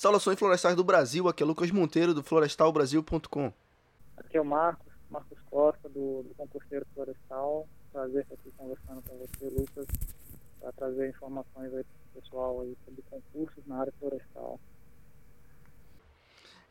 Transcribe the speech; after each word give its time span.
Saudações 0.00 0.38
florestais 0.38 0.74
do 0.74 0.82
Brasil, 0.82 1.28
aqui 1.28 1.42
é 1.42 1.46
Lucas 1.46 1.70
Monteiro 1.70 2.14
do 2.14 2.22
florestalbrasil.com. 2.22 3.52
Aqui 4.16 4.38
é 4.38 4.40
o 4.40 4.44
Marcos, 4.46 4.90
Marcos 5.10 5.38
Costa 5.50 5.90
do, 5.90 6.22
do 6.22 6.34
Concurseiro 6.38 6.86
Florestal. 6.94 7.68
Prazer 7.92 8.22
estar 8.22 8.34
aqui 8.34 8.50
conversando 8.56 9.02
com 9.02 9.18
você, 9.18 9.54
Lucas, 9.54 9.86
para 10.58 10.72
trazer 10.72 11.10
informações 11.10 11.74
aí 11.74 11.84
para 11.84 12.18
o 12.18 12.22
pessoal 12.22 12.62
aí 12.62 12.74
sobre 12.82 13.02
concursos 13.10 13.66
na 13.66 13.76
área 13.76 13.92
florestal. 14.00 14.58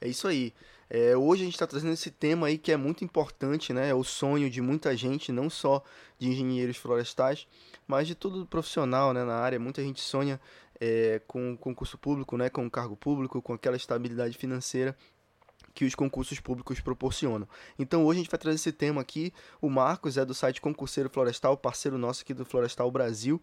É 0.01 0.07
isso 0.07 0.27
aí. 0.27 0.51
É, 0.89 1.15
hoje 1.15 1.43
a 1.43 1.45
gente 1.45 1.53
está 1.53 1.67
trazendo 1.67 1.93
esse 1.93 2.09
tema 2.09 2.47
aí 2.47 2.57
que 2.57 2.71
é 2.71 2.77
muito 2.77 3.03
importante, 3.03 3.71
né? 3.71 3.89
É 3.89 3.93
o 3.93 4.03
sonho 4.03 4.49
de 4.49 4.59
muita 4.59 4.97
gente, 4.97 5.31
não 5.31 5.51
só 5.51 5.83
de 6.17 6.29
engenheiros 6.29 6.77
florestais, 6.77 7.47
mas 7.87 8.07
de 8.07 8.15
todo 8.15 8.43
profissional 8.47 9.13
né, 9.13 9.23
na 9.23 9.35
área. 9.35 9.59
Muita 9.59 9.83
gente 9.83 10.01
sonha 10.01 10.41
é, 10.79 11.21
com 11.27 11.57
concurso 11.57 11.97
público, 11.97 12.37
né, 12.37 12.49
com 12.49 12.69
cargo 12.69 12.95
público, 12.95 13.41
com 13.41 13.53
aquela 13.53 13.75
estabilidade 13.75 14.37
financeira 14.37 14.95
que 15.73 15.85
os 15.85 15.95
concursos 15.95 16.39
públicos 16.39 16.79
proporcionam. 16.79 17.47
Então 17.77 18.05
hoje 18.05 18.19
a 18.19 18.23
gente 18.23 18.31
vai 18.31 18.39
trazer 18.39 18.55
esse 18.55 18.71
tema 18.71 19.01
aqui. 19.01 19.33
O 19.61 19.69
Marcos 19.69 20.17
é 20.17 20.25
do 20.25 20.33
site 20.33 20.59
Concurseiro 20.59 21.09
Florestal, 21.09 21.55
parceiro 21.55 21.97
nosso 21.97 22.23
aqui 22.23 22.33
do 22.33 22.45
Florestal 22.45 22.89
Brasil, 22.91 23.41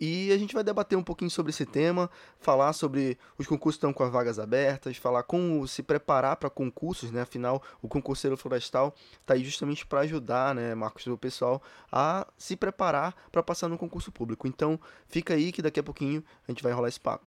e 0.00 0.30
a 0.32 0.38
gente 0.38 0.54
vai 0.54 0.62
debater 0.62 0.96
um 0.98 1.02
pouquinho 1.02 1.30
sobre 1.30 1.50
esse 1.50 1.64
tema, 1.64 2.10
falar 2.38 2.72
sobre 2.72 3.18
os 3.38 3.46
concursos 3.46 3.76
que 3.76 3.86
estão 3.86 3.92
com 3.92 4.02
as 4.02 4.10
vagas 4.12 4.38
abertas, 4.38 4.96
falar 4.96 5.22
como 5.22 5.66
se 5.66 5.82
preparar 5.82 6.36
para 6.36 6.50
concursos, 6.50 7.10
né? 7.10 7.22
Afinal, 7.22 7.62
o 7.80 7.88
concurseiro 7.88 8.36
florestal 8.36 8.94
está 9.20 9.34
aí 9.34 9.44
justamente 9.44 9.86
para 9.86 10.00
ajudar, 10.00 10.54
né, 10.54 10.74
Marcos, 10.74 11.06
o 11.06 11.16
pessoal 11.18 11.62
a 11.90 12.26
se 12.36 12.56
preparar 12.56 13.14
para 13.32 13.42
passar 13.42 13.68
no 13.68 13.78
concurso 13.78 14.12
público. 14.12 14.46
Então, 14.46 14.78
fica 15.08 15.34
aí 15.34 15.52
que 15.52 15.62
daqui 15.62 15.80
a 15.80 15.82
pouquinho 15.82 16.22
a 16.46 16.50
gente 16.52 16.62
vai 16.62 16.72
rolar 16.72 16.88
esse 16.88 17.00
papo. 17.00 17.24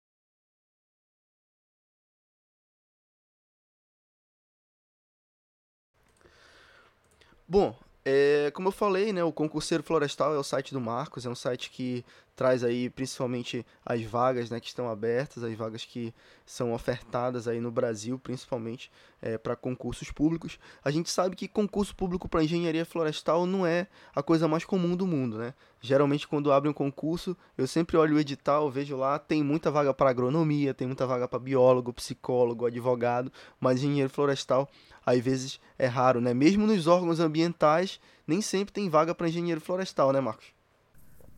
Bom, 7.47 7.75
é, 8.03 8.51
como 8.51 8.67
eu 8.67 8.71
falei, 8.71 9.11
né, 9.11 9.23
o 9.23 9.31
Concurseiro 9.31 9.83
Florestal 9.83 10.33
é 10.35 10.37
o 10.37 10.43
site 10.43 10.73
do 10.73 10.81
Marcos, 10.81 11.25
é 11.25 11.29
um 11.29 11.35
site 11.35 11.71
que 11.71 12.05
traz 12.35 12.63
aí 12.63 12.89
principalmente 12.89 13.65
as 13.85 14.01
vagas 14.03 14.49
né, 14.49 14.59
que 14.59 14.67
estão 14.67 14.89
abertas, 14.89 15.43
as 15.43 15.55
vagas 15.55 15.85
que 15.85 16.13
são 16.45 16.73
ofertadas 16.73 17.47
aí 17.47 17.61
no 17.61 17.71
Brasil, 17.71 18.19
principalmente 18.19 18.91
é, 19.21 19.37
para 19.37 19.55
concursos 19.55 20.11
públicos. 20.11 20.59
A 20.83 20.91
gente 20.91 21.09
sabe 21.09 21.35
que 21.35 21.47
concurso 21.47 21.95
público 21.95 22.27
para 22.27 22.43
engenharia 22.43 22.85
florestal 22.85 23.45
não 23.45 23.65
é 23.65 23.87
a 24.13 24.21
coisa 24.21 24.47
mais 24.47 24.65
comum 24.65 24.95
do 24.95 25.07
mundo, 25.07 25.37
né? 25.37 25.53
Geralmente 25.81 26.27
quando 26.27 26.51
abre 26.51 26.69
um 26.69 26.73
concurso, 26.73 27.37
eu 27.57 27.67
sempre 27.67 27.95
olho 27.95 28.15
o 28.15 28.19
edital, 28.19 28.69
vejo 28.69 28.97
lá, 28.97 29.17
tem 29.17 29.43
muita 29.43 29.71
vaga 29.71 29.93
para 29.93 30.09
agronomia, 30.09 30.73
tem 30.73 30.87
muita 30.87 31.07
vaga 31.07 31.27
para 31.27 31.39
biólogo, 31.39 31.93
psicólogo, 31.93 32.65
advogado, 32.65 33.31
mas 33.59 33.79
engenheiro 33.79 34.09
florestal 34.09 34.69
às 35.05 35.19
vezes 35.19 35.59
é 35.77 35.85
raro, 35.85 36.19
né? 36.19 36.33
Mesmo 36.33 36.65
nos 36.65 36.87
órgãos 36.87 37.19
ambientais, 37.19 37.99
nem 38.27 38.41
sempre 38.41 38.73
tem 38.73 38.89
vaga 38.89 39.13
para 39.13 39.29
engenheiro 39.29 39.61
florestal, 39.61 40.11
né, 40.11 40.19
Marcos? 40.19 40.54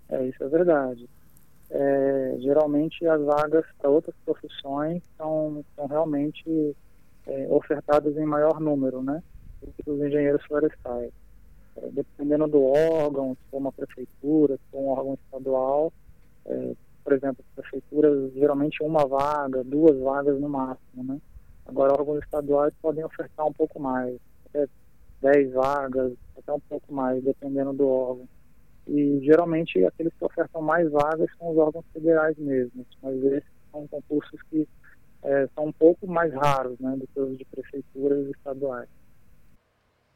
É, 0.10 0.26
isso 0.26 0.44
é 0.44 0.48
verdade. 0.48 1.10
É, 1.70 2.36
geralmente 2.40 3.06
as 3.06 3.22
vagas 3.22 3.66
para 3.78 3.90
outras 3.90 4.16
profissões 4.24 5.04
são, 5.18 5.64
são 5.76 5.86
realmente 5.86 6.76
é, 7.26 7.48
ofertadas 7.50 8.16
em 8.16 8.26
maior 8.26 8.60
número, 8.60 9.04
né? 9.04 9.22
Do 9.62 9.94
os 9.94 10.02
engenheiros 10.02 10.44
florestais. 10.46 11.12
É, 11.76 11.90
dependendo 11.92 12.48
do 12.48 12.64
órgão, 12.64 13.36
se 13.36 13.52
for 13.52 13.58
uma 13.58 13.72
prefeitura, 13.72 14.56
se 14.56 14.64
for 14.72 14.80
um 14.80 14.88
órgão 14.88 15.14
estadual, 15.26 15.92
é, 16.46 16.74
por 17.04 17.14
exemplo, 17.14 17.44
prefeituras 17.56 18.34
geralmente 18.34 18.82
uma 18.82 19.06
vaga, 19.06 19.64
duas 19.64 20.00
vagas 20.00 20.40
no 20.40 20.50
máximo, 20.50 21.04
né? 21.04 21.20
Agora 21.66 21.94
órgãos 21.94 22.24
estaduais 22.24 22.74
podem 22.82 23.04
ofertar 23.04 23.46
um 23.46 23.54
pouco 23.54 23.80
mais, 23.80 24.18
até 24.46 24.68
10 25.22 25.54
vagas, 25.54 26.14
até 26.38 26.54
um 26.54 26.60
pouco 26.62 26.94
mais, 26.94 27.22
dependendo 27.24 27.74
do 27.74 27.88
órgão. 27.88 28.28
E 28.88 29.20
geralmente 29.22 29.84
aqueles 29.84 30.14
que 30.14 30.24
ofertam 30.24 30.62
mais 30.62 30.90
vagas 30.90 31.30
são 31.38 31.52
os 31.52 31.58
órgãos 31.58 31.86
federais 31.92 32.38
mesmo, 32.38 32.86
mas 33.02 33.16
esses 33.24 33.50
são 33.72 33.86
concursos 33.88 34.42
que 34.50 34.68
é, 35.24 35.48
são 35.54 35.66
um 35.66 35.72
pouco 35.72 36.08
mais 36.08 36.34
raros 36.34 36.80
né, 36.80 36.96
do 36.96 37.06
que 37.08 37.20
os 37.20 37.38
de 37.38 37.46
prefeituras 37.46 38.28
estaduais. 38.30 38.88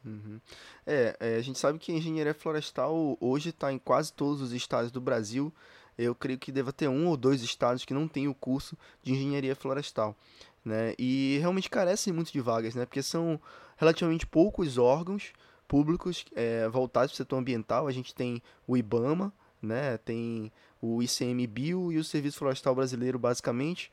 Uhum. 0.04 0.40
É, 0.86 1.16
é, 1.20 1.36
a 1.36 1.40
gente 1.42 1.58
sabe 1.58 1.78
que 1.78 1.92
a 1.92 1.94
engenharia 1.94 2.34
florestal 2.34 3.16
hoje 3.20 3.50
está 3.50 3.72
em 3.72 3.78
quase 3.78 4.12
todos 4.12 4.40
os 4.40 4.52
estados 4.52 4.90
do 4.90 5.00
Brasil. 5.00 5.52
Eu 5.96 6.14
creio 6.14 6.38
que 6.38 6.50
deva 6.50 6.72
ter 6.72 6.88
um 6.88 7.08
ou 7.08 7.16
dois 7.16 7.42
estados 7.42 7.84
que 7.84 7.94
não 7.94 8.08
tem 8.08 8.26
o 8.26 8.34
curso 8.34 8.76
de 9.02 9.12
engenharia 9.12 9.54
florestal. 9.54 10.16
Né? 10.64 10.94
E 10.98 11.38
realmente 11.40 11.68
carecem 11.68 12.12
muito 12.12 12.32
de 12.32 12.40
vagas, 12.40 12.74
né? 12.74 12.86
porque 12.86 13.02
são 13.02 13.38
relativamente 13.76 14.26
poucos 14.26 14.78
órgãos 14.78 15.32
públicos 15.72 16.26
é, 16.36 16.68
voltados 16.68 17.12
para 17.12 17.14
o 17.14 17.16
setor 17.16 17.38
ambiental. 17.38 17.88
A 17.88 17.92
gente 17.92 18.14
tem 18.14 18.42
o 18.66 18.76
IBAMA, 18.76 19.32
né? 19.62 19.96
tem 19.96 20.52
o 20.82 21.02
ICMBio 21.02 21.90
e 21.90 21.96
o 21.96 22.04
Serviço 22.04 22.40
Florestal 22.40 22.74
Brasileiro, 22.74 23.18
basicamente, 23.18 23.90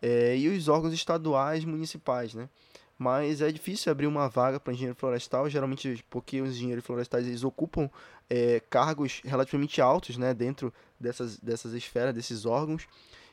é, 0.00 0.38
e 0.38 0.48
os 0.48 0.68
órgãos 0.68 0.94
estaduais 0.94 1.66
municipais. 1.66 2.32
Né? 2.32 2.48
Mas 2.96 3.42
é 3.42 3.52
difícil 3.52 3.92
abrir 3.92 4.06
uma 4.06 4.26
vaga 4.26 4.58
para 4.58 4.72
engenheiro 4.72 4.98
florestal, 4.98 5.50
geralmente 5.50 6.02
porque 6.08 6.40
os 6.40 6.56
engenheiros 6.56 6.82
florestais 6.82 7.26
eles 7.26 7.44
ocupam 7.44 7.90
é, 8.30 8.62
cargos 8.70 9.20
relativamente 9.22 9.82
altos 9.82 10.16
né? 10.16 10.32
dentro 10.32 10.72
dessas, 10.98 11.38
dessas 11.38 11.74
esferas, 11.74 12.14
desses 12.14 12.46
órgãos. 12.46 12.88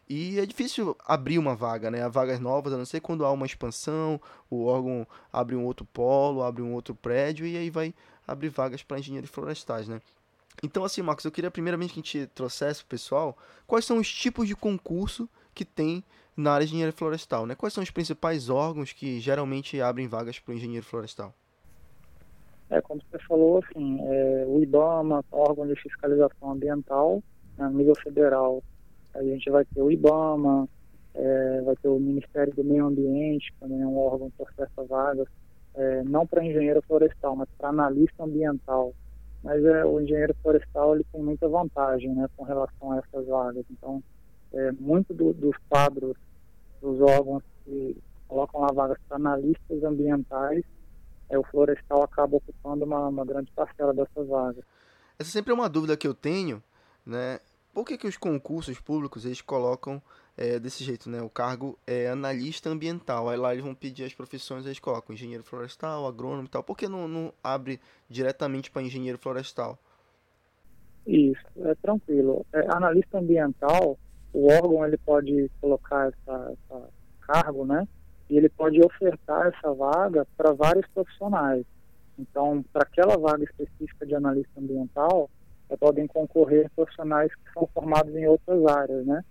E 0.07 0.39
é 0.39 0.45
difícil 0.45 0.95
abrir 1.03 1.39
uma 1.39 1.55
vaga, 1.55 1.89
né? 1.89 2.07
Vagas 2.07 2.39
novas, 2.39 2.73
a 2.73 2.77
não 2.77 2.85
ser 2.85 2.99
quando 2.99 3.25
há 3.25 3.31
uma 3.31 3.45
expansão, 3.45 4.21
o 4.49 4.65
órgão 4.65 5.07
abre 5.33 5.55
um 5.55 5.65
outro 5.65 5.85
polo, 5.85 6.43
abre 6.43 6.61
um 6.61 6.73
outro 6.73 6.93
prédio 6.93 7.45
e 7.45 7.57
aí 7.57 7.69
vai 7.71 7.93
abrir 8.27 8.49
vagas 8.49 8.83
para 8.83 8.99
engenheiros 8.99 9.29
florestais, 9.29 9.87
né? 9.87 9.99
Então, 10.63 10.83
assim, 10.83 11.01
Marcos, 11.01 11.25
eu 11.25 11.31
queria 11.31 11.51
primeiramente 11.51 11.93
que 11.93 11.99
a 11.99 12.03
gente 12.03 12.27
trouxesse 12.27 12.81
para 12.81 12.87
o 12.87 12.89
pessoal 12.89 13.37
quais 13.65 13.85
são 13.85 13.97
os 13.97 14.11
tipos 14.11 14.47
de 14.47 14.55
concurso 14.55 15.27
que 15.53 15.65
tem 15.65 16.03
na 16.37 16.51
área 16.51 16.65
de 16.65 16.73
engenharia 16.73 16.95
florestal, 16.95 17.45
né? 17.45 17.55
Quais 17.55 17.73
são 17.73 17.83
os 17.83 17.91
principais 17.91 18.49
órgãos 18.49 18.93
que 18.93 19.19
geralmente 19.19 19.81
abrem 19.81 20.07
vagas 20.07 20.39
para 20.39 20.53
o 20.53 20.55
engenheiro 20.55 20.85
florestal? 20.85 21.33
É, 22.69 22.81
como 22.81 23.01
você 23.09 23.19
falou, 23.25 23.59
assim, 23.63 23.99
é, 24.01 24.45
o 24.47 24.61
IBAMA, 24.61 25.23
órgão 25.31 25.67
de 25.67 25.75
fiscalização 25.75 26.51
ambiental, 26.51 27.23
né, 27.57 27.65
a 27.65 27.69
nível 27.69 27.95
federal, 27.95 28.63
a 29.15 29.23
gente 29.23 29.49
vai 29.49 29.65
ter 29.65 29.81
o 29.81 29.91
IBAMA, 29.91 30.67
é, 31.13 31.61
vai 31.61 31.75
ter 31.77 31.87
o 31.87 31.99
Ministério 31.99 32.53
do 32.53 32.63
Meio 32.63 32.85
Ambiente, 32.85 33.53
também 33.59 33.81
é 33.81 33.87
um 33.87 33.97
órgão 33.97 34.29
que 34.29 34.41
oferta 34.41 34.83
vagas, 34.83 35.27
é, 35.73 36.03
não 36.03 36.27
para 36.27 36.43
engenheiro 36.43 36.81
florestal, 36.81 37.35
mas 37.35 37.49
para 37.57 37.69
analista 37.69 38.23
ambiental. 38.23 38.93
Mas 39.43 39.63
é, 39.63 39.85
o 39.85 40.01
engenheiro 40.01 40.35
florestal 40.41 40.95
ele 40.95 41.05
tem 41.11 41.21
muita 41.21 41.47
vantagem 41.47 42.13
né, 42.13 42.27
com 42.35 42.43
relação 42.43 42.91
a 42.91 42.97
essas 42.97 43.27
vagas. 43.27 43.65
Então, 43.71 44.03
é, 44.53 44.71
muito 44.73 45.13
do, 45.13 45.33
dos 45.33 45.55
quadros 45.69 46.17
dos 46.81 46.99
órgãos 47.01 47.43
que 47.63 47.97
colocam 48.27 48.61
lá 48.61 48.67
vagas 48.73 48.97
para 49.07 49.17
analistas 49.17 49.83
ambientais, 49.83 50.63
é, 51.29 51.37
o 51.37 51.43
florestal 51.43 52.03
acaba 52.03 52.37
ocupando 52.37 52.85
uma, 52.85 53.07
uma 53.07 53.25
grande 53.25 53.51
parcela 53.55 53.93
dessas 53.93 54.27
vagas. 54.27 54.63
Essa 55.17 55.31
sempre 55.31 55.51
é 55.51 55.55
uma 55.55 55.69
dúvida 55.69 55.95
que 55.95 56.07
eu 56.07 56.13
tenho, 56.13 56.61
né? 57.05 57.39
Por 57.75 57.83
que, 57.83 57.97
que 57.97 58.07
os 58.07 58.15
concursos 58.15 58.79
públicos 58.79 59.25
eles 59.25 59.41
colocam 59.41 60.01
é, 60.37 60.57
desse 60.57 60.81
jeito, 60.81 61.09
né? 61.09 61.21
O 61.21 61.29
cargo 61.29 61.77
é 61.85 62.07
analista 62.07 62.69
ambiental. 62.69 63.27
Aí 63.27 63.35
lá 63.35 63.51
eles 63.51 63.65
vão 63.65 63.75
pedir 63.75 64.05
as 64.05 64.13
profissões, 64.13 64.65
eles 64.65 64.79
colocam 64.79 65.13
engenheiro 65.13 65.43
florestal, 65.43 66.07
agrônomo 66.07 66.45
e 66.45 66.47
tal. 66.47 66.63
Por 66.63 66.77
que 66.77 66.87
não, 66.87 67.05
não 67.05 67.33
abre 67.43 67.81
diretamente 68.09 68.71
para 68.71 68.81
engenheiro 68.81 69.17
florestal? 69.17 69.77
Isso, 71.05 71.43
é 71.65 71.75
tranquilo. 71.75 72.45
É, 72.53 72.61
analista 72.73 73.17
ambiental, 73.17 73.99
o 74.31 74.47
órgão 74.47 74.85
ele 74.85 74.97
pode 74.97 75.51
colocar 75.59 76.07
essa, 76.07 76.53
essa 76.53 76.89
cargo, 77.27 77.65
né? 77.65 77.85
E 78.29 78.37
ele 78.37 78.47
pode 78.47 78.81
ofertar 78.81 79.47
essa 79.47 79.73
vaga 79.73 80.25
para 80.37 80.53
vários 80.53 80.87
profissionais. 80.93 81.65
Então, 82.17 82.63
para 82.71 82.83
aquela 82.83 83.17
vaga 83.17 83.43
específica 83.43 84.05
de 84.05 84.15
analista 84.15 84.61
ambiental, 84.61 85.29
podem 85.77 86.07
concorrer 86.07 86.69
profissionais 86.75 87.33
que 87.33 87.53
são 87.53 87.67
formados 87.73 88.15
em 88.15 88.27
outras 88.27 88.65
áreas, 88.65 89.05
né? 89.05 89.23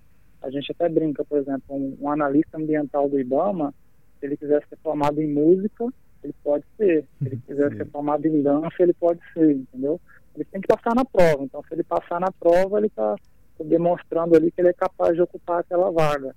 A 0.42 0.50
gente 0.50 0.70
até 0.72 0.88
brinca, 0.88 1.24
por 1.24 1.38
exemplo, 1.38 1.74
um, 1.74 1.96
um 2.00 2.10
analista 2.10 2.58
ambiental 2.58 3.08
do 3.08 3.18
IBAMA, 3.18 3.72
se 4.18 4.26
ele 4.26 4.36
quiser 4.36 4.62
ser 4.68 4.76
formado 4.82 5.20
em 5.20 5.32
música, 5.32 5.86
ele 6.22 6.34
pode 6.42 6.64
ser. 6.76 7.06
Se 7.18 7.26
ele 7.26 7.40
quiser 7.46 7.76
ser 7.76 7.86
formado 7.86 8.26
em 8.26 8.42
dança, 8.42 8.74
ele 8.80 8.92
pode 8.92 9.20
ser, 9.32 9.52
entendeu? 9.52 10.00
Ele 10.34 10.44
tem 10.44 10.60
que 10.60 10.68
passar 10.68 10.94
na 10.94 11.04
prova. 11.04 11.44
Então, 11.44 11.62
se 11.66 11.74
ele 11.74 11.84
passar 11.84 12.20
na 12.20 12.30
prova, 12.32 12.78
ele 12.78 12.88
está 12.88 13.16
demonstrando 13.62 14.36
ali 14.36 14.50
que 14.50 14.60
ele 14.60 14.68
é 14.68 14.74
capaz 14.74 15.14
de 15.14 15.22
ocupar 15.22 15.60
aquela 15.60 15.90
vaga. 15.90 16.34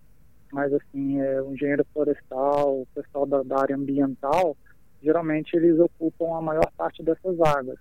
Mas, 0.52 0.72
assim, 0.74 1.20
é, 1.20 1.42
o 1.42 1.54
engenheiro 1.54 1.86
florestal, 1.94 2.82
o 2.82 2.88
pessoal 2.94 3.26
da, 3.26 3.44
da 3.44 3.60
área 3.60 3.76
ambiental, 3.76 4.56
geralmente 5.02 5.56
eles 5.56 5.80
ocupam 5.80 6.38
a 6.38 6.42
maior 6.42 6.72
parte 6.78 7.04
dessas 7.04 7.36
vagas 7.36 7.78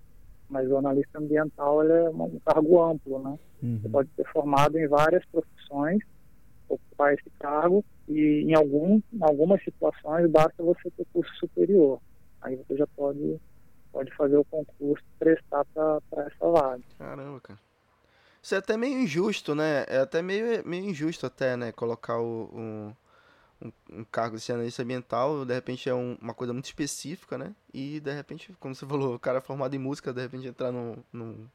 mas 0.49 0.69
o 0.69 0.77
analista 0.77 1.19
ambiental 1.19 1.83
é 1.83 2.09
um 2.09 2.39
cargo 2.45 2.81
amplo, 2.83 3.19
né? 3.19 3.39
Uhum. 3.61 3.79
Você 3.81 3.89
pode 3.89 4.09
ser 4.15 4.25
formado 4.31 4.77
em 4.77 4.87
várias 4.87 5.23
profissões, 5.25 6.01
ocupar 6.69 7.13
esse 7.13 7.29
cargo, 7.39 7.83
e 8.07 8.45
em, 8.47 8.55
algum, 8.55 9.01
em 9.13 9.23
algumas 9.23 9.61
situações 9.63 10.29
basta 10.29 10.63
você 10.63 10.89
ter 10.91 11.05
curso 11.11 11.33
superior. 11.35 11.99
Aí 12.41 12.55
você 12.55 12.77
já 12.77 12.87
pode, 12.87 13.39
pode 13.91 14.13
fazer 14.15 14.37
o 14.37 14.45
concurso 14.45 15.03
e 15.03 15.19
prestar 15.19 15.65
para 15.65 16.01
essa 16.13 16.49
vaga. 16.49 16.83
Caramba, 16.97 17.39
cara. 17.41 17.59
Isso 18.41 18.55
é 18.55 18.59
até 18.59 18.77
meio 18.77 19.01
injusto, 19.01 19.53
né? 19.53 19.83
É 19.87 19.97
até 19.97 20.21
meio, 20.21 20.65
meio 20.65 20.85
injusto 20.85 21.25
até, 21.25 21.57
né? 21.57 21.71
Colocar 21.73 22.19
o, 22.19 22.43
o 22.53 22.95
um, 23.61 23.71
um, 23.91 24.03
cargo 24.03 24.37
de 24.37 24.51
analista 24.51 24.83
ambiental, 24.83 25.45
de 25.45 25.53
repente 25.53 25.89
é 25.89 25.93
um, 25.93 26.17
uma 26.21 26.33
coisa 26.33 26.53
muito 26.53 26.65
específica, 26.65 27.37
né? 27.37 27.53
E 27.73 27.99
de 27.99 28.13
repente, 28.13 28.53
como 28.59 28.75
você 28.75 28.85
falou, 28.85 29.15
o 29.15 29.19
cara 29.19 29.39
é 29.39 29.41
formado 29.41 29.75
em 29.75 29.79
música, 29.79 30.13
de 30.13 30.21
repente 30.21 30.47
entrar 30.47 30.71
num, 30.71 30.95
num, 31.11 31.47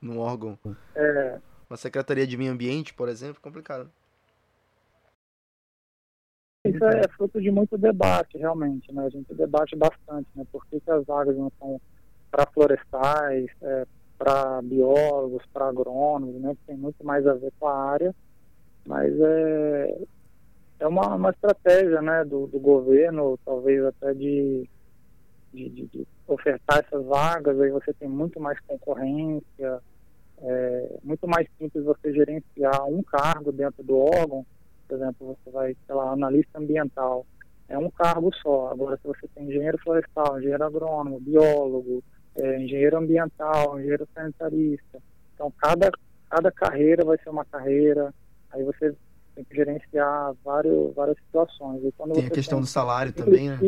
num 0.00 0.18
órgão. 0.18 0.58
É. 0.94 1.40
Uma 1.68 1.76
secretaria 1.76 2.26
de 2.26 2.36
meio 2.36 2.52
ambiente, 2.52 2.94
por 2.94 3.08
exemplo, 3.08 3.40
complicado. 3.40 3.90
Isso 6.64 6.84
é 6.84 7.08
fruto 7.16 7.40
de 7.40 7.50
muito 7.50 7.78
debate, 7.78 8.36
realmente, 8.38 8.92
né? 8.92 9.06
A 9.06 9.08
gente 9.08 9.32
debate 9.34 9.76
bastante, 9.76 10.28
né? 10.34 10.44
Por 10.50 10.66
que, 10.66 10.80
que 10.80 10.90
as 10.90 11.04
vagas 11.04 11.36
não 11.36 11.50
são 11.58 11.80
para 12.30 12.46
florestais, 12.46 13.48
é, 13.62 13.86
para 14.18 14.60
biólogos, 14.62 15.44
para 15.52 15.68
agrônomos, 15.68 16.40
né? 16.40 16.54
Que 16.54 16.66
tem 16.66 16.76
muito 16.76 17.04
mais 17.04 17.26
a 17.26 17.34
ver 17.34 17.52
com 17.58 17.68
a 17.68 17.74
área, 17.74 18.14
mas 18.84 19.12
é, 19.18 19.98
é 20.78 20.86
uma, 20.86 21.14
uma 21.14 21.30
estratégia, 21.30 22.00
né? 22.02 22.24
Do, 22.24 22.46
do 22.46 22.58
governo, 22.58 23.38
talvez 23.44 23.84
até 23.84 24.14
de, 24.14 24.68
de, 25.52 25.68
de, 25.68 26.06
ofertar 26.26 26.84
essas 26.84 27.04
vagas, 27.04 27.60
aí 27.60 27.70
você 27.70 27.92
tem 27.94 28.08
muito 28.08 28.40
mais 28.40 28.58
concorrência, 28.66 29.80
é, 30.38 30.98
muito 31.02 31.26
mais 31.26 31.48
simples 31.58 31.84
você 31.84 32.12
gerenciar 32.12 32.84
um 32.84 33.02
cargo 33.02 33.52
dentro 33.52 33.82
do 33.82 33.96
órgão 33.98 34.44
por 34.86 34.96
exemplo, 34.96 35.36
você 35.44 35.50
vai, 35.50 35.76
sei 35.86 35.94
lá, 35.94 36.12
analista 36.12 36.58
ambiental, 36.58 37.26
é 37.68 37.76
um 37.76 37.90
cargo 37.90 38.32
só. 38.36 38.70
Agora, 38.70 38.96
se 38.96 39.06
você 39.06 39.26
tem 39.34 39.48
engenheiro 39.48 39.78
florestal, 39.78 40.38
engenheiro 40.38 40.64
agrônomo, 40.64 41.20
biólogo, 41.20 42.02
é, 42.36 42.60
engenheiro 42.60 42.98
ambiental, 42.98 43.78
engenheiro 43.78 44.08
sanitarista, 44.14 45.02
então 45.34 45.52
cada, 45.58 45.90
cada 46.30 46.52
carreira 46.52 47.04
vai 47.04 47.18
ser 47.18 47.30
uma 47.30 47.44
carreira, 47.44 48.14
aí 48.52 48.62
você 48.62 48.94
tem 49.36 49.44
que 49.44 49.54
gerenciar 49.54 50.32
vários, 50.42 50.94
várias 50.94 51.16
situações. 51.18 51.84
E 51.84 51.92
quando 51.92 52.14
tem 52.14 52.26
a 52.26 52.30
questão 52.30 52.58
tem, 52.58 52.64
do 52.64 52.66
salário 52.66 53.12
também, 53.12 53.50
né? 53.50 53.58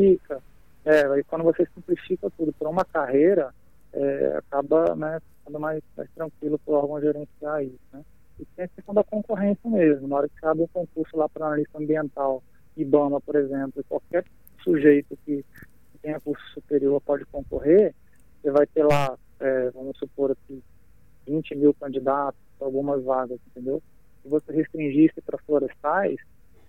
É, 0.84 1.06
aí 1.06 1.22
quando 1.24 1.44
você 1.44 1.68
simplifica 1.74 2.30
tudo 2.30 2.52
para 2.54 2.68
uma 2.68 2.84
carreira, 2.84 3.54
é, 3.92 4.38
acaba 4.38 4.94
né, 4.96 5.20
ficando 5.38 5.60
mais, 5.60 5.82
mais 5.94 6.08
tranquilo 6.14 6.58
para 6.58 6.72
o 6.72 6.76
órgão 6.76 7.00
gerenciar 7.00 7.62
isso, 7.62 7.78
né? 7.92 8.02
E 8.40 8.44
tem 8.56 8.64
a 8.64 8.68
questão 8.68 8.94
da 8.94 9.04
concorrência 9.04 9.68
mesmo. 9.68 10.08
Na 10.08 10.16
hora 10.16 10.28
que 10.28 10.46
abre 10.46 10.62
um 10.62 10.68
concurso 10.68 11.16
lá 11.16 11.28
para 11.28 11.46
analista 11.46 11.78
ambiental, 11.78 12.42
IBAMA, 12.76 13.20
por 13.20 13.36
exemplo, 13.36 13.84
qualquer 13.88 14.24
sujeito 14.62 15.18
que 15.26 15.44
tenha 16.00 16.20
curso 16.20 16.44
superior 16.54 17.00
pode 17.00 17.24
concorrer, 17.26 17.94
você 18.40 18.50
vai 18.50 18.66
ter 18.66 18.84
lá, 18.84 19.18
é, 19.40 19.70
vamos 19.70 19.98
supor 19.98 20.30
aqui, 20.30 20.62
20 21.26 21.56
mil 21.56 21.74
candidatos 21.74 22.40
algumas 22.60 23.02
vagas, 23.04 23.38
entendeu? 23.48 23.82
Se 24.22 24.28
você 24.28 24.52
restringisse 24.52 25.20
para 25.22 25.38
florestais, 25.38 26.16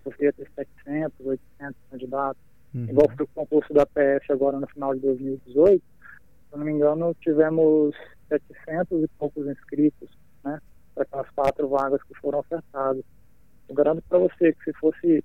você 0.04 0.26
ia 0.26 0.34
ter 0.34 0.48
700, 0.56 1.26
800 1.26 1.76
candidatos. 1.90 2.42
Uhum. 2.74 2.86
Igual 2.86 3.10
foi 3.16 3.26
o 3.26 3.30
concurso 3.30 3.74
da 3.74 3.86
PF 3.86 4.32
agora 4.32 4.60
no 4.60 4.68
final 4.68 4.94
de 4.94 5.02
2018, 5.02 5.82
se 6.50 6.58
não 6.58 6.66
me 6.66 6.72
engano, 6.72 7.16
tivemos 7.22 7.96
700 8.28 9.04
e 9.04 9.08
poucos 9.20 9.48
inscritos, 9.48 10.10
né? 10.44 10.60
para 10.94 11.04
aquelas 11.04 11.30
quatro 11.32 11.68
vagas 11.68 12.02
que 12.04 12.14
foram 12.16 12.40
ofertadas. 12.40 13.04
Eu 13.68 13.76
garanto 13.76 14.04
para 14.10 14.20
você 14.20 14.54
que 14.54 14.64
se 14.64 14.74
fosse 14.74 15.24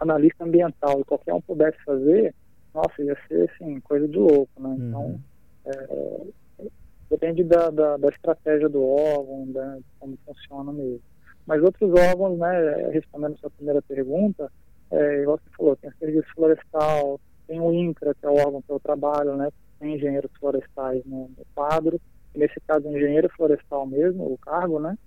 analista 0.00 0.44
ambiental 0.44 1.00
e 1.00 1.04
qualquer 1.04 1.34
um 1.34 1.40
pudesse 1.40 1.78
fazer, 1.84 2.34
nossa, 2.74 3.02
ia 3.02 3.16
ser 3.26 3.50
assim, 3.50 3.80
coisa 3.80 4.08
de 4.08 4.16
louco, 4.16 4.50
né? 4.60 4.68
Uhum. 4.68 4.88
Então, 4.88 5.20
é, 5.66 6.68
depende 7.10 7.44
da, 7.44 7.70
da, 7.70 7.96
da, 7.96 8.08
estratégia 8.08 8.68
do 8.68 8.84
órgão, 8.84 9.50
da, 9.52 9.78
como 9.98 10.18
funciona 10.24 10.72
mesmo. 10.72 11.02
Mas 11.48 11.62
outros 11.62 11.90
órgãos, 11.98 12.38
né, 12.38 12.90
respondendo 12.92 13.32
a 13.32 13.38
sua 13.38 13.48
primeira 13.48 13.80
pergunta, 13.80 14.52
é, 14.90 15.22
igual 15.22 15.38
você 15.38 15.56
falou, 15.56 15.76
tem 15.76 15.88
o 15.88 15.94
Serviço 15.98 16.28
Florestal, 16.34 17.18
tem 17.46 17.58
o 17.58 17.72
INCRA, 17.72 18.14
que 18.14 18.26
é 18.26 18.28
o 18.28 18.36
órgão 18.36 18.60
que 18.60 18.70
eu 18.70 18.78
trabalho, 18.78 19.34
né, 19.34 19.48
tem 19.80 19.94
engenheiros 19.94 20.30
florestais 20.38 21.02
no, 21.06 21.30
no 21.30 21.46
quadro, 21.54 21.98
nesse 22.34 22.60
caso 22.60 22.86
engenheiro 22.86 23.30
florestal 23.30 23.86
mesmo, 23.86 24.30
o 24.30 24.36
cargo, 24.36 24.78
né? 24.78 24.98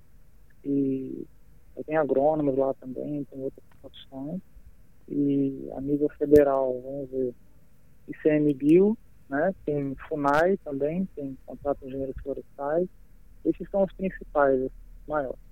E 0.65 1.27
tem 1.85 1.95
agrônomos 1.95 2.57
lá 2.57 2.73
também, 2.73 3.23
tem 3.25 3.39
outras 3.39 3.63
profissões. 3.79 4.41
E 5.07 5.69
a 5.75 5.81
nível 5.81 6.09
federal, 6.17 6.81
vamos 6.81 7.09
ver, 7.11 7.33
ICMBio, 8.07 8.97
né? 9.29 9.53
Tem 9.63 9.95
FUNAI 10.09 10.57
também, 10.57 11.07
tem 11.15 11.37
contrato 11.45 11.81
de 11.81 11.87
engenheiros 11.89 12.15
florestais. 12.23 12.87
Esses 13.45 13.69
são 13.69 13.83
os 13.83 13.93
principais, 13.93 14.59
os 14.59 14.71
maiores. 15.07 15.50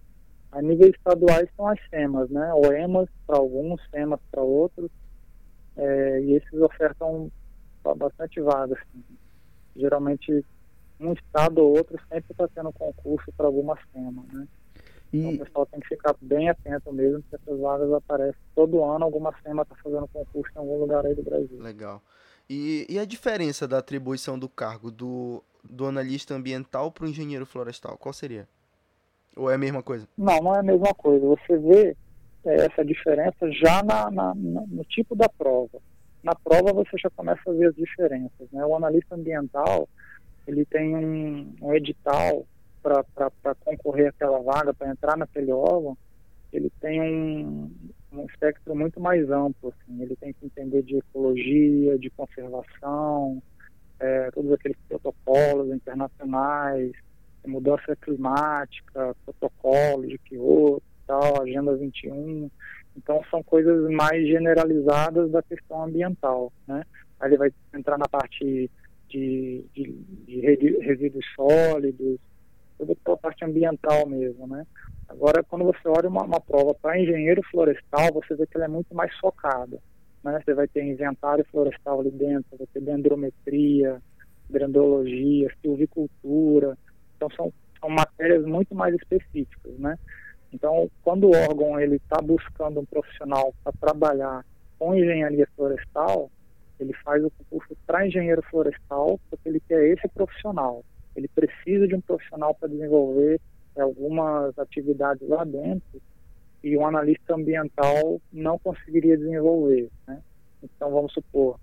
A 0.52 0.62
nível 0.62 0.90
estaduais 0.90 1.48
são 1.56 1.68
as 1.68 1.80
SEMAS, 1.90 2.30
né? 2.30 2.54
OEMAS 2.54 3.08
para 3.28 3.38
alguns, 3.38 3.82
SEMAS 3.92 4.20
para 4.32 4.42
outros. 4.42 4.90
É, 5.78 6.22
e 6.22 6.34
esses 6.34 6.54
ofertam 6.54 7.32
bastante 7.98 8.42
vagas. 8.42 8.78
Assim. 8.80 9.04
Geralmente 9.76 10.46
um 11.00 11.14
estado 11.14 11.60
ou 11.60 11.78
outro 11.78 11.98
sempre 12.10 12.32
está 12.32 12.48
tendo 12.48 12.74
concurso 12.74 13.32
para 13.38 13.46
alguma 13.46 13.78
SEMA, 13.94 14.26
né? 14.34 14.48
E... 15.14 15.20
Então 15.20 15.34
o 15.34 15.46
pessoal 15.46 15.66
tem 15.66 15.80
que 15.80 15.88
ficar 15.88 16.16
bem 16.22 16.50
atento 16.50 16.92
mesmo, 16.92 17.22
porque 17.22 17.36
essas 17.36 17.60
vagas 17.60 17.92
aparecem 17.94 18.42
todo 18.54 18.84
ano, 18.84 19.06
alguma 19.06 19.34
SEMA 19.42 19.64
está 19.64 19.76
fazendo 19.76 20.08
concurso 20.08 20.52
em 20.56 20.60
algum 20.60 20.80
lugar 20.80 21.06
aí 21.06 21.16
do 21.16 21.24
Brasil. 21.24 21.60
Legal. 21.60 22.02
E, 22.50 22.86
e 22.90 23.00
a 23.00 23.06
diferença 23.06 23.68
da 23.68 23.78
atribuição 23.78 24.38
do 24.38 24.50
cargo 24.50 24.92
do, 24.92 25.44
do 25.64 25.86
analista 25.86 26.34
ambiental 26.34 26.92
para 26.92 27.06
o 27.06 27.08
engenheiro 27.08 27.46
florestal, 27.46 27.98
qual 27.98 28.12
seria? 28.12 28.48
Ou 29.36 29.50
é 29.50 29.56
a 29.56 29.58
mesma 29.58 29.82
coisa? 29.82 30.08
Não, 30.18 30.42
não 30.42 30.56
é 30.56 30.60
a 30.60 30.64
mesma 30.64 30.94
coisa. 30.94 31.26
Você 31.26 31.58
vê 31.58 31.96
é, 32.46 32.66
essa 32.66 32.84
diferença 32.84 33.52
já 33.52 33.84
na, 33.84 34.10
na, 34.12 34.34
no 34.36 34.84
tipo 34.86 35.16
da 35.16 35.30
prova. 35.30 35.80
Na 36.24 36.36
prova 36.36 36.74
você 36.74 36.98
já 36.98 37.10
começa 37.10 37.42
a 37.50 37.54
ver 37.54 37.68
as 37.68 37.76
diferenças. 37.76 38.50
Né? 38.52 38.66
O 38.66 38.76
analista 38.76 39.16
ambiental, 39.16 39.88
ele 40.48 40.66
tem 40.66 40.96
um, 40.96 41.54
um 41.62 41.74
edital 41.74 42.46
para 42.82 43.56
concorrer 43.60 44.10
àquela 44.10 44.40
vaga, 44.40 44.74
para 44.74 44.90
entrar 44.90 45.18
naquele 45.18 45.52
órgão, 45.52 45.98
ele 46.52 46.72
tem 46.80 47.02
um, 47.02 47.72
um 48.12 48.26
espectro 48.26 48.76
muito 48.76 49.00
mais 49.00 49.30
amplo. 49.30 49.74
Assim. 49.74 50.02
Ele 50.02 50.16
tem 50.16 50.34
que 50.34 50.46
entender 50.46 50.82
de 50.84 50.98
ecologia, 50.98 51.98
de 52.00 52.10
conservação, 52.10 53.42
é, 54.00 54.32
todos 54.32 54.52
aqueles 54.52 54.78
protocolos 54.88 55.70
internacionais, 55.74 56.92
mudança 57.48 57.96
climática, 57.96 59.16
protocolo 59.26 60.08
de 60.08 60.18
Kyoto, 60.20 60.84
tal, 61.08 61.42
Agenda 61.42 61.76
21. 61.76 62.50
Então, 62.98 63.22
são 63.30 63.42
coisas 63.42 63.90
mais 63.92 64.28
generalizadas 64.28 65.32
da 65.32 65.42
questão 65.42 65.84
ambiental. 65.84 66.52
Né? 66.68 66.84
Aí 67.20 67.30
ele 67.30 67.38
vai 67.38 67.52
entrar 67.74 67.98
na 67.98 68.08
parte 68.08 68.70
de, 69.10 69.66
de, 69.74 70.06
de 70.28 70.40
resíduos 70.82 71.26
sólidos, 71.36 72.20
toda 72.78 72.96
a 73.14 73.18
parte 73.18 73.44
ambiental 73.44 74.08
mesmo, 74.08 74.48
né? 74.48 74.66
Agora, 75.08 75.44
quando 75.44 75.66
você 75.66 75.88
olha 75.88 76.08
uma, 76.08 76.24
uma 76.24 76.40
prova 76.40 76.74
para 76.76 77.00
engenheiro 77.00 77.42
florestal, 77.50 78.14
você 78.14 78.36
vê 78.36 78.46
que 78.46 78.56
ela 78.56 78.66
é 78.66 78.70
muito 78.70 78.94
mais 78.94 79.14
focada, 79.18 79.80
né? 80.24 80.40
Você 80.46 80.54
vai 80.54 80.68
ter 80.68 80.84
inventário 80.84 81.46
florestal 81.52 82.00
ali 82.00 82.12
dentro, 82.12 82.58
vai 82.58 82.68
ter 82.72 82.82
dendrometria, 82.82 84.00
dendrologia, 84.50 85.52
silvicultura, 85.62 86.78
então 87.20 87.30
são, 87.32 87.54
são 87.82 87.90
matérias 87.90 88.46
muito 88.46 88.74
mais 88.74 88.96
específicas, 88.96 89.78
né? 89.78 90.00
Então, 90.54 90.90
quando 91.04 91.26
o 91.26 91.36
órgão 91.36 91.80
ele 91.80 91.98
está 91.98 92.22
buscando 92.22 92.80
um 92.80 92.86
profissional 92.86 93.54
para 93.62 93.74
trabalhar 93.74 94.46
com 94.80 94.96
engenharia 94.96 95.48
florestal, 95.56 96.32
ele 96.80 96.94
faz 97.04 97.24
o 97.24 97.30
concurso 97.30 97.78
para 97.86 98.08
engenheiro 98.08 98.42
florestal 98.50 99.20
porque 99.30 99.50
ele 99.50 99.60
quer 99.60 99.84
esse 99.86 100.08
profissional. 100.08 100.84
Ele 101.16 101.28
precisa 101.28 101.88
de 101.88 101.94
um 101.94 102.02
profissional 102.02 102.56
para 102.56 102.70
desenvolver 102.70 103.40
algumas 103.78 104.58
atividades 104.58 105.28
lá 105.28 105.44
dentro 105.44 106.02
e 106.64 106.76
um 106.78 106.86
analista 106.86 107.36
ambiental 107.36 108.20
não 108.32 108.58
conseguiria 108.58 109.18
desenvolver. 109.18 109.90
Né? 110.08 110.22
Então, 110.64 110.90
vamos 110.90 111.14
supor, 111.14 111.60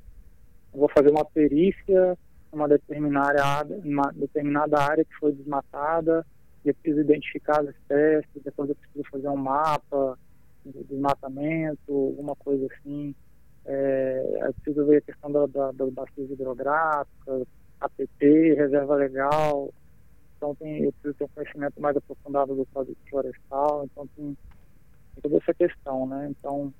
vou 0.73 0.89
fazer 0.89 1.11
uma 1.11 1.25
perícia 1.25 2.17
numa 2.57 2.69
determinada 2.69 3.45
área, 3.45 3.77
uma 3.85 4.11
determinada 4.15 4.79
área 4.81 5.05
que 5.05 5.15
foi 5.17 5.33
desmatada, 5.33 6.27
e 6.65 6.69
eu 6.69 6.75
preciso 6.75 7.01
identificar 7.03 7.61
as 7.61 7.69
espécies, 7.69 8.43
depois 8.43 8.71
eu 8.71 8.75
preciso 8.75 9.05
fazer 9.11 9.29
um 9.29 9.37
mapa 9.37 10.19
de 10.65 10.83
desmatamento, 10.85 11.93
alguma 11.93 12.35
coisa 12.35 12.67
assim. 12.67 13.15
É, 13.65 14.39
é 14.41 14.53
preciso 14.53 14.87
ver 14.87 14.99
a 14.99 15.01
questão 15.03 15.31
da, 15.31 15.47
da, 15.47 15.73
das 15.73 15.93
bacias 15.93 16.31
hidrográficas, 16.31 17.47
APP, 17.81 18.55
reserva 18.55 18.95
legal. 18.97 19.73
Então 20.37 20.55
tem, 20.55 20.85
eu 20.85 20.93
preciso 20.93 21.15
ter 21.15 21.25
um 21.25 21.29
conhecimento 21.29 21.81
mais 21.81 21.97
aprofundado 21.97 22.55
do 22.55 22.67
código 22.67 22.97
florestal. 23.09 23.85
Então 23.85 24.07
tem, 24.17 24.37
tem 25.15 25.23
toda 25.23 25.37
essa 25.37 25.55
questão, 25.55 26.07
né? 26.07 26.29
Então 26.31 26.73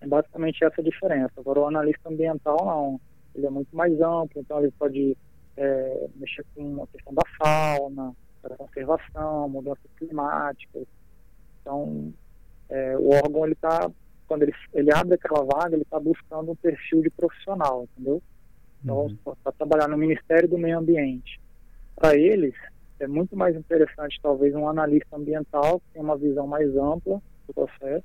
É 0.00 0.06
basicamente 0.06 0.64
essa 0.64 0.80
a 0.80 0.84
diferença. 0.84 1.32
Agora, 1.38 1.60
o 1.60 1.66
analista 1.66 2.08
ambiental, 2.08 2.58
não. 2.64 3.00
Ele 3.34 3.46
é 3.46 3.50
muito 3.50 3.74
mais 3.74 3.92
amplo, 4.00 4.40
então 4.40 4.58
ele 4.58 4.72
pode 4.78 5.16
é, 5.56 6.08
mexer 6.16 6.44
com 6.54 6.82
a 6.82 6.86
questão 6.86 7.14
da 7.14 7.22
fauna, 7.38 8.14
da 8.42 8.56
conservação, 8.56 9.48
mudanças 9.48 9.90
climáticas. 9.96 10.86
Então, 11.60 12.12
é, 12.68 12.96
o 12.98 13.10
órgão, 13.10 13.44
ele 13.44 13.54
está, 13.54 13.90
quando 14.26 14.42
ele, 14.42 14.54
ele 14.74 14.92
abre 14.92 15.14
aquela 15.14 15.44
vaga, 15.44 15.74
ele 15.74 15.82
está 15.82 15.98
buscando 15.98 16.52
um 16.52 16.56
perfil 16.56 17.02
de 17.02 17.10
profissional, 17.10 17.84
entendeu? 17.84 18.22
Então, 18.82 19.06
uhum. 19.06 19.16
para 19.42 19.52
trabalhar 19.52 19.88
no 19.88 19.96
Ministério 19.96 20.48
do 20.48 20.58
Meio 20.58 20.78
Ambiente. 20.78 21.40
Para 21.94 22.16
eles, 22.16 22.54
é 22.98 23.06
muito 23.06 23.36
mais 23.36 23.54
interessante, 23.54 24.18
talvez, 24.22 24.54
um 24.54 24.68
analista 24.68 25.16
ambiental 25.16 25.80
que 25.80 25.94
tem 25.94 26.02
uma 26.02 26.16
visão 26.16 26.46
mais 26.46 26.74
ampla 26.76 27.22
do 27.46 27.54
processo, 27.54 28.04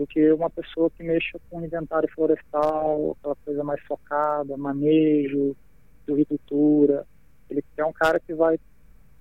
do 0.00 0.06
que 0.06 0.32
uma 0.32 0.48
pessoa 0.48 0.88
que 0.88 1.02
mexa 1.02 1.38
com 1.50 1.62
inventário 1.62 2.10
florestal, 2.14 3.14
aquela 3.18 3.36
coisa 3.36 3.62
mais 3.62 3.82
focada, 3.82 4.56
manejo, 4.56 5.54
agricultura. 6.08 7.06
Ele 7.50 7.62
é 7.76 7.84
um 7.84 7.92
cara 7.92 8.18
que 8.18 8.32
vai, 8.32 8.58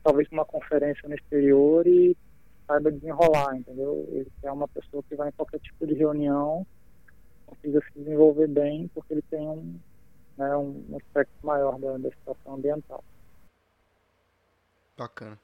talvez, 0.01 0.29
uma 0.31 0.45
conferência 0.45 1.09
no 1.09 1.15
exterior 1.15 1.85
e 1.85 2.15
saiba 2.65 2.93
desenrolar, 2.93 3.57
entendeu? 3.57 4.07
Ele 4.09 4.31
é 4.41 4.49
uma 4.49 4.69
pessoa 4.69 5.03
que 5.03 5.15
vai 5.17 5.27
em 5.27 5.33
qualquer 5.33 5.59
tipo 5.59 5.85
de 5.85 5.95
reunião, 5.95 6.65
consiga 7.45 7.81
se 7.81 7.99
desenvolver 7.99 8.47
bem, 8.47 8.89
porque 8.93 9.15
ele 9.15 9.23
tem 9.23 9.45
um, 9.45 9.77
né, 10.37 10.55
um 10.55 10.95
aspecto 10.95 11.45
maior 11.45 11.77
da, 11.77 11.97
da 11.97 12.09
situação 12.09 12.53
ambiental. 12.53 13.03
Bacana. 14.97 15.37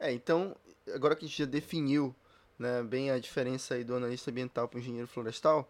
É, 0.00 0.10
então, 0.12 0.56
agora 0.94 1.14
que 1.14 1.26
a 1.26 1.28
gente 1.28 1.42
já 1.42 1.44
definiu 1.44 2.14
né, 2.58 2.82
bem 2.82 3.10
a 3.10 3.18
diferença 3.18 3.74
aí 3.74 3.84
do 3.84 3.94
analista 3.94 4.30
ambiental 4.30 4.68
para 4.68 4.78
o 4.78 4.80
engenheiro 4.80 5.06
florestal, 5.06 5.68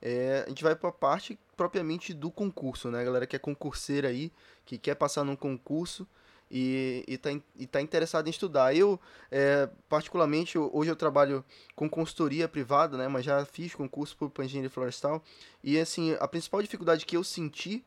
é, 0.00 0.44
a 0.46 0.48
gente 0.48 0.62
vai 0.62 0.76
para 0.76 0.90
a 0.90 0.92
parte 0.92 1.38
propriamente 1.56 2.14
do 2.14 2.30
concurso, 2.30 2.90
né? 2.90 3.00
A 3.00 3.04
galera 3.04 3.26
que 3.26 3.34
é 3.34 3.38
concurseira 3.38 4.08
aí, 4.08 4.32
que 4.64 4.78
quer 4.78 4.94
passar 4.94 5.24
num 5.24 5.34
concurso 5.34 6.06
e 6.50 7.04
está 7.08 7.30
e 7.56 7.66
tá 7.66 7.80
interessado 7.80 8.28
em 8.28 8.30
estudar. 8.30 8.74
Eu, 8.74 9.00
é, 9.30 9.68
particularmente, 9.88 10.56
hoje 10.56 10.90
eu 10.90 10.96
trabalho 10.96 11.44
com 11.74 11.90
consultoria 11.90 12.48
privada, 12.48 12.96
né? 12.96 13.08
Mas 13.08 13.24
já 13.24 13.44
fiz 13.44 13.74
concurso 13.74 14.16
para 14.30 14.44
engenharia 14.44 14.70
florestal. 14.70 15.22
E, 15.62 15.78
assim, 15.78 16.16
a 16.20 16.28
principal 16.28 16.62
dificuldade 16.62 17.04
que 17.04 17.16
eu 17.16 17.24
senti 17.24 17.84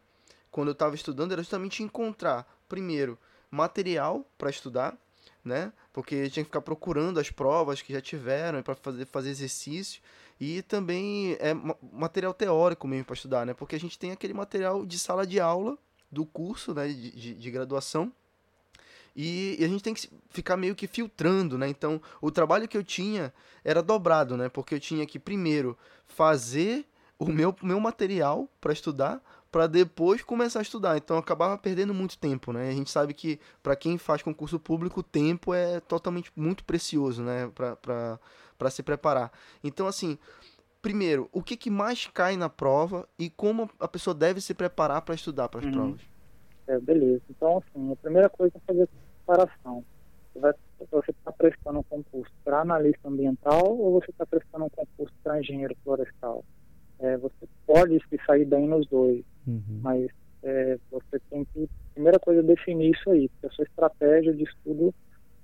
quando 0.51 0.67
eu 0.67 0.74
estava 0.74 0.93
estudando 0.96 1.31
era 1.31 1.41
justamente 1.41 1.81
encontrar, 1.81 2.46
primeiro, 2.67 3.17
material 3.50 4.25
para 4.38 4.50
estudar, 4.50 4.98
né? 5.44 5.72
Porque 5.92 6.30
tinha 6.30 6.44
que 6.44 6.50
ficar 6.50 6.62
procurando 6.62 7.20
as 7.20 7.30
provas 7.30 7.82
que 7.82 7.94
já 7.94 8.02
tiveram 8.02 8.62
para 8.62 8.76
fazer, 8.76 9.06
fazer 9.08 9.30
exercício 9.30 10.02
e 10.40 10.62
também 10.62 11.38
é 11.40 11.54
material 11.94 12.34
teórico 12.34 12.88
mesmo 12.88 13.06
para 13.06 13.16
estudar, 13.16 13.46
né? 13.46 13.54
Porque 13.54 13.76
a 13.76 13.80
gente 13.80 13.98
tem 13.98 14.12
aquele 14.12 14.34
material 14.34 14.86
de 14.86 14.98
sala 14.98 15.26
de 15.26 15.40
aula 15.40 15.78
do 16.12 16.26
curso, 16.26 16.74
né, 16.74 16.88
de, 16.88 17.12
de, 17.12 17.34
de 17.36 17.52
graduação. 17.52 18.12
E, 19.16 19.58
a 19.62 19.68
gente 19.68 19.84
tem 19.84 19.94
que 19.94 20.10
ficar 20.30 20.56
meio 20.58 20.76
que 20.76 20.88
filtrando, 20.88 21.58
né? 21.58 21.68
Então, 21.68 22.02
o 22.22 22.32
trabalho 22.32 22.68
que 22.68 22.78
eu 22.78 22.84
tinha 22.84 23.34
era 23.64 23.84
dobrado, 23.84 24.38
né? 24.38 24.50
Porque 24.50 24.76
eu 24.76 24.80
tinha 24.80 25.06
que 25.06 25.20
primeiro 25.20 25.78
fazer 26.06 26.86
o 27.20 27.28
meu, 27.28 27.56
meu 27.62 27.80
material 27.80 28.50
para 28.60 28.74
estudar, 28.74 29.22
para 29.51 29.67
depois 29.67 30.24
começar 30.24 30.60
a 30.60 30.62
estudar. 30.62 30.98
Então 30.98 31.17
acabava 31.17 31.58
perdendo 31.58 31.93
muito 31.93 32.17
tempo, 32.17 32.53
né? 32.53 32.70
A 32.70 32.74
gente 32.74 32.89
sabe 32.89 33.13
que 33.13 33.39
para 33.62 33.75
quem 33.75 33.98
faz 33.98 34.22
concurso 34.22 34.60
público, 34.60 35.01
o 35.01 35.03
tempo 35.03 35.53
é 35.53 35.79
totalmente 35.81 36.31
muito 36.36 36.63
precioso, 36.63 37.22
né? 37.22 37.51
Para 37.51 38.70
se 38.70 38.81
preparar. 38.81 39.31
Então, 39.63 39.88
assim, 39.88 40.17
primeiro, 40.81 41.27
o 41.31 41.43
que, 41.43 41.58
que 41.58 41.70
mais 41.70 42.08
cai 42.08 42.38
na 42.38 42.50
prova 42.50 43.08
e 43.20 43.29
como 43.29 43.70
a 43.79 43.88
pessoa 43.88 44.13
deve 44.13 44.39
se 44.39 44.53
preparar 44.53 45.01
para 45.01 45.15
estudar 45.15 45.50
para 45.50 45.60
as 45.60 45.65
uhum. 45.65 45.72
provas? 45.72 46.01
É, 46.67 46.79
beleza. 46.79 47.22
Então, 47.29 47.58
assim, 47.58 47.91
a 47.91 47.96
primeira 47.98 48.29
coisa 48.29 48.55
é 48.55 48.60
fazer 48.65 48.89
preparação. 49.25 49.84
Você 50.34 51.12
está 51.12 51.31
prestando 51.31 51.79
um 51.79 51.84
concurso 51.84 52.31
para 52.43 52.62
analista 52.62 53.10
ambiental 53.10 53.77
ou 53.77 54.00
você 54.00 54.12
está 54.12 54.25
prestando 54.25 54.65
um 54.65 54.70
concurso 54.70 55.13
para 55.22 55.39
engenheiro 55.39 55.75
florestal? 55.84 56.46
É, 57.00 57.17
você 57.17 57.48
pode 57.65 58.00
se 58.08 58.20
sair 58.25 58.46
bem 58.46 58.67
nos 58.67 58.88
dois, 58.88 59.25
uhum. 59.48 59.80
mas 59.82 60.10
é, 60.44 60.78
você 60.92 61.20
tem 61.30 61.46
que, 61.46 61.70
primeira 61.94 62.20
coisa, 62.20 62.42
definir 62.42 62.92
isso 62.96 63.10
aí, 63.12 63.30
porque 63.30 63.48
a 63.48 63.52
sua 63.52 63.66
estratégia 63.66 64.34
de 64.34 64.44
estudo 64.44 64.94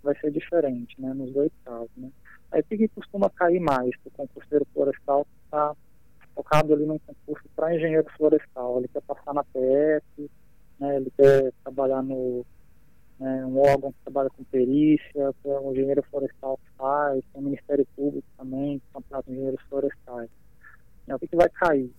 vai 0.04 0.18
ser 0.20 0.32
diferente, 0.32 1.00
né, 1.00 1.14
nos 1.14 1.32
dois 1.32 1.52
casos, 1.64 1.90
né. 1.98 2.10
Aí 2.52 2.62
o 2.62 2.64
que 2.64 2.88
costuma 2.90 3.30
cair 3.30 3.60
mais 3.60 3.92
o 4.06 4.12
concurseiro 4.12 4.66
florestal 4.74 5.26
que 5.26 5.46
está 5.46 5.76
focado 6.34 6.74
ali 6.74 6.86
num 6.86 7.00
concurso 7.00 7.44
para 7.56 7.76
engenheiro 7.76 8.08
florestal, 8.16 8.78
ele 8.78 8.88
quer 8.88 9.02
passar 9.02 9.34
na 9.34 9.44
PF, 9.44 10.32
né, 10.80 10.98
ele 10.98 11.12
quer 11.18 11.52
trabalhar 11.64 12.02
no 12.02 12.46
né, 13.20 13.46
um 13.46 13.60
órgão 13.60 13.92
que 13.92 13.98
trabalha 14.04 14.30
com 14.30 14.44
perícia, 14.44 15.34
que 15.42 15.50
é 15.50 15.60
um 15.60 15.72
engenheiro 15.72 16.04
florestal 16.04 16.58
que 16.58 16.72
faz, 16.78 17.24
tem 17.34 17.42
o 17.42 17.46
Ministério 17.46 17.88
Público 17.96 18.28
também, 18.38 18.80
que 18.80 18.86
contrata 18.94 19.32
engenheiros 19.32 19.62
florestais. 19.68 20.30
Né, 21.08 21.16
o 21.16 21.20
que, 21.20 21.28
que 21.28 21.36
vai 21.36 21.50
cair? 21.50 21.92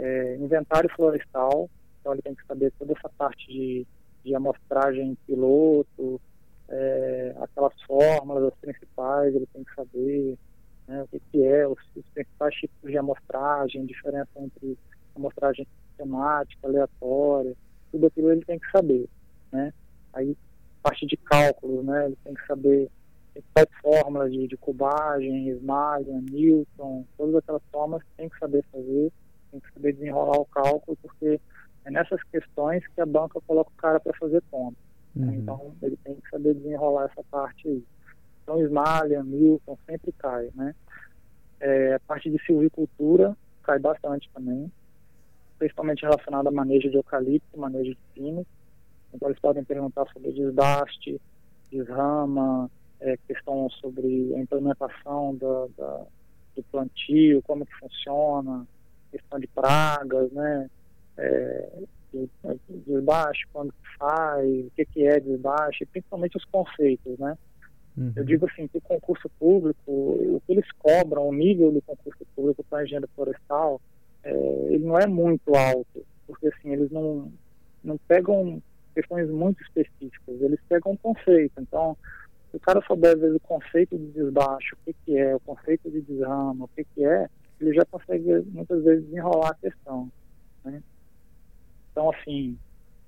É, 0.00 0.36
inventário 0.36 0.88
florestal, 0.94 1.68
então 2.00 2.12
ele 2.12 2.22
tem 2.22 2.34
que 2.34 2.46
saber 2.46 2.72
toda 2.78 2.92
essa 2.92 3.08
parte 3.18 3.46
de, 3.48 3.86
de 4.24 4.34
amostragem 4.34 5.18
piloto, 5.26 6.20
é, 6.68 7.34
aquelas 7.40 7.72
fórmulas, 7.82 8.44
as 8.44 8.54
principais, 8.60 9.34
ele 9.34 9.46
tem 9.52 9.64
que 9.64 9.74
saber 9.74 10.38
né, 10.86 11.02
o 11.02 11.08
que, 11.08 11.20
que 11.32 11.44
é, 11.44 11.66
os, 11.66 11.78
os, 11.96 12.04
principais 12.14 12.54
tipos 12.54 12.90
de 12.90 12.96
amostragem, 12.96 13.86
diferença 13.86 14.30
entre 14.36 14.78
amostragem 15.16 15.66
sistemática, 15.88 16.66
aleatória, 16.66 17.54
tudo 17.90 18.06
aquilo 18.06 18.30
ele 18.30 18.44
tem 18.44 18.58
que 18.58 18.70
saber, 18.70 19.08
né? 19.50 19.72
Aí, 20.12 20.36
parte 20.82 21.06
de 21.06 21.16
cálculos, 21.16 21.84
né, 21.84 22.06
ele 22.06 22.18
tem 22.24 22.34
que 22.34 22.46
saber 22.46 22.90
principais 23.32 23.68
fórmulas 23.82 24.32
de, 24.32 24.46
de 24.46 24.56
cubagem, 24.56 25.58
Newton, 26.30 27.04
todas 27.16 27.36
aquelas 27.36 27.62
formas 27.70 28.02
tem 28.16 28.28
que 28.28 28.38
saber 28.38 28.64
fazer, 28.72 29.12
tem 29.50 29.60
que 29.60 29.72
saber 29.72 29.92
desenrolar 29.92 30.38
o 30.38 30.46
cálculo, 30.46 30.96
porque 31.02 31.40
é 31.84 31.90
nessas 31.90 32.22
questões 32.24 32.86
que 32.88 33.00
a 33.00 33.06
banca 33.06 33.40
coloca 33.46 33.70
o 33.70 33.80
cara 33.80 33.98
para 33.98 34.12
fazer 34.18 34.42
conta. 34.50 34.76
Né? 35.14 35.26
Uhum. 35.26 35.34
Então, 35.34 35.74
ele 35.82 35.96
tem 36.04 36.14
que 36.14 36.28
saber 36.28 36.54
desenrolar 36.54 37.10
essa 37.10 37.22
parte 37.30 37.68
aí. 37.68 37.84
Então, 38.42 38.62
Smalian, 38.62 39.24
Newton, 39.24 39.78
sempre 39.86 40.12
cai, 40.12 40.50
né? 40.54 40.74
É, 41.60 41.94
a 41.94 42.00
parte 42.00 42.30
de 42.30 42.38
silvicultura 42.44 43.36
cai 43.62 43.78
bastante 43.78 44.30
também, 44.32 44.70
principalmente 45.58 46.02
relacionada 46.02 46.48
a 46.48 46.52
manejo 46.52 46.88
de 46.88 46.96
eucalipto, 46.96 47.58
manejo 47.58 47.90
de 47.90 47.98
pinos. 48.14 48.46
Então, 49.12 49.28
eles 49.28 49.40
podem 49.40 49.64
perguntar 49.64 50.06
sobre 50.12 50.32
desbaste, 50.32 51.20
desrama, 51.70 52.70
é, 53.00 53.16
questão 53.26 53.68
sobre 53.70 54.34
a 54.34 54.38
implementação 54.38 55.36
da, 55.36 55.66
da, 55.76 56.06
do 56.56 56.62
plantio, 56.70 57.42
como 57.42 57.66
que 57.66 57.74
funciona, 57.74 58.66
questão 59.10 59.38
de 59.38 59.46
pragas, 59.48 60.30
né? 60.32 60.70
É, 61.16 61.68
desbaixo, 62.86 63.46
quando 63.52 63.72
faz, 63.98 64.66
o 64.66 64.70
que, 64.74 64.84
que 64.86 65.06
é 65.06 65.20
desbaixo, 65.20 65.82
e 65.82 65.86
principalmente 65.86 66.36
os 66.36 66.44
conceitos, 66.44 67.18
né? 67.18 67.36
Uhum. 67.96 68.12
Eu 68.14 68.24
digo 68.24 68.46
assim, 68.46 68.68
que 68.68 68.78
o 68.78 68.80
concurso 68.80 69.28
público, 69.38 69.90
o 69.90 70.40
que 70.46 70.52
eles 70.52 70.70
cobram, 70.78 71.28
o 71.28 71.34
nível 71.34 71.72
do 71.72 71.82
concurso 71.82 72.24
público 72.34 72.64
para 72.64 72.84
engenharia 72.84 73.08
florestal, 73.14 73.80
é, 74.22 74.30
ele 74.70 74.84
não 74.84 74.98
é 74.98 75.06
muito 75.06 75.54
alto, 75.54 76.04
porque 76.26 76.46
assim, 76.48 76.72
eles 76.72 76.90
não, 76.90 77.30
não 77.82 77.98
pegam 78.06 78.62
questões 78.94 79.28
muito 79.28 79.62
específicas, 79.62 80.40
eles 80.40 80.60
pegam 80.68 80.92
um 80.92 80.96
conceito. 80.96 81.60
Então, 81.60 81.96
se 82.50 82.56
o 82.56 82.60
cara 82.60 82.80
souber, 82.86 83.14
às 83.14 83.20
vezes, 83.20 83.36
o 83.36 83.40
conceito 83.40 83.98
de 83.98 84.06
desbaixo, 84.12 84.74
o 84.74 84.84
que, 84.84 84.96
que 85.04 85.18
é, 85.18 85.34
o 85.34 85.40
conceito 85.40 85.90
de 85.90 86.00
desrama, 86.00 86.64
o 86.64 86.68
que, 86.68 86.84
que 86.94 87.04
é, 87.04 87.28
ele 87.60 87.74
já 87.74 87.84
consegue, 87.84 88.40
muitas 88.50 88.82
vezes, 88.84 89.04
desenrolar 89.06 89.50
a 89.50 89.54
questão. 89.54 90.10
Né? 90.64 90.82
Então, 91.90 92.10
assim, 92.10 92.56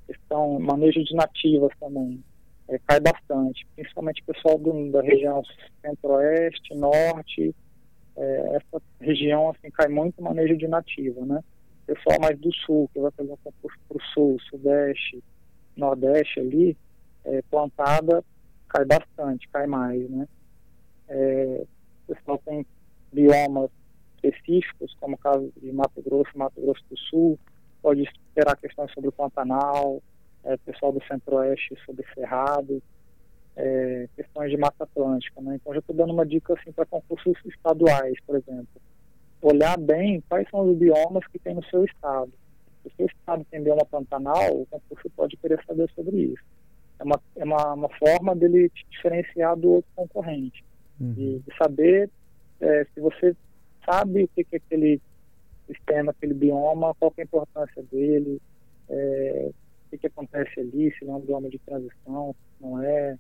questão, 0.07 0.59
manejo 0.59 1.02
de 1.04 1.14
nativas 1.14 1.71
também, 1.78 2.23
é, 2.69 2.78
cai 2.87 3.00
bastante, 3.00 3.66
principalmente 3.75 4.23
o 4.23 4.33
pessoal 4.33 4.59
do, 4.59 4.90
da 4.90 5.02
região 5.02 5.42
centro-oeste, 5.83 6.75
norte, 6.75 7.54
é, 8.16 8.57
essa 8.57 8.83
região, 9.00 9.50
assim, 9.50 9.71
cai 9.71 9.88
muito 9.88 10.23
manejo 10.23 10.57
de 10.57 10.69
nativa, 10.69 11.25
né? 11.25 11.42
O 11.83 11.95
pessoal 11.95 12.21
mais 12.21 12.38
do 12.38 12.52
sul, 12.54 12.88
que 12.92 13.00
vai 13.00 13.11
fazer 13.12 13.33
um 13.33 13.37
concurso 13.37 13.78
para 13.88 13.97
o 13.97 14.02
sul, 14.14 14.38
sudeste, 14.49 15.23
nordeste 15.76 16.40
ali, 16.40 16.76
é, 17.25 17.42
plantada, 17.50 18.25
cai 18.69 18.85
bastante, 18.85 19.49
cai 19.49 19.66
mais, 19.66 20.09
né? 20.09 20.28
É, 21.09 21.64
o 22.09 22.14
pessoal 22.14 22.40
tem 22.45 22.64
biomas 23.12 23.71
específicos, 24.23 24.95
como 25.00 25.15
o 25.15 25.19
caso 25.19 25.53
de 25.57 25.73
Mato 25.73 26.03
Grosso, 26.03 26.31
Mato 26.37 26.61
Grosso 26.61 26.83
do 26.91 26.99
Sul, 26.99 27.39
pode 27.83 28.03
esperar 28.03 28.57
questões 28.57 28.93
sobre 28.93 29.09
o 29.09 29.12
Pantanal, 29.12 30.03
é, 30.45 30.57
pessoal 30.59 30.93
do 30.93 31.03
Centro-Oeste 31.05 31.77
sobre 31.85 32.05
Cerrado, 32.15 32.83
é, 33.57 34.09
questões 34.17 34.50
de 34.50 34.57
Mata 34.57 34.85
Atlântica, 34.85 35.41
né? 35.41 35.57
Então 35.57 35.73
já 35.73 35.81
estou 35.81 35.95
dando 35.95 36.12
uma 36.12 36.25
dica 36.25 36.55
assim 36.55 36.73
para 36.73 36.87
concursos 36.87 37.37
estaduais, 37.45 38.17
por 38.27 38.37
exemplo. 38.37 38.69
olhar 39.43 39.79
bem 39.79 40.23
quais 40.29 40.49
são 40.50 40.71
os 40.71 40.77
biomas 40.77 41.27
que 41.27 41.39
tem 41.39 41.55
no 41.55 41.65
seu 41.65 41.85
estado. 41.85 42.33
Se 42.83 42.89
o 42.89 42.93
seu 42.97 43.07
estado 43.07 43.45
tem 43.50 43.62
bioma 43.62 43.85
pantanal, 43.85 44.53
o 44.53 44.67
concurso 44.67 45.11
pode 45.11 45.37
querer 45.37 45.62
saber 45.67 45.91
sobre 45.95 46.17
isso. 46.17 46.43
É 46.99 47.05
uma, 47.05 47.21
é 47.37 47.45
uma, 47.45 47.75
uma 47.75 47.89
forma 47.99 48.37
dele 48.37 48.69
te 48.71 48.87
diferenciar 48.91 49.57
do 49.57 49.73
outro 49.73 49.91
concorrente. 49.97 50.62
Uhum. 51.00 51.15
E 51.17 51.43
de 51.47 51.57
saber 51.57 52.11
é, 52.61 52.87
se 52.95 53.00
você 53.00 53.35
sabe 53.85 54.25
o 54.25 54.29
que, 54.29 54.47
é 54.53 54.57
aquele 54.57 55.01
sistema, 55.67 56.11
aquele 56.11 56.35
bioma, 56.35 56.95
qual 56.95 57.13
é 57.17 57.21
a 57.21 57.25
importância 57.25 57.83
dele, 57.91 58.41
é, 58.89 59.51
o 59.51 59.91
que, 59.91 59.99
que 59.99 60.07
acontece 60.07 60.61
ali, 60.61 60.93
se 60.99 61.05
não 61.05 61.15
é 61.15 61.17
um 61.19 61.21
bioma 61.21 61.49
de 61.49 61.59
transição, 61.59 62.35
se 62.35 62.63
não 62.63 62.83
é. 62.83 63.17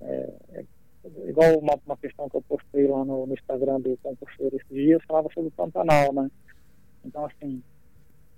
é, 0.00 0.32
é 0.52 0.64
igual 1.26 1.58
uma, 1.58 1.78
uma 1.86 1.96
questão 1.96 2.28
que 2.28 2.36
eu 2.36 2.42
postei 2.42 2.86
lá 2.86 3.04
no, 3.04 3.26
no 3.26 3.34
Instagram 3.34 3.80
do 3.80 3.96
concurseiro 4.02 4.56
esses 4.56 4.68
dias, 4.68 5.02
falava 5.06 5.28
sobre 5.32 5.48
o 5.48 5.52
Pantanal, 5.52 6.12
né? 6.12 6.30
Então, 7.04 7.24
assim, 7.24 7.62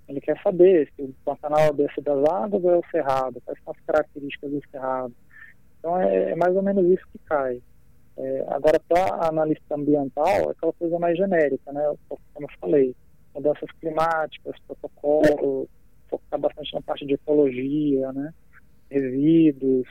ele 0.07 0.21
quer 0.21 0.39
saber 0.41 0.91
se 0.95 1.01
o 1.01 1.13
Pantanal 1.25 1.73
desce 1.73 2.01
das 2.01 2.23
águas 2.29 2.63
ou 2.63 2.71
é 2.71 2.77
o 2.77 2.83
Cerrado, 2.91 3.41
quais 3.41 3.59
são 3.63 3.73
as 3.73 3.85
características 3.85 4.51
do 4.51 4.61
Cerrado. 4.69 5.13
Então, 5.79 5.99
é, 5.99 6.31
é 6.31 6.35
mais 6.35 6.55
ou 6.55 6.61
menos 6.61 6.85
isso 6.85 7.05
que 7.11 7.19
cai. 7.25 7.61
É, 8.17 8.45
agora, 8.49 8.79
para 8.87 9.27
analista 9.27 9.75
ambiental, 9.75 10.27
é 10.27 10.51
aquela 10.51 10.73
coisa 10.73 10.99
mais 10.99 11.17
genérica, 11.17 11.71
né? 11.71 11.93
Como 12.07 12.19
eu 12.39 12.49
falei, 12.59 12.95
mudanças 13.33 13.69
climáticas, 13.79 14.55
protocolo, 14.67 15.67
focar 16.09 16.39
bastante 16.39 16.73
na 16.73 16.81
parte 16.81 17.05
de 17.05 17.13
ecologia, 17.13 18.11
né? 18.11 18.33
Resíduos, 18.89 19.87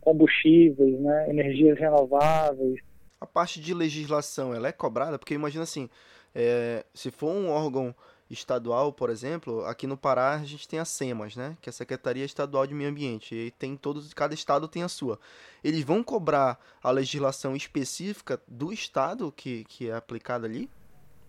combustíveis, 0.00 0.98
né? 1.00 1.30
Energias 1.30 1.78
renováveis. 1.78 2.80
A 3.20 3.26
parte 3.26 3.60
de 3.60 3.72
legislação, 3.72 4.54
ela 4.54 4.68
é 4.68 4.72
cobrada? 4.72 5.18
Porque 5.18 5.34
imagina 5.34 5.62
assim, 5.62 5.88
é, 6.34 6.84
se 6.94 7.10
for 7.10 7.30
um 7.30 7.50
órgão 7.50 7.94
estadual, 8.30 8.92
por 8.92 9.10
exemplo, 9.10 9.64
aqui 9.64 9.86
no 9.86 9.96
Pará 9.96 10.34
a 10.34 10.44
gente 10.44 10.68
tem 10.68 10.78
a 10.78 10.84
SEMAS, 10.84 11.36
né, 11.36 11.56
que 11.60 11.68
é 11.68 11.70
a 11.70 11.74
Secretaria 11.74 12.24
Estadual 12.24 12.66
de 12.66 12.74
Meio 12.74 12.88
Ambiente, 12.88 13.34
e 13.34 13.50
tem 13.50 13.76
todos, 13.76 14.14
cada 14.14 14.32
estado 14.32 14.68
tem 14.68 14.82
a 14.82 14.88
sua. 14.88 15.18
Eles 15.62 15.82
vão 15.82 16.02
cobrar 16.02 16.58
a 16.82 16.90
legislação 16.90 17.56
específica 17.56 18.40
do 18.46 18.72
estado 18.72 19.32
que, 19.32 19.64
que 19.64 19.90
é 19.90 19.94
aplicada 19.94 20.46
ali? 20.46 20.70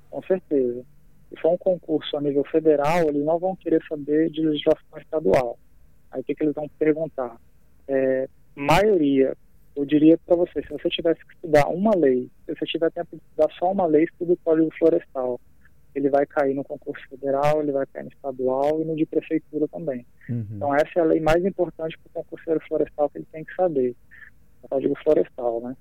Com 0.10 0.22
certeza. 0.24 0.86
Se 1.30 1.42
for 1.42 1.54
um 1.54 1.58
concurso 1.58 2.16
a 2.16 2.22
nível 2.22 2.44
federal, 2.46 3.08
eles 3.08 3.26
não 3.26 3.40
vão 3.40 3.56
querer 3.56 3.82
saber 3.88 4.30
de 4.30 4.42
legislação 4.42 4.98
estadual. 4.98 5.58
Aí 6.12 6.22
o 6.22 6.24
que, 6.24 6.36
que 6.36 6.44
eles 6.44 6.54
vão 6.54 6.70
perguntar? 6.78 7.40
É, 7.88 8.30
maioria, 8.54 9.36
eu 9.76 9.86
diria 9.86 10.18
para 10.18 10.36
você, 10.36 10.62
se 10.62 10.70
você 10.70 10.90
tivesse 10.90 11.26
que 11.26 11.34
estudar 11.34 11.68
uma 11.70 11.96
lei, 11.96 12.30
se 12.46 12.54
você 12.54 12.66
tiver 12.66 12.92
tempo 12.92 13.16
de 13.16 13.22
estudar 13.24 13.50
só 13.58 13.72
uma 13.72 13.86
lei, 13.86 14.04
estuda 14.04 14.34
o 14.34 14.38
Código 14.38 14.70
Florestal 14.78 15.40
ele 15.94 16.10
vai 16.10 16.26
cair 16.26 16.54
no 16.54 16.64
concurso 16.64 17.04
federal, 17.10 17.62
ele 17.62 17.72
vai 17.72 17.86
cair 17.86 18.04
no 18.04 18.10
estadual 18.10 18.82
e 18.82 18.86
no 18.86 18.96
de 18.96 19.06
prefeitura 19.06 19.68
também. 19.68 20.06
Uhum. 20.30 20.46
Então 20.52 20.76
essa 20.76 20.92
é 20.98 21.00
a 21.00 21.06
lei 21.06 21.20
mais 21.20 21.44
importante 21.46 21.98
para 21.98 22.10
o 22.10 22.24
concurseiro 22.24 22.62
florestal 22.68 23.10
que 23.10 23.18
ele 23.18 23.28
tem 23.32 23.44
que 23.44 23.54
saber, 23.56 23.96
código 24.70 24.96
florestal, 25.04 25.62
né? 25.62 25.76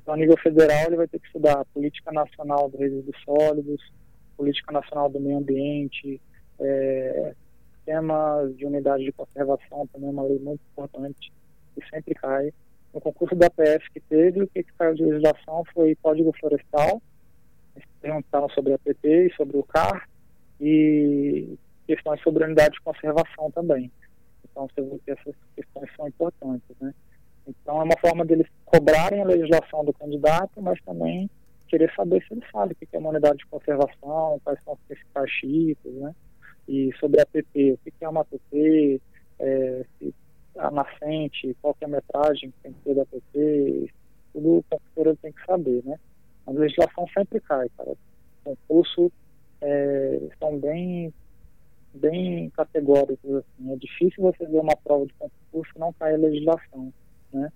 Então 0.00 0.14
a 0.14 0.16
nível 0.16 0.36
federal 0.38 0.86
ele 0.86 0.96
vai 0.96 1.08
ter 1.08 1.18
que 1.18 1.26
estudar 1.26 1.60
a 1.60 1.64
política 1.64 2.12
nacional 2.12 2.68
dos 2.68 2.78
resíduos 2.78 3.16
sólidos, 3.24 3.92
política 4.36 4.72
nacional 4.72 5.08
do 5.08 5.18
meio 5.18 5.38
ambiente, 5.38 6.20
é, 6.60 7.34
temas 7.84 8.56
de 8.56 8.66
unidade 8.66 9.04
de 9.04 9.12
conservação 9.12 9.86
também 9.86 10.08
é 10.08 10.12
uma 10.12 10.24
lei 10.24 10.38
muito 10.38 10.60
importante 10.72 11.32
que 11.74 11.88
sempre 11.88 12.14
cai. 12.14 12.52
No 12.92 13.00
concurso 13.00 13.34
da 13.34 13.50
PF 13.50 13.90
que 13.92 14.00
teve, 14.00 14.42
o 14.42 14.46
que, 14.46 14.62
que 14.62 14.72
caiu 14.72 14.94
de 14.94 15.04
legislação 15.04 15.64
foi 15.74 15.94
código 15.96 16.32
florestal, 16.38 17.00
perguntaram 18.06 18.48
sobre 18.50 18.72
a 18.72 18.78
PT 18.78 19.26
e 19.26 19.34
sobre 19.34 19.56
o 19.56 19.64
CAR 19.64 20.08
e 20.60 21.58
questões 21.86 22.20
sobre 22.22 22.44
unidade 22.44 22.74
de 22.74 22.80
conservação 22.80 23.50
também. 23.50 23.90
Então, 24.44 24.68
essas 25.06 25.34
questões 25.54 25.90
são 25.96 26.08
importantes, 26.08 26.76
né? 26.80 26.94
Então, 27.46 27.80
é 27.80 27.84
uma 27.84 27.98
forma 28.00 28.24
deles 28.24 28.46
cobrarem 28.64 29.20
a 29.20 29.26
legislação 29.26 29.84
do 29.84 29.92
candidato, 29.92 30.62
mas 30.62 30.80
também 30.82 31.28
querer 31.68 31.92
saber 31.94 32.24
se 32.26 32.34
ele 32.34 32.44
sabe 32.50 32.72
o 32.72 32.76
que 32.76 32.96
é 32.96 32.98
uma 32.98 33.10
unidade 33.10 33.38
de 33.38 33.46
conservação, 33.46 34.40
quais 34.42 34.62
são 34.64 34.74
os 34.74 34.80
principais 34.86 35.30
tipos, 35.32 35.92
né? 35.94 36.14
E 36.68 36.92
sobre 36.98 37.20
a 37.20 37.24
APP, 37.24 37.72
o 37.72 37.78
que 37.78 37.92
é 38.00 38.08
uma 38.08 38.22
APP, 38.22 39.00
é, 39.38 39.84
a 40.58 40.70
nascente, 40.70 41.56
qual 41.60 41.76
é 41.80 41.84
a 41.84 41.88
metragem 41.88 42.50
que 42.50 42.56
tem 42.62 42.72
que 42.72 42.80
ter 42.80 42.94
da 42.94 43.02
APP, 43.02 43.92
tudo 44.32 44.58
o 44.58 44.64
consultor 44.70 45.16
tem 45.20 45.32
que 45.32 45.44
saber, 45.44 45.82
né? 45.84 45.98
A 46.46 46.50
legislação 46.52 47.06
sempre 47.12 47.40
cai, 47.40 47.68
cara. 47.76 47.94
Concurso 48.44 49.10
é, 49.60 50.20
são 50.38 50.58
bem, 50.58 51.12
bem 51.92 52.50
categóricos, 52.50 53.34
assim. 53.34 53.72
É 53.72 53.76
difícil 53.76 54.22
você 54.22 54.46
ver 54.46 54.60
uma 54.60 54.76
prova 54.76 55.06
de 55.06 55.14
concurso 55.14 55.72
e 55.74 55.78
não 55.78 55.92
cair 55.92 56.14
a 56.14 56.18
legislação, 56.18 56.92
né? 57.32 57.52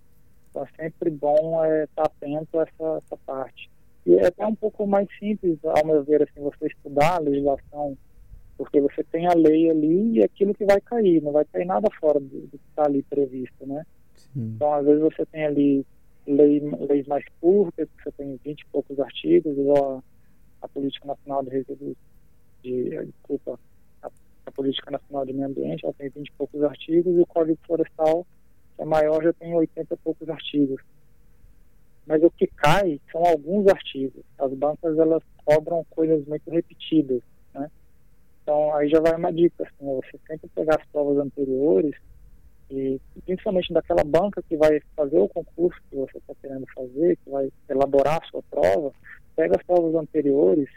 Então 0.51 0.65
é 0.65 0.83
sempre 0.83 1.11
bom 1.11 1.65
é, 1.65 1.85
estar 1.85 2.05
atento 2.05 2.59
a 2.59 2.63
essa, 2.63 2.99
essa 3.05 3.17
parte. 3.25 3.71
E 4.05 4.15
é 4.15 4.27
até 4.27 4.45
um 4.47 4.55
pouco 4.55 4.87
mais 4.87 5.07
simples, 5.19 5.59
ao 5.65 5.87
meu 5.87 6.03
ver, 6.03 6.23
assim, 6.23 6.41
você 6.41 6.67
estudar 6.67 7.17
a 7.17 7.21
legislação, 7.21 7.97
porque 8.57 8.81
você 8.81 9.05
tem 9.05 9.27
a 9.27 9.35
lei 9.35 9.71
ali 9.71 10.19
e 10.19 10.25
aquilo 10.25 10.55
que 10.55 10.65
vai 10.65 10.81
cair, 10.81 11.23
não 11.23 11.33
vai 11.33 11.45
cair 11.45 11.67
nada 11.67 11.89
fora 12.01 12.19
do, 12.19 12.27
do 12.27 12.59
que 12.59 12.69
está 12.71 12.85
ali 12.85 13.03
previsto, 13.03 13.67
né? 13.67 13.87
Sim. 14.17 14.55
Então, 14.57 14.73
às 14.75 14.85
vezes 14.85 15.01
você 15.01 15.25
tem 15.27 15.45
ali 15.45 15.87
lei, 16.27 16.61
leis 16.61 17.07
mais 17.07 17.25
curtas, 17.41 17.89
que 17.89 18.03
você 18.03 18.13
tem 18.13 18.39
20 18.45 18.61
e 18.61 18.67
poucos 18.67 18.99
artigos, 19.01 19.57
a, 19.59 20.03
a 20.63 20.69
Política 20.69 21.07
Nacional 21.07 21.43
de 21.45 21.51
Resíduos, 21.51 21.97
de, 22.63 23.05
desculpa, 23.07 23.59
a, 24.03 24.11
a, 24.47 24.51
Política 24.53 24.91
Nacional 24.91 25.27
de 25.27 25.33
Meio 25.33 25.49
Ambiente, 25.49 25.85
ela 25.85 25.95
tem 25.95 26.09
20 26.09 26.27
e 26.27 26.33
poucos 26.33 26.63
artigos, 26.63 27.17
e 27.17 27.21
o 27.21 27.27
Código 27.27 27.59
Florestal, 27.67 28.27
que 28.77 28.83
é 28.83 28.85
maior, 28.85 29.23
já 29.23 29.33
tem 29.33 29.55
80 29.55 29.95
e 29.95 29.97
poucos 29.99 30.29
artigos. 30.29 30.81
Mas 32.07 32.23
o 32.23 32.31
que 32.31 32.47
cai 32.47 33.01
são 33.13 33.25
alguns 33.25 33.67
artigos. 33.69 34.25
As 34.39 34.53
bancas, 34.55 34.99
elas 34.99 35.23
cobram 35.45 35.85
coisas 35.91 36.25
muito 36.27 36.51
repetidas, 36.51 37.23
né? 37.55 37.71
Então, 38.43 38.75
aí 38.75 38.89
já 38.89 39.01
vai 39.01 39.15
uma 39.15 39.33
dica, 39.33 39.65
assim, 39.65 39.87
você 39.87 40.19
sempre 40.27 40.49
pegar 40.49 40.77
as 40.77 40.87
provas 40.87 41.19
anteriores 41.19 41.95
e 42.71 43.01
principalmente 43.27 43.73
daquela 43.73 44.05
banca 44.05 44.43
que 44.43 44.57
vai 44.57 44.81
fazer 44.95 45.19
o 45.19 45.29
concurso 45.29 45.81
que 45.91 45.97
você 45.97 46.19
está 46.19 46.35
querendo 46.41 46.67
fazer, 46.75 47.17
que 47.17 47.31
vai 47.31 47.51
elaborar 47.69 48.23
a 48.23 48.27
sua 48.27 48.43
prova, 48.49 48.93
pega 49.35 49.57
as 49.57 49.63
provas 49.65 49.95
anteriores 49.95 50.69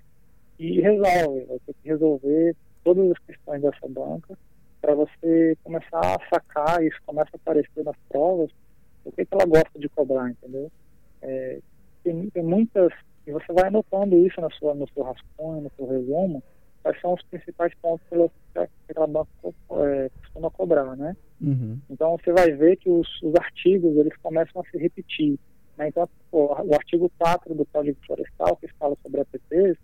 e 0.57 0.81
resolve. 0.81 1.45
Vai 1.45 1.59
ter 1.65 1.73
que 1.73 1.89
resolver 1.89 2.55
todas 2.83 3.11
as 3.11 3.19
questões 3.19 3.61
dessa 3.61 3.87
banca 3.87 4.37
para 4.81 4.95
você 4.95 5.57
começar 5.63 6.01
a 6.01 6.19
sacar, 6.29 6.83
isso 6.83 6.97
começa 7.05 7.29
a 7.33 7.37
aparecer 7.37 7.85
nas 7.85 7.95
provas, 8.09 8.49
o 9.05 9.11
que, 9.13 9.25
que 9.25 9.33
ela 9.33 9.45
gosta 9.45 9.79
de 9.79 9.87
cobrar, 9.87 10.29
entendeu? 10.29 10.69
É, 11.21 11.59
tem, 12.03 12.29
tem 12.29 12.43
muitas, 12.43 12.91
e 13.25 13.31
você 13.31 13.53
vai 13.53 13.67
anotando 13.67 14.17
isso 14.17 14.41
na 14.41 14.49
sua, 14.49 14.73
no 14.75 14.85
seu 14.89 15.03
rascunho, 15.03 15.61
no 15.61 15.71
seu 15.77 15.87
resumo, 15.87 16.43
quais 16.83 16.99
são 16.99 17.13
os 17.13 17.23
principais 17.23 17.73
pontos 17.81 18.05
que 18.09 18.59
aquela 18.89 19.07
banca 19.07 19.29
é, 19.43 20.11
costuma 20.21 20.51
cobrar, 20.51 20.95
né? 20.95 21.15
Uhum. 21.41 21.79
Então 21.89 22.17
você 22.17 22.31
vai 22.31 22.51
ver 22.51 22.75
que 22.77 22.89
os, 22.89 23.07
os, 23.23 23.33
artigos 23.35 23.95
eles 23.97 24.15
começam 24.21 24.61
a 24.61 24.65
se 24.69 24.77
repetir. 24.77 25.39
Né? 25.77 25.87
Então 25.87 26.07
pô, 26.29 26.53
o 26.61 26.73
artigo 26.75 27.09
4 27.17 27.55
do 27.55 27.65
Código 27.65 27.97
Florestal, 28.05 28.57
que 28.57 28.67
fala 28.79 28.95
sobre 29.01 29.21
APPs, 29.21 29.77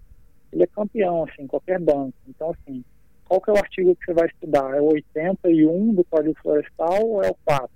ele 0.51 0.63
é 0.63 0.67
campeão 0.67 1.23
assim, 1.23 1.47
qualquer 1.47 1.79
banco. 1.79 2.13
Então 2.27 2.51
assim, 2.51 2.83
qual 3.25 3.41
que 3.41 3.49
é 3.49 3.53
o 3.53 3.57
artigo 3.57 3.95
que 3.95 4.05
você 4.05 4.13
vai 4.13 4.27
estudar? 4.27 4.75
É 4.75 4.81
o 4.81 4.93
81 4.93 5.93
do 5.93 6.03
Código 6.03 6.35
Florestal 6.41 7.01
ou 7.01 7.23
é 7.23 7.29
o 7.29 7.35
4? 7.45 7.69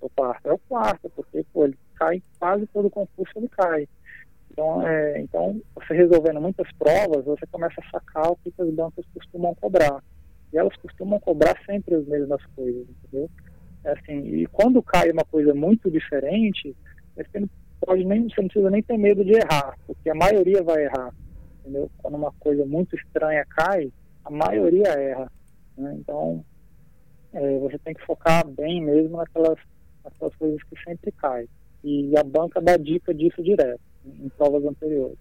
O 0.00 0.10
quarto 0.10 0.48
é 0.48 0.52
o 0.52 0.58
quarto, 0.58 1.10
porque 1.16 1.46
pô, 1.52 1.64
ele 1.64 1.78
cai 1.94 2.22
quase 2.38 2.66
todo 2.66 2.90
concurso 2.90 3.32
ele 3.36 3.48
cai. 3.48 3.88
Então, 4.54 4.86
é, 4.86 5.20
então, 5.20 5.60
você 5.74 5.94
resolvendo 5.94 6.40
muitas 6.40 6.70
provas, 6.78 7.24
você 7.24 7.44
começa 7.50 7.74
a 7.80 7.90
sacar 7.90 8.30
o 8.30 8.36
que, 8.36 8.52
as 8.56 8.70
bancas 8.70 9.04
costumam 9.12 9.52
cobrar. 9.56 10.00
E 10.52 10.56
elas 10.56 10.76
costumam 10.76 11.18
cobrar 11.18 11.60
sempre 11.66 11.96
as 11.96 12.06
mesmas 12.06 12.40
coisas, 12.54 12.86
entendeu? 12.88 13.28
É 13.82 13.90
assim, 13.90 14.20
e 14.20 14.46
quando 14.46 14.80
cai 14.80 15.10
uma 15.10 15.24
coisa 15.24 15.52
muito 15.52 15.90
diferente, 15.90 16.74
você 17.16 17.40
não, 17.40 17.50
pode 17.80 18.04
nem, 18.04 18.28
você 18.28 18.40
não 18.40 18.48
precisa 18.48 18.70
nem 18.70 18.80
ter 18.80 18.96
medo 18.96 19.24
de 19.24 19.32
errar, 19.32 19.76
porque 19.88 20.08
a 20.08 20.14
maioria 20.14 20.62
vai 20.62 20.84
errar, 20.84 21.12
entendeu? 21.60 21.90
Quando 21.98 22.14
uma 22.14 22.32
coisa 22.38 22.64
muito 22.64 22.94
estranha 22.94 23.44
cai, 23.46 23.92
a 24.24 24.30
maioria 24.30 24.88
erra. 24.90 25.32
Né? 25.76 25.96
Então, 25.98 26.44
é, 27.32 27.58
você 27.58 27.76
tem 27.80 27.92
que 27.92 28.06
focar 28.06 28.46
bem 28.46 28.80
mesmo 28.80 29.16
naquelas, 29.16 29.58
naquelas 30.04 30.34
coisas 30.36 30.62
que 30.62 30.80
sempre 30.84 31.10
caem. 31.10 31.48
E 31.82 32.16
a 32.16 32.22
banca 32.22 32.62
dá 32.62 32.76
dica 32.76 33.12
disso 33.12 33.42
direto 33.42 33.80
em 34.04 34.28
provas 34.30 34.64
anteriores. 34.64 35.18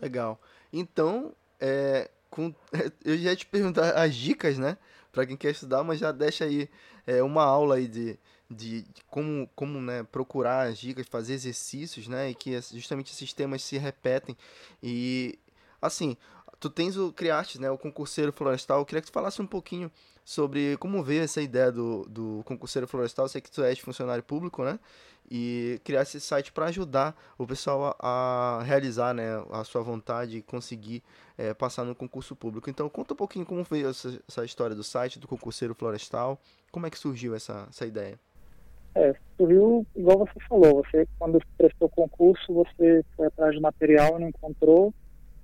Legal. 0.00 0.40
Então, 0.72 1.32
é, 1.60 2.10
com, 2.30 2.54
eu 3.04 3.16
já 3.16 3.30
ia 3.30 3.36
te 3.36 3.46
perguntar 3.46 3.92
as 3.92 4.14
dicas, 4.14 4.58
né? 4.58 4.76
Para 5.12 5.26
quem 5.26 5.36
quer 5.36 5.50
estudar, 5.50 5.82
mas 5.82 5.98
já 5.98 6.12
deixa 6.12 6.44
aí 6.44 6.68
é, 7.06 7.22
uma 7.22 7.42
aula 7.42 7.76
aí 7.76 7.88
de, 7.88 8.18
de, 8.50 8.82
de, 8.82 9.02
como, 9.08 9.48
como 9.54 9.80
né, 9.80 10.02
procurar 10.04 10.68
as 10.68 10.78
dicas, 10.78 11.06
fazer 11.06 11.34
exercícios, 11.34 12.06
né? 12.06 12.30
E 12.30 12.34
que 12.34 12.60
justamente 12.72 13.12
esses 13.12 13.32
temas 13.32 13.62
se 13.62 13.78
repetem. 13.78 14.36
E 14.82 15.38
assim, 15.80 16.16
tu 16.60 16.68
tens 16.68 16.96
o 16.96 17.12
criaste, 17.12 17.60
né, 17.60 17.70
o 17.70 17.78
concurseiro 17.78 18.32
florestal. 18.32 18.80
Eu 18.80 18.86
queria 18.86 19.00
que 19.00 19.08
tu 19.08 19.12
falasse 19.12 19.40
um 19.40 19.46
pouquinho 19.46 19.90
sobre 20.24 20.76
como 20.78 21.02
veio 21.02 21.22
essa 21.22 21.40
ideia 21.40 21.70
do, 21.72 22.04
do 22.08 22.42
concurseiro 22.44 22.86
florestal. 22.86 23.24
Eu 23.26 23.28
sei 23.30 23.40
que 23.40 23.50
tu 23.50 23.62
és 23.62 23.78
funcionário 23.78 24.22
público, 24.22 24.64
né? 24.64 24.78
E 25.30 25.80
criar 25.84 26.02
esse 26.02 26.20
site 26.20 26.52
para 26.52 26.66
ajudar 26.66 27.16
o 27.36 27.46
pessoal 27.46 27.96
a, 27.98 28.58
a, 28.58 28.62
realizar 28.62 29.12
né, 29.12 29.42
a 29.50 29.64
sua 29.64 29.82
vontade 29.82 30.38
e 30.38 30.42
conseguir 30.42 31.02
é, 31.36 31.52
passar 31.52 31.84
no 31.84 31.94
concurso 31.94 32.36
público. 32.36 32.70
Então, 32.70 32.88
conta 32.88 33.14
um 33.14 33.16
pouquinho 33.16 33.44
como 33.44 33.64
veio 33.64 33.88
essa, 33.88 34.20
essa, 34.28 34.44
história 34.44 34.76
do 34.76 34.84
site, 34.84 35.18
do 35.18 35.26
concurseiro 35.26 35.74
florestal. 35.74 36.38
Como 36.70 36.86
é 36.86 36.90
que 36.90 36.98
surgiu 36.98 37.34
essa, 37.34 37.66
essa 37.68 37.84
ideia? 37.86 38.18
É, 38.94 39.14
surgiu 39.36 39.86
igual 39.96 40.18
você 40.18 40.40
falou. 40.48 40.84
Você, 40.84 41.06
quando 41.18 41.40
prestou 41.58 41.88
concurso, 41.88 42.52
você 42.52 43.04
foi 43.16 43.26
atrás 43.26 43.54
de 43.54 43.60
material 43.60 44.16
e 44.16 44.20
não 44.20 44.28
encontrou. 44.28 44.94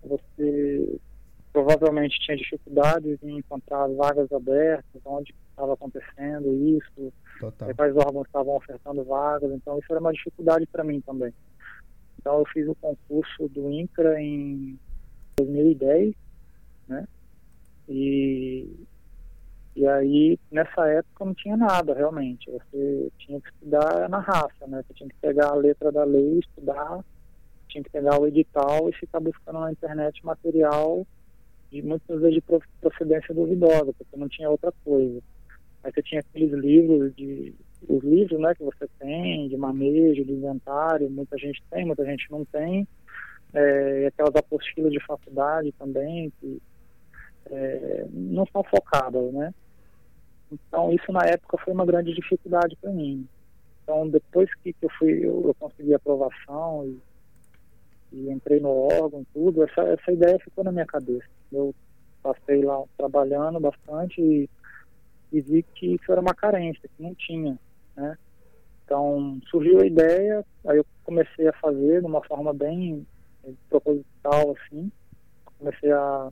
Você 0.05 1.01
provavelmente 1.53 2.19
tinha 2.21 2.37
dificuldades 2.37 3.19
em 3.23 3.39
encontrar 3.39 3.87
vagas 3.89 4.33
abertas, 4.33 5.03
onde 5.05 5.35
estava 5.51 5.75
acontecendo 5.75 6.55
isso, 6.55 7.13
Total. 7.41 7.75
quais 7.75 7.97
órgãos 7.97 8.27
estavam 8.27 8.57
ofertando 8.57 9.05
vagas, 9.05 9.51
então 9.53 9.79
isso 9.79 9.87
era 9.91 10.01
uma 10.01 10.13
dificuldade 10.13 10.67
para 10.67 10.85
mim 10.85 11.01
também. 11.01 11.33
Então 12.19 12.39
eu 12.39 12.47
fiz 12.47 12.69
o 12.69 12.75
concurso 12.77 13.49
do 13.49 13.71
INCRA 13.71 14.21
em 14.21 14.79
2010, 15.37 16.15
né? 16.89 17.07
E, 17.89 18.87
e 19.75 19.87
aí 19.87 20.39
nessa 20.51 20.87
época 20.89 21.25
não 21.25 21.35
tinha 21.35 21.57
nada 21.57 21.95
realmente, 21.95 22.51
você 22.51 23.11
tinha 23.19 23.41
que 23.41 23.49
estudar 23.49 24.09
na 24.09 24.21
raça, 24.21 24.67
né? 24.69 24.85
Você 24.87 24.95
tinha 24.95 25.09
que 25.09 25.17
pegar 25.21 25.49
a 25.49 25.57
letra 25.57 25.91
da 25.91 26.05
lei, 26.05 26.39
estudar, 26.39 27.05
tinha 27.69 27.83
que 27.83 27.91
pegar 27.91 28.21
o 28.21 28.27
edital 28.27 28.89
e 28.89 28.93
ficar 28.93 29.19
buscando 29.19 29.61
na 29.61 29.73
internet 29.73 30.25
material 30.25 31.07
de 31.73 31.83
muitas 31.83 32.21
vezes 32.21 32.35
de 32.35 32.43
procedência 32.81 33.35
duvidosa, 33.35 33.93
porque 33.95 34.17
não 34.17 34.29
tinha 34.29 34.51
outra 34.51 34.73
coisa. 34.85 35.23
Aí 35.83 35.93
você 35.93 36.03
tinha 36.03 36.21
aqueles 36.21 36.53
livros 36.53 37.15
de 37.15 37.55
os 37.89 38.03
livros, 38.05 38.39
né, 38.39 38.55
que 38.55 38.63
você 38.63 38.87
tem 39.01 39.49
de 39.49 39.57
manejo, 39.57 40.25
de 40.25 40.33
inventário, 40.33 41.11
muita 41.11 41.37
gente 41.37 41.61
tem, 41.69 41.85
muita 41.85 42.05
gente 42.05 42.31
não 42.31 42.45
tem, 42.45 42.87
é, 43.53 44.03
e 44.03 44.07
aquelas 44.07 44.37
apostilas 44.37 44.93
de 44.93 45.05
faculdade 45.05 45.73
também 45.73 46.33
que 46.41 46.63
é, 47.47 48.07
não 48.13 48.47
são 48.47 48.63
focadas, 48.63 49.33
né? 49.33 49.53
Então 50.53 50.93
isso 50.93 51.11
na 51.11 51.25
época 51.25 51.59
foi 51.59 51.73
uma 51.73 51.85
grande 51.85 52.15
dificuldade 52.15 52.77
para 52.81 52.93
mim. 52.93 53.27
Então 53.83 54.09
depois 54.09 54.49
que, 54.63 54.73
que 54.73 54.85
eu 54.85 54.91
fui, 54.91 55.11
eu, 55.11 55.43
eu 55.47 55.55
consegui 55.59 55.93
aprovação 55.93 56.87
e 56.87 57.01
e 58.13 58.31
entrei 58.31 58.61
no 58.61 58.69
órgão, 58.69 59.25
tudo, 59.33 59.65
essa, 59.65 59.81
essa 59.83 60.13
ideia 60.13 60.39
ficou 60.39 60.63
na 60.63 60.71
minha 60.71 60.87
cabeça. 60.87 61.27
Eu 61.51 61.75
passei 62.23 62.63
lá 62.63 62.83
trabalhando 62.97 63.59
bastante 63.59 64.21
e, 64.21 64.49
e 65.33 65.41
vi 65.41 65.63
que 65.75 65.95
isso 65.95 66.11
era 66.11 66.21
uma 66.21 66.35
carência, 66.35 66.89
que 66.97 67.03
não 67.03 67.15
tinha, 67.15 67.59
né? 67.97 68.17
Então, 68.85 69.41
surgiu 69.51 69.81
a 69.81 69.87
ideia, 69.87 70.45
aí 70.67 70.77
eu 70.77 70.87
comecei 71.05 71.49
a 71.49 71.53
fazer 71.55 72.01
de 72.01 72.07
uma 72.07 72.23
forma 72.25 72.53
bem 72.53 73.07
proposital, 73.69 74.55
assim. 74.57 74.91
Comecei 75.59 75.91
a 75.91 76.31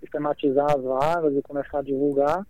sistematizar 0.00 0.70
as 0.70 0.82
vagas 0.82 1.34
e 1.34 1.42
começar 1.42 1.80
a 1.80 1.82
divulgar, 1.82 2.46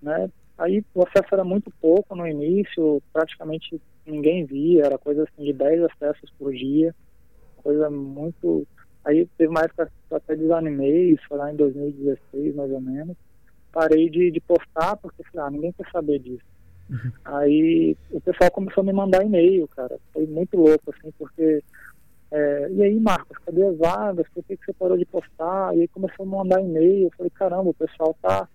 né? 0.00 0.30
Aí 0.56 0.84
o 0.94 1.02
acesso 1.02 1.28
era 1.32 1.44
muito 1.44 1.70
pouco 1.80 2.14
no 2.14 2.26
início, 2.26 3.02
praticamente 3.12 3.80
ninguém 4.06 4.44
via, 4.44 4.84
era 4.86 4.96
coisa 4.96 5.24
assim 5.24 5.44
de 5.44 5.52
10 5.52 5.82
acessos 5.82 6.30
por 6.38 6.54
dia 6.54 6.94
coisa 7.66 7.90
muito. 7.90 8.64
Aí 9.04 9.26
teve 9.36 9.52
época 9.58 9.86
que 9.86 9.92
eu 10.14 10.16
até 10.16 10.36
desanimei, 10.36 11.10
isso 11.10 11.22
foi 11.28 11.38
lá 11.38 11.52
em 11.52 11.56
2016 11.56 12.54
mais 12.54 12.70
ou 12.70 12.80
menos. 12.80 13.16
Parei 13.76 14.08
de, 14.08 14.30
de 14.30 14.40
postar 14.40 14.96
porque 14.96 15.22
falei, 15.24 15.46
ah, 15.46 15.50
ninguém 15.50 15.70
quer 15.72 15.86
saber 15.90 16.18
disso. 16.18 16.46
Uhum. 16.88 17.12
Aí 17.26 17.94
o 18.10 18.18
pessoal 18.22 18.50
começou 18.50 18.80
a 18.80 18.86
me 18.86 18.92
mandar 18.94 19.22
e-mail, 19.22 19.68
cara. 19.68 19.98
Foi 20.14 20.26
muito 20.26 20.56
louco, 20.56 20.94
assim, 20.96 21.12
porque. 21.18 21.62
É, 22.30 22.70
e 22.70 22.82
aí, 22.82 22.98
Marcos, 22.98 23.36
cadê 23.44 23.62
as 23.66 23.76
vagas? 23.76 24.26
Por 24.32 24.42
que, 24.44 24.56
que 24.56 24.64
você 24.64 24.72
parou 24.72 24.96
de 24.96 25.04
postar? 25.04 25.76
E 25.76 25.82
aí 25.82 25.88
começou 25.88 26.22
a 26.22 26.26
me 26.26 26.36
mandar 26.36 26.62
e-mail. 26.62 27.04
Eu 27.04 27.12
falei, 27.18 27.28
caramba, 27.28 27.68
o 27.68 27.74
pessoal 27.74 28.16
tá, 28.22 28.48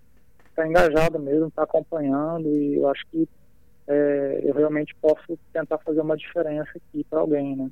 tá 0.56 0.66
engajado 0.66 1.20
mesmo, 1.20 1.52
tá 1.52 1.62
acompanhando, 1.62 2.48
e 2.48 2.78
eu 2.78 2.88
acho 2.88 3.06
que 3.06 3.28
é, 3.86 4.40
eu 4.42 4.54
realmente 4.54 4.92
posso 5.00 5.38
tentar 5.52 5.78
fazer 5.78 6.00
uma 6.00 6.16
diferença 6.16 6.70
aqui 6.74 7.06
para 7.08 7.20
alguém, 7.20 7.54
né? 7.54 7.70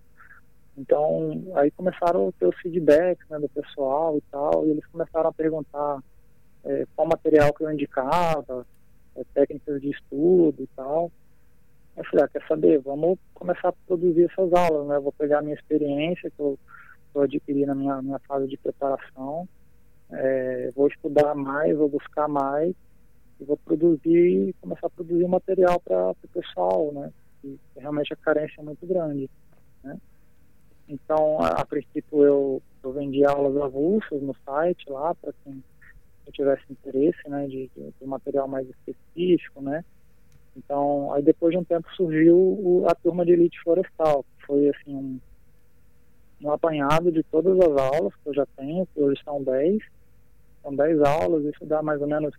Então, 0.79 1.43
aí 1.57 1.73
começaram 1.73 2.29
a 2.29 2.33
ter 2.33 2.47
os 2.47 2.57
feedbacks 2.61 3.29
né, 3.29 3.41
do 3.41 3.49
pessoal 3.49 4.17
e 4.17 4.23
tal, 4.31 4.67
e 4.67 4.71
eles 4.71 4.87
começaram 4.87 5.31
a 5.31 5.33
perguntar 5.33 5.99
é, 6.65 6.87
qual 6.95 7.09
material 7.09 7.53
que 7.53 7.65
eu 7.65 7.73
indicava, 7.73 8.67
é, 9.17 9.25
técnicas 9.35 9.81
de 9.81 9.91
estudo 9.91 10.63
e 10.63 10.67
tal. 10.69 11.11
Eu 11.97 12.05
falei, 12.05 12.25
ah, 12.25 12.29
quer 12.29 12.47
saber, 12.47 12.79
vamos 12.79 13.19
começar 13.35 13.69
a 13.69 13.75
produzir 13.87 14.31
essas 14.31 14.53
aulas, 14.53 14.87
né? 14.89 14.99
Vou 14.99 15.13
pegar 15.13 15.41
a 15.41 15.43
minha 15.43 15.55
experiência 15.55 16.31
que 16.31 16.41
eu, 16.41 16.59
que 17.13 17.19
eu 17.19 17.23
adquiri 17.23 17.67
na 17.67 17.75
minha, 17.75 18.01
minha 18.01 18.19
fase 18.21 18.47
de 18.49 18.57
preparação, 18.57 19.49
é, 20.11 20.71
vou 20.75 20.89
estudar 20.89 21.35
mais, 21.35 21.77
vou 21.77 21.89
buscar 21.89 22.29
mais, 22.29 22.75
e 23.41 23.45
vou 23.45 23.57
produzir, 23.57 24.55
começar 24.61 24.87
a 24.87 24.91
produzir 24.91 25.27
material 25.27 25.81
para 25.81 26.11
o 26.11 26.29
pessoal, 26.33 26.93
né? 26.93 27.13
E 27.43 27.59
realmente 27.77 28.13
a 28.13 28.17
carência 28.17 28.61
é 28.61 28.65
muito 28.65 28.87
grande, 28.87 29.31
né? 29.83 29.99
Então, 30.89 31.41
a, 31.41 31.49
a 31.49 31.67
princípio, 31.67 32.23
eu, 32.23 32.63
eu 32.83 32.93
vendi 32.93 33.25
aulas 33.25 33.57
avulsas 33.57 34.21
no 34.21 34.35
site 34.45 34.91
lá, 34.91 35.15
para 35.15 35.33
quem 35.45 35.63
tivesse 36.33 36.63
interesse, 36.71 37.29
né, 37.29 37.47
de, 37.47 37.71
de, 37.75 37.95
de, 38.01 38.07
material 38.07 38.47
mais 38.47 38.69
específico, 38.69 39.61
né. 39.61 39.85
Então, 40.57 41.13
aí 41.13 41.23
depois 41.23 41.53
de 41.53 41.59
um 41.59 41.65
tempo 41.65 41.89
surgiu 41.95 42.37
o, 42.37 42.85
a 42.89 42.95
turma 42.95 43.25
de 43.25 43.33
elite 43.33 43.61
florestal, 43.63 44.25
que 44.25 44.47
foi, 44.47 44.69
assim, 44.69 44.95
um, 44.95 45.21
um 46.43 46.53
apanhado 46.53 47.11
de 47.11 47.23
todas 47.23 47.59
as 47.59 47.77
aulas 47.77 48.15
que 48.15 48.29
eu 48.29 48.35
já 48.35 48.47
tenho, 48.57 48.87
que 48.87 49.01
hoje 49.01 49.21
são 49.25 49.43
10, 49.43 49.83
são 50.63 50.75
10 50.75 51.01
aulas, 51.03 51.45
isso 51.45 51.65
dá 51.65 51.83
mais 51.83 52.01
ou 52.01 52.07
menos 52.07 52.35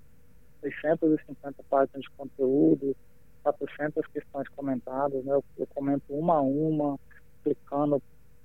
650 0.61 1.63
páginas 1.69 2.01
de 2.01 2.09
conteúdo, 2.11 2.95
400 3.43 4.05
questões 4.07 4.47
comentadas, 4.49 5.23
né, 5.23 5.33
eu, 5.33 5.43
eu 5.57 5.67
comento 5.67 6.03
uma 6.09 6.35
a 6.35 6.41
uma, 6.41 6.99
explicando 7.37 8.01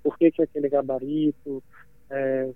por 0.07 0.17
que, 0.17 0.31
que 0.31 0.41
é 0.41 0.45
aquele 0.45 0.69
gabarito. 0.69 1.61
É, 2.09 2.49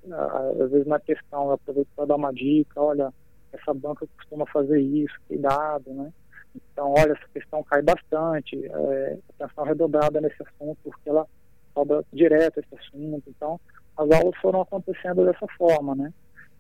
às 0.64 0.72
vezes 0.72 0.88
na 0.88 1.00
questão 1.00 1.48
eu 1.48 1.52
aproveito 1.52 1.90
para 1.96 2.06
dar 2.06 2.16
uma 2.16 2.32
dica, 2.32 2.82
olha, 2.82 3.14
essa 3.52 3.74
banca 3.74 4.08
costuma 4.18 4.46
fazer 4.48 4.80
isso, 4.80 5.14
cuidado, 5.28 5.94
né? 5.94 6.12
Então, 6.56 6.94
olha, 6.98 7.14
essa 7.14 7.28
questão 7.34 7.64
cai 7.64 7.82
bastante, 7.82 8.66
é, 8.66 9.18
atenção 9.40 9.64
redobrada 9.64 10.20
nesse 10.20 10.42
assunto, 10.42 10.78
porque 10.84 11.10
ela 11.10 11.26
cobra 11.74 12.04
direto 12.12 12.60
esse 12.60 12.76
assunto. 12.76 13.24
Então, 13.30 13.60
as 13.98 14.10
aulas 14.12 14.36
foram 14.42 14.62
acontecendo 14.62 15.26
dessa 15.26 15.48
forma, 15.58 15.96
né? 15.96 16.14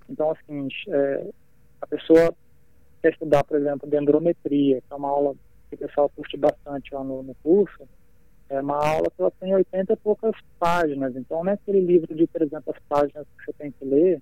Então, 0.09 0.31
assim, 0.31 0.67
é, 0.89 1.27
a 1.81 1.87
pessoa 1.87 2.33
quer 3.01 3.11
estudar, 3.11 3.43
por 3.43 3.57
exemplo, 3.57 3.89
dendrometria, 3.89 4.81
que 4.81 4.93
é 4.93 4.95
uma 4.95 5.09
aula 5.09 5.35
que 5.69 5.75
o 5.75 5.77
pessoal 5.77 6.09
curte 6.09 6.37
bastante 6.37 6.93
lá 6.93 7.03
no, 7.03 7.23
no 7.23 7.35
curso, 7.35 7.87
é 8.51 8.59
uma 8.59 8.75
aula 8.75 9.09
que 9.09 9.21
ela 9.21 9.31
tem 9.39 9.55
80 9.55 9.93
e 9.93 9.95
poucas 9.95 10.35
páginas, 10.59 11.15
então 11.15 11.41
não 11.41 11.51
é 11.51 11.53
aquele 11.53 11.79
livro 11.79 12.13
de 12.13 12.27
300 12.27 12.75
páginas 12.89 13.25
que 13.25 13.45
você 13.45 13.53
tem 13.53 13.71
que 13.71 13.85
ler 13.85 14.21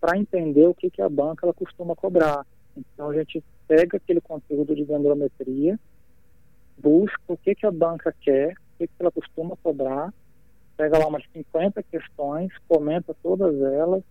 para 0.00 0.16
entender 0.16 0.66
o 0.66 0.74
que, 0.74 0.88
que 0.88 1.02
a 1.02 1.08
banca 1.08 1.44
ela 1.44 1.52
costuma 1.52 1.94
cobrar. 1.94 2.46
Então 2.74 3.10
a 3.10 3.14
gente 3.14 3.44
pega 3.68 3.98
aquele 3.98 4.22
conteúdo 4.22 4.74
de 4.74 4.86
dendrometria, 4.86 5.78
busca 6.78 7.20
o 7.28 7.36
que, 7.36 7.54
que 7.54 7.66
a 7.66 7.70
banca 7.70 8.14
quer, 8.22 8.52
o 8.52 8.78
que, 8.78 8.86
que 8.86 8.94
ela 8.98 9.12
costuma 9.12 9.54
cobrar, 9.62 10.10
pega 10.74 10.98
lá 10.98 11.06
umas 11.06 11.24
50 11.30 11.82
questões, 11.82 12.52
comenta 12.66 13.14
todas 13.22 13.54
elas, 13.60 14.02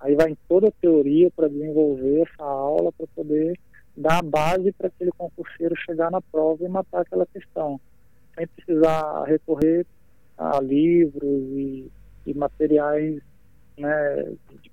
aí 0.00 0.16
vai 0.16 0.30
em 0.30 0.38
toda 0.48 0.68
a 0.68 0.80
teoria 0.80 1.30
para 1.30 1.48
desenvolver 1.48 2.22
essa 2.22 2.44
aula, 2.44 2.90
para 2.90 3.06
poder 3.14 3.56
dar 3.96 4.18
a 4.18 4.22
base 4.22 4.72
para 4.72 4.88
aquele 4.88 5.12
concurseiro 5.12 5.76
chegar 5.76 6.10
na 6.10 6.20
prova 6.20 6.64
e 6.64 6.68
matar 6.68 7.02
aquela 7.02 7.26
questão 7.26 7.80
sem 8.34 8.46
precisar 8.46 9.24
recorrer 9.24 9.86
a 10.36 10.60
livros 10.60 11.22
e, 11.22 11.90
e 12.26 12.34
materiais 12.34 13.20
né, 13.78 14.34
de, 14.50 14.70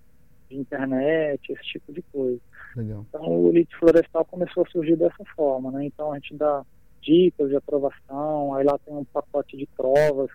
de, 0.50 0.58
internet, 0.58 1.52
esse 1.52 1.64
tipo 1.64 1.94
de 1.94 2.02
coisa. 2.04 2.40
Legal. 2.76 3.06
Então 3.10 3.28
o 3.28 3.50
Elite 3.50 3.76
Florestal 3.78 4.26
começou 4.26 4.64
a 4.64 4.70
surgir 4.70 4.96
dessa 4.96 5.24
forma, 5.36 5.72
né? 5.72 5.86
Então 5.86 6.12
a 6.12 6.16
gente 6.16 6.36
dá 6.36 6.66
dicas 7.02 7.50
de 7.50 7.56
aprovação, 7.56 8.54
aí 8.54 8.64
lá 8.64 8.78
tem 8.80 8.96
um 8.96 9.04
pacote 9.04 9.58
de 9.58 9.68
provas, 9.76 10.30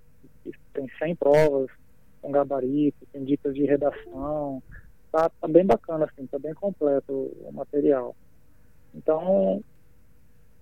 tem 0.72 0.88
100 0.98 1.16
provas 1.16 1.70
com 2.20 2.30
gabarito, 2.30 3.06
tem 3.12 3.24
dicas 3.24 3.54
de 3.54 3.64
redação, 3.64 4.62
tá, 5.12 5.28
tá 5.28 5.48
bem 5.48 5.64
bacana 5.64 6.04
assim, 6.04 6.26
tá 6.26 6.38
bem 6.38 6.54
completo 6.54 7.12
o 7.12 7.52
material. 7.52 8.14
Então, 8.94 9.62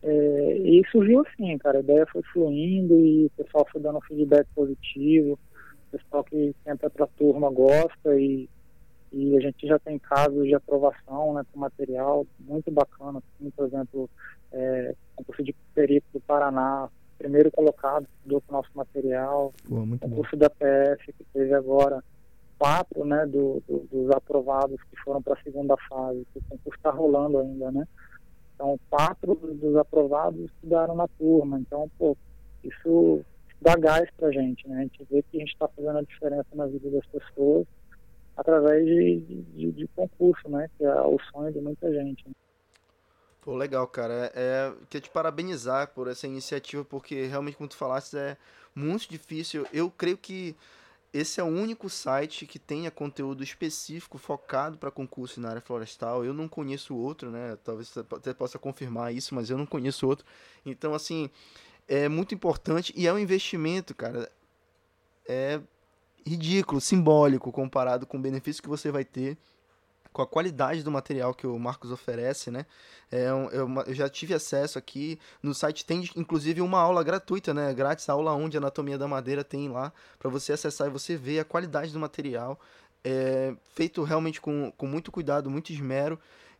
é, 0.06 0.58
e 0.58 0.82
surgiu 0.90 1.20
assim, 1.22 1.56
cara, 1.56 1.78
a 1.78 1.80
ideia 1.80 2.06
foi 2.06 2.22
fluindo 2.24 2.94
e 2.94 3.24
o 3.24 3.30
pessoal 3.30 3.66
foi 3.72 3.80
dando 3.80 4.02
feedback 4.02 4.46
positivo. 4.54 5.38
pessoal 5.90 6.22
que 6.22 6.54
entra 6.66 6.90
para 6.90 7.06
a 7.06 7.08
turma 7.16 7.50
gosta 7.50 8.14
e, 8.14 8.46
e 9.10 9.34
a 9.34 9.40
gente 9.40 9.66
já 9.66 9.78
tem 9.78 9.98
casos 9.98 10.44
de 10.44 10.54
aprovação 10.54 11.32
né, 11.32 11.42
com 11.50 11.58
material 11.58 12.26
muito 12.38 12.70
bacana, 12.70 13.22
como, 13.38 13.50
por 13.52 13.66
exemplo, 13.66 14.10
é, 14.52 14.94
concurso 15.16 15.42
de 15.42 15.54
perito 15.74 16.06
do 16.12 16.20
Paraná, 16.20 16.90
primeiro 17.16 17.50
colocado 17.50 18.06
do 18.26 18.42
nosso 18.50 18.68
material, 18.74 19.54
Pô, 19.66 19.76
concurso 19.98 20.36
bom. 20.36 20.38
da 20.38 20.50
PF 20.50 21.14
que 21.14 21.24
teve 21.32 21.54
agora 21.54 22.04
quatro 22.58 23.06
né, 23.06 23.24
do, 23.24 23.62
do, 23.66 23.88
dos 23.90 24.10
aprovados 24.10 24.78
que 24.90 25.00
foram 25.02 25.22
para 25.22 25.32
a 25.32 25.42
segunda 25.42 25.76
fase, 25.88 26.26
o 26.34 26.42
concurso 26.42 26.76
está 26.76 26.90
rolando 26.90 27.38
ainda, 27.38 27.70
né? 27.70 27.88
Então, 28.64 28.80
quatro 28.88 29.34
dos 29.34 29.76
aprovados 29.76 30.40
estudaram 30.40 30.96
na 30.96 31.06
turma. 31.06 31.60
Então, 31.60 31.90
pô, 31.98 32.16
isso 32.62 33.22
dá 33.60 33.76
gás 33.76 34.08
para 34.16 34.28
a 34.28 34.32
gente, 34.32 34.66
né? 34.66 34.78
A 34.78 34.82
gente 34.82 35.06
vê 35.10 35.22
que 35.22 35.36
a 35.36 35.40
gente 35.40 35.52
está 35.52 35.68
fazendo 35.68 35.98
a 35.98 36.02
diferença 36.02 36.48
na 36.54 36.66
vida 36.66 36.90
das 36.90 37.06
pessoas 37.06 37.66
através 38.34 38.86
de, 38.86 39.20
de, 39.20 39.72
de, 39.72 39.86
concurso, 39.88 40.48
né? 40.48 40.70
Que 40.78 40.84
é 40.84 41.02
o 41.02 41.18
sonho 41.30 41.52
de 41.52 41.60
muita 41.60 41.92
gente. 41.92 42.26
Né? 42.26 42.32
Pô, 43.42 43.54
legal, 43.54 43.86
cara. 43.86 44.32
É, 44.34 44.72
é, 44.72 44.72
queria 44.88 45.02
te 45.02 45.10
parabenizar 45.10 45.88
por 45.88 46.08
essa 46.08 46.26
iniciativa, 46.26 46.82
porque 46.86 47.26
realmente, 47.26 47.58
como 47.58 47.68
tu 47.68 47.76
falaste, 47.76 48.16
é 48.16 48.34
muito 48.74 49.06
difícil. 49.10 49.66
Eu 49.74 49.90
creio 49.90 50.16
que 50.16 50.56
esse 51.14 51.40
é 51.40 51.44
o 51.44 51.46
único 51.46 51.88
site 51.88 52.44
que 52.44 52.58
tenha 52.58 52.90
conteúdo 52.90 53.44
específico 53.44 54.18
focado 54.18 54.76
para 54.76 54.90
concurso 54.90 55.40
na 55.40 55.50
área 55.50 55.60
florestal. 55.60 56.24
Eu 56.24 56.34
não 56.34 56.48
conheço 56.48 56.96
outro, 56.96 57.30
né? 57.30 57.56
Talvez 57.62 57.86
você 57.86 58.00
até 58.00 58.34
possa 58.34 58.58
confirmar 58.58 59.14
isso, 59.14 59.32
mas 59.32 59.48
eu 59.48 59.56
não 59.56 59.64
conheço 59.64 60.08
outro. 60.08 60.26
Então, 60.66 60.92
assim, 60.92 61.30
é 61.86 62.08
muito 62.08 62.34
importante 62.34 62.92
e 62.96 63.06
é 63.06 63.12
um 63.12 63.18
investimento, 63.18 63.94
cara. 63.94 64.28
É 65.28 65.60
ridículo, 66.26 66.80
simbólico 66.80 67.52
comparado 67.52 68.06
com 68.06 68.18
o 68.18 68.20
benefício 68.20 68.60
que 68.60 68.68
você 68.68 68.90
vai 68.90 69.04
ter 69.04 69.38
com 70.14 70.22
a 70.22 70.26
qualidade 70.26 70.84
do 70.84 70.92
material 70.92 71.34
que 71.34 71.44
o 71.44 71.58
Marcos 71.58 71.90
oferece, 71.90 72.48
né? 72.48 72.64
É 73.10 73.26
eu, 73.28 73.50
eu, 73.84 73.94
já 73.94 74.08
tive 74.08 74.32
acesso 74.32 74.78
aqui 74.78 75.18
no 75.42 75.52
site 75.52 75.84
tem 75.84 76.08
inclusive 76.16 76.60
uma 76.60 76.78
aula 76.78 77.02
gratuita, 77.02 77.52
né? 77.52 77.74
Grátis, 77.74 78.08
aula 78.08 78.32
1 78.32 78.48
de 78.48 78.56
anatomia 78.56 78.96
da 78.96 79.08
madeira 79.08 79.42
tem 79.42 79.68
lá 79.68 79.92
para 80.16 80.30
você 80.30 80.52
acessar 80.52 80.86
e 80.86 80.90
você 80.90 81.16
ver 81.16 81.40
a 81.40 81.44
qualidade 81.44 81.92
do 81.92 81.98
material, 81.98 82.60
é, 83.02 83.56
feito 83.74 84.04
realmente 84.04 84.40
com, 84.40 84.72
com 84.76 84.86
muito 84.86 85.10
cuidado, 85.10 85.50
muito 85.50 85.72
esmero. 85.72 86.16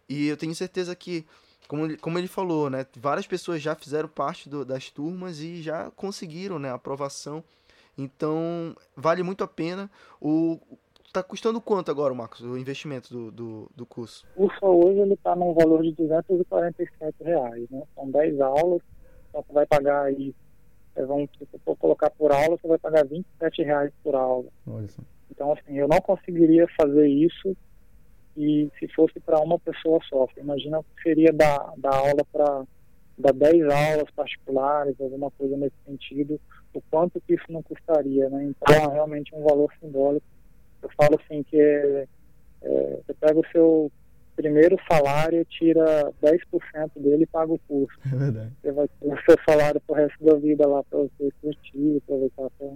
E 0.09 0.27
eu 0.27 0.37
tenho 0.37 0.55
certeza 0.55 0.95
que 0.97 1.25
como 1.69 1.85
ele, 1.85 1.97
como 1.97 2.19
ele 2.19 2.29
falou, 2.29 2.69
né, 2.69 2.85
várias 2.97 3.27
pessoas 3.27 3.63
já 3.63 3.77
fizeram 3.77 4.09
parte 4.09 4.49
do, 4.49 4.65
das 4.65 4.91
turmas 4.91 5.39
e 5.39 5.63
já 5.63 5.93
conseguiram 5.93 6.59
né, 6.59 6.71
a 6.71 6.75
aprovação. 6.75 7.43
Então, 7.97 8.77
vale 8.97 9.23
muito 9.23 9.45
a 9.45 9.49
pena. 9.49 9.89
O, 10.21 10.61
Tá 11.15 11.23
custando 11.23 11.61
quanto 11.61 11.93
agora, 11.93 12.13
Marcos, 12.13 12.41
o 12.41 12.59
investimento 12.59 13.09
do, 13.09 13.31
do, 13.31 13.71
do 13.77 13.87
curso? 13.87 14.27
O 14.35 14.49
curso 14.49 14.67
hoje 14.67 14.99
ele 14.99 15.15
está 15.15 15.37
num 15.37 15.55
valor 15.55 15.81
de 15.85 15.93
247 15.93 17.23
reais, 17.23 17.71
né? 17.71 17.85
São 17.95 18.11
10 18.11 18.41
aulas, 18.41 18.83
então 19.29 19.45
você 19.47 19.53
vai 19.53 19.65
pagar 19.65 20.07
aí, 20.07 20.35
é, 20.97 21.07
vamos, 21.07 21.31
se 21.39 21.47
você 21.47 21.57
for 21.65 21.77
colocar 21.77 22.11
por 22.11 22.33
aula, 22.33 22.59
você 22.61 22.67
vai 22.67 22.79
pagar 22.79 23.07
27 23.07 23.63
reais 23.63 23.93
por 24.03 24.17
aula. 24.17 24.47
Então, 25.31 25.53
assim, 25.53 25.79
eu 25.79 25.87
não 25.87 26.01
conseguiria 26.01 26.67
fazer 26.77 27.07
isso 27.07 27.57
e 28.37 28.69
se 28.81 28.89
fosse 28.89 29.21
para 29.21 29.39
uma 29.39 29.61
pessoa 29.61 30.01
só. 30.09 30.27
Imagina 30.37 30.81
o 30.81 30.83
que 30.83 31.01
seria 31.01 31.33
dar, 31.33 31.75
dar 31.77 31.95
aula 31.95 32.25
para 32.33 32.65
dar 33.17 33.33
10 33.33 33.69
aulas 33.73 34.11
particulares, 34.17 35.01
alguma 35.01 35.31
coisa 35.31 35.57
nesse 35.57 35.77
sentido, 35.87 36.41
o 36.73 36.81
quanto 36.91 37.21
que 37.21 37.35
isso 37.35 37.47
não 37.51 37.63
custaria, 37.63 38.29
né? 38.29 38.47
Então, 38.47 38.75
é 38.75 38.95
realmente 38.95 39.33
um 39.33 39.45
valor 39.45 39.73
simbólico 39.79 40.27
eu 40.85 40.91
falo 40.97 41.19
assim 41.21 41.43
que 41.43 41.59
é, 41.59 42.07
é, 42.63 42.99
você 43.05 43.15
pega 43.15 43.41
o 43.41 43.47
seu 43.51 43.91
primeiro 44.37 44.77
salário, 44.91 45.45
tira 45.47 46.13
10% 46.23 46.39
dele 46.97 47.23
e 47.23 47.27
paga 47.27 47.53
o 47.53 47.59
curso. 47.67 47.99
É 48.05 48.17
verdade. 48.17 48.53
Você 48.61 48.73
vai 48.73 48.89
ter 48.89 49.07
o 49.07 49.23
seu 49.23 49.37
salário 49.49 49.81
pro 49.81 49.97
resto 49.97 50.25
da 50.25 50.35
vida 50.35 50.67
lá 50.67 50.83
para 50.85 50.99
você 51.01 51.33
curtir, 51.41 52.03
aproveitar 52.03 52.51
sua, 52.59 52.73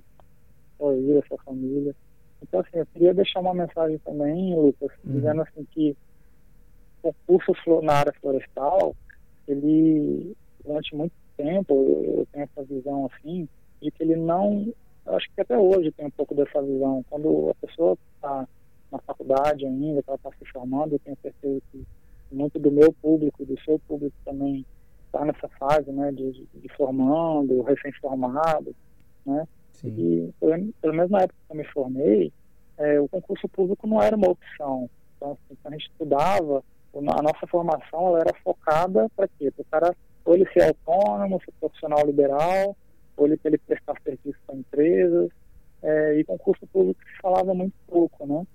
sua 0.78 0.94
vida, 0.94 1.24
sua 1.28 1.38
família. 1.44 1.94
Então, 2.42 2.60
assim, 2.60 2.78
eu 2.78 2.86
queria 2.86 3.12
deixar 3.12 3.40
uma 3.40 3.54
mensagem 3.54 3.98
também, 3.98 4.54
Lucas, 4.54 4.90
uhum. 5.04 5.12
dizendo 5.12 5.42
assim 5.42 5.66
que 5.72 5.96
o 7.02 7.12
curso 7.26 7.52
na 7.82 7.94
área 7.94 8.14
florestal, 8.20 8.94
ele, 9.46 10.36
durante 10.64 10.94
muito 10.94 11.12
tempo, 11.36 11.74
eu 12.04 12.26
tenho 12.32 12.44
essa 12.44 12.62
visão 12.64 13.10
assim, 13.12 13.48
de 13.82 13.90
que 13.90 14.02
ele 14.02 14.16
não 14.16 14.72
eu 15.08 15.16
acho 15.16 15.26
que 15.34 15.40
até 15.40 15.58
hoje 15.58 15.90
tem 15.92 16.06
um 16.06 16.10
pouco 16.10 16.34
dessa 16.34 16.62
visão. 16.62 17.04
Quando 17.08 17.50
a 17.50 17.66
pessoa 17.66 17.96
está 18.14 18.46
na 18.92 18.98
faculdade 18.98 19.66
ainda, 19.66 20.02
que 20.02 20.10
ela 20.10 20.16
está 20.16 20.30
se 20.38 20.44
formando, 20.52 20.94
eu 20.94 20.98
tenho 20.98 21.16
certeza 21.22 21.60
que 21.72 21.86
muito 22.30 22.58
do 22.58 22.70
meu 22.70 22.92
público, 22.92 23.44
do 23.44 23.58
seu 23.62 23.78
público 23.80 24.14
também 24.24 24.64
está 25.06 25.24
nessa 25.24 25.48
fase, 25.58 25.90
né, 25.90 26.12
de, 26.12 26.46
de 26.54 26.68
formando, 26.76 27.62
recém-formado, 27.62 28.74
né? 29.24 29.48
Sim. 29.72 29.88
E 29.88 30.34
pelo, 30.38 30.72
pelo 30.74 30.94
menos 30.94 31.10
na 31.10 31.22
época 31.22 31.38
que 31.46 31.52
eu 31.52 31.56
me 31.56 31.64
formei, 31.64 32.32
é, 32.76 33.00
o 33.00 33.08
concurso 33.08 33.48
público 33.48 33.86
não 33.86 34.02
era 34.02 34.14
uma 34.14 34.28
opção. 34.30 34.90
Então, 35.16 35.32
assim, 35.32 35.58
quando 35.62 35.74
a 35.74 35.78
gente 35.78 35.90
estudava, 35.90 36.62
a 36.94 37.22
nossa 37.22 37.46
formação 37.46 38.08
ela 38.08 38.20
era 38.20 38.34
focada 38.42 39.08
para 39.16 39.28
quê? 39.38 39.50
Para 39.50 39.62
o 39.62 39.64
cara 39.66 39.96
ou 40.24 40.34
ele 40.34 40.46
ser 40.52 40.62
autônomo, 40.62 41.40
ser 41.42 41.52
profissional 41.58 42.04
liberal, 42.04 42.76
ou 43.18 43.26
ele, 43.26 43.38
ele 43.44 43.58
prestar 43.58 44.00
serviço 44.02 44.38
para 44.46 44.56
empresas, 44.56 45.30
é, 45.82 46.18
e 46.18 46.24
concurso 46.24 46.66
público 46.68 47.00
se 47.02 47.20
falava 47.20 47.52
muito 47.52 47.74
pouco, 47.86 48.26
né? 48.26 48.46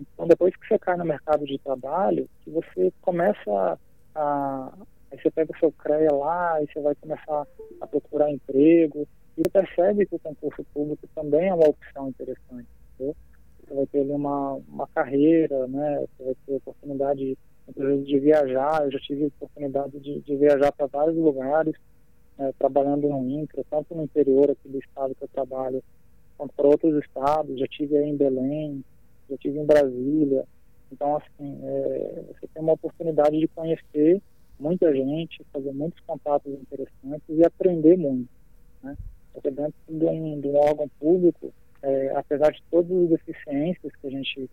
Então, 0.00 0.26
depois 0.26 0.54
que 0.56 0.66
você 0.66 0.78
cai 0.78 0.96
no 0.96 1.04
mercado 1.04 1.44
de 1.44 1.58
trabalho, 1.58 2.28
que 2.42 2.50
você 2.50 2.92
começa 3.02 3.78
a... 4.14 4.72
Aí 5.12 5.20
você 5.20 5.30
pega 5.30 5.52
o 5.52 5.58
seu 5.58 5.72
CREA 5.72 6.12
lá, 6.12 6.62
e 6.62 6.66
você 6.72 6.80
vai 6.80 6.94
começar 6.94 7.46
a 7.80 7.86
procurar 7.86 8.30
emprego, 8.30 9.06
e 9.36 9.42
percebe 9.48 10.06
que 10.06 10.14
o 10.14 10.20
concurso 10.20 10.64
público 10.72 11.06
também 11.14 11.48
é 11.48 11.54
uma 11.54 11.68
opção 11.68 12.08
interessante, 12.08 12.68
entendeu? 12.94 13.16
Você 13.66 13.74
vai 13.74 13.86
ter 13.86 14.00
ali 14.00 14.12
uma, 14.12 14.54
uma 14.68 14.86
carreira, 14.88 15.66
né? 15.66 16.06
Você 16.16 16.24
vai 16.24 16.36
ter 16.46 16.54
oportunidade, 16.54 17.38
de 18.04 18.18
viajar. 18.18 18.84
Eu 18.84 18.92
já 18.92 18.98
tive 18.98 19.26
oportunidade 19.26 19.98
de, 20.00 20.20
de 20.20 20.36
viajar 20.36 20.72
para 20.72 20.86
vários 20.86 21.16
lugares, 21.16 21.74
é, 22.40 22.52
trabalhando 22.58 23.08
no 23.08 23.28
INCRA, 23.28 23.64
tanto 23.70 23.94
no 23.94 24.02
interior 24.02 24.50
aqui 24.50 24.68
do 24.68 24.78
estado 24.78 25.14
que 25.14 25.22
eu 25.22 25.28
trabalho, 25.28 25.82
quanto 26.38 26.54
para 26.54 26.66
outros 26.66 26.96
estados. 27.04 27.58
Já 27.58 27.66
tive 27.66 28.02
em 28.02 28.16
Belém, 28.16 28.82
já 29.28 29.36
tive 29.36 29.58
em 29.58 29.66
Brasília. 29.66 30.46
Então, 30.90 31.16
assim, 31.16 31.60
é, 31.62 32.24
você 32.28 32.48
tem 32.48 32.62
uma 32.62 32.72
oportunidade 32.72 33.38
de 33.38 33.46
conhecer 33.48 34.22
muita 34.58 34.92
gente, 34.92 35.44
fazer 35.52 35.72
muitos 35.72 36.00
contatos 36.00 36.52
interessantes 36.52 37.28
e 37.28 37.44
aprender 37.44 37.96
muito. 37.96 38.28
Né? 38.82 38.96
Porque 39.32 39.50
dentro 39.50 39.74
de 39.88 40.06
um, 40.06 40.40
de 40.40 40.48
um 40.48 40.56
órgão 40.56 40.88
público, 40.98 41.52
é, 41.82 42.12
apesar 42.16 42.50
de 42.52 42.62
todas 42.70 42.90
as 42.90 43.08
deficiências 43.10 43.94
que 43.96 44.06
a 44.06 44.10
gente 44.10 44.50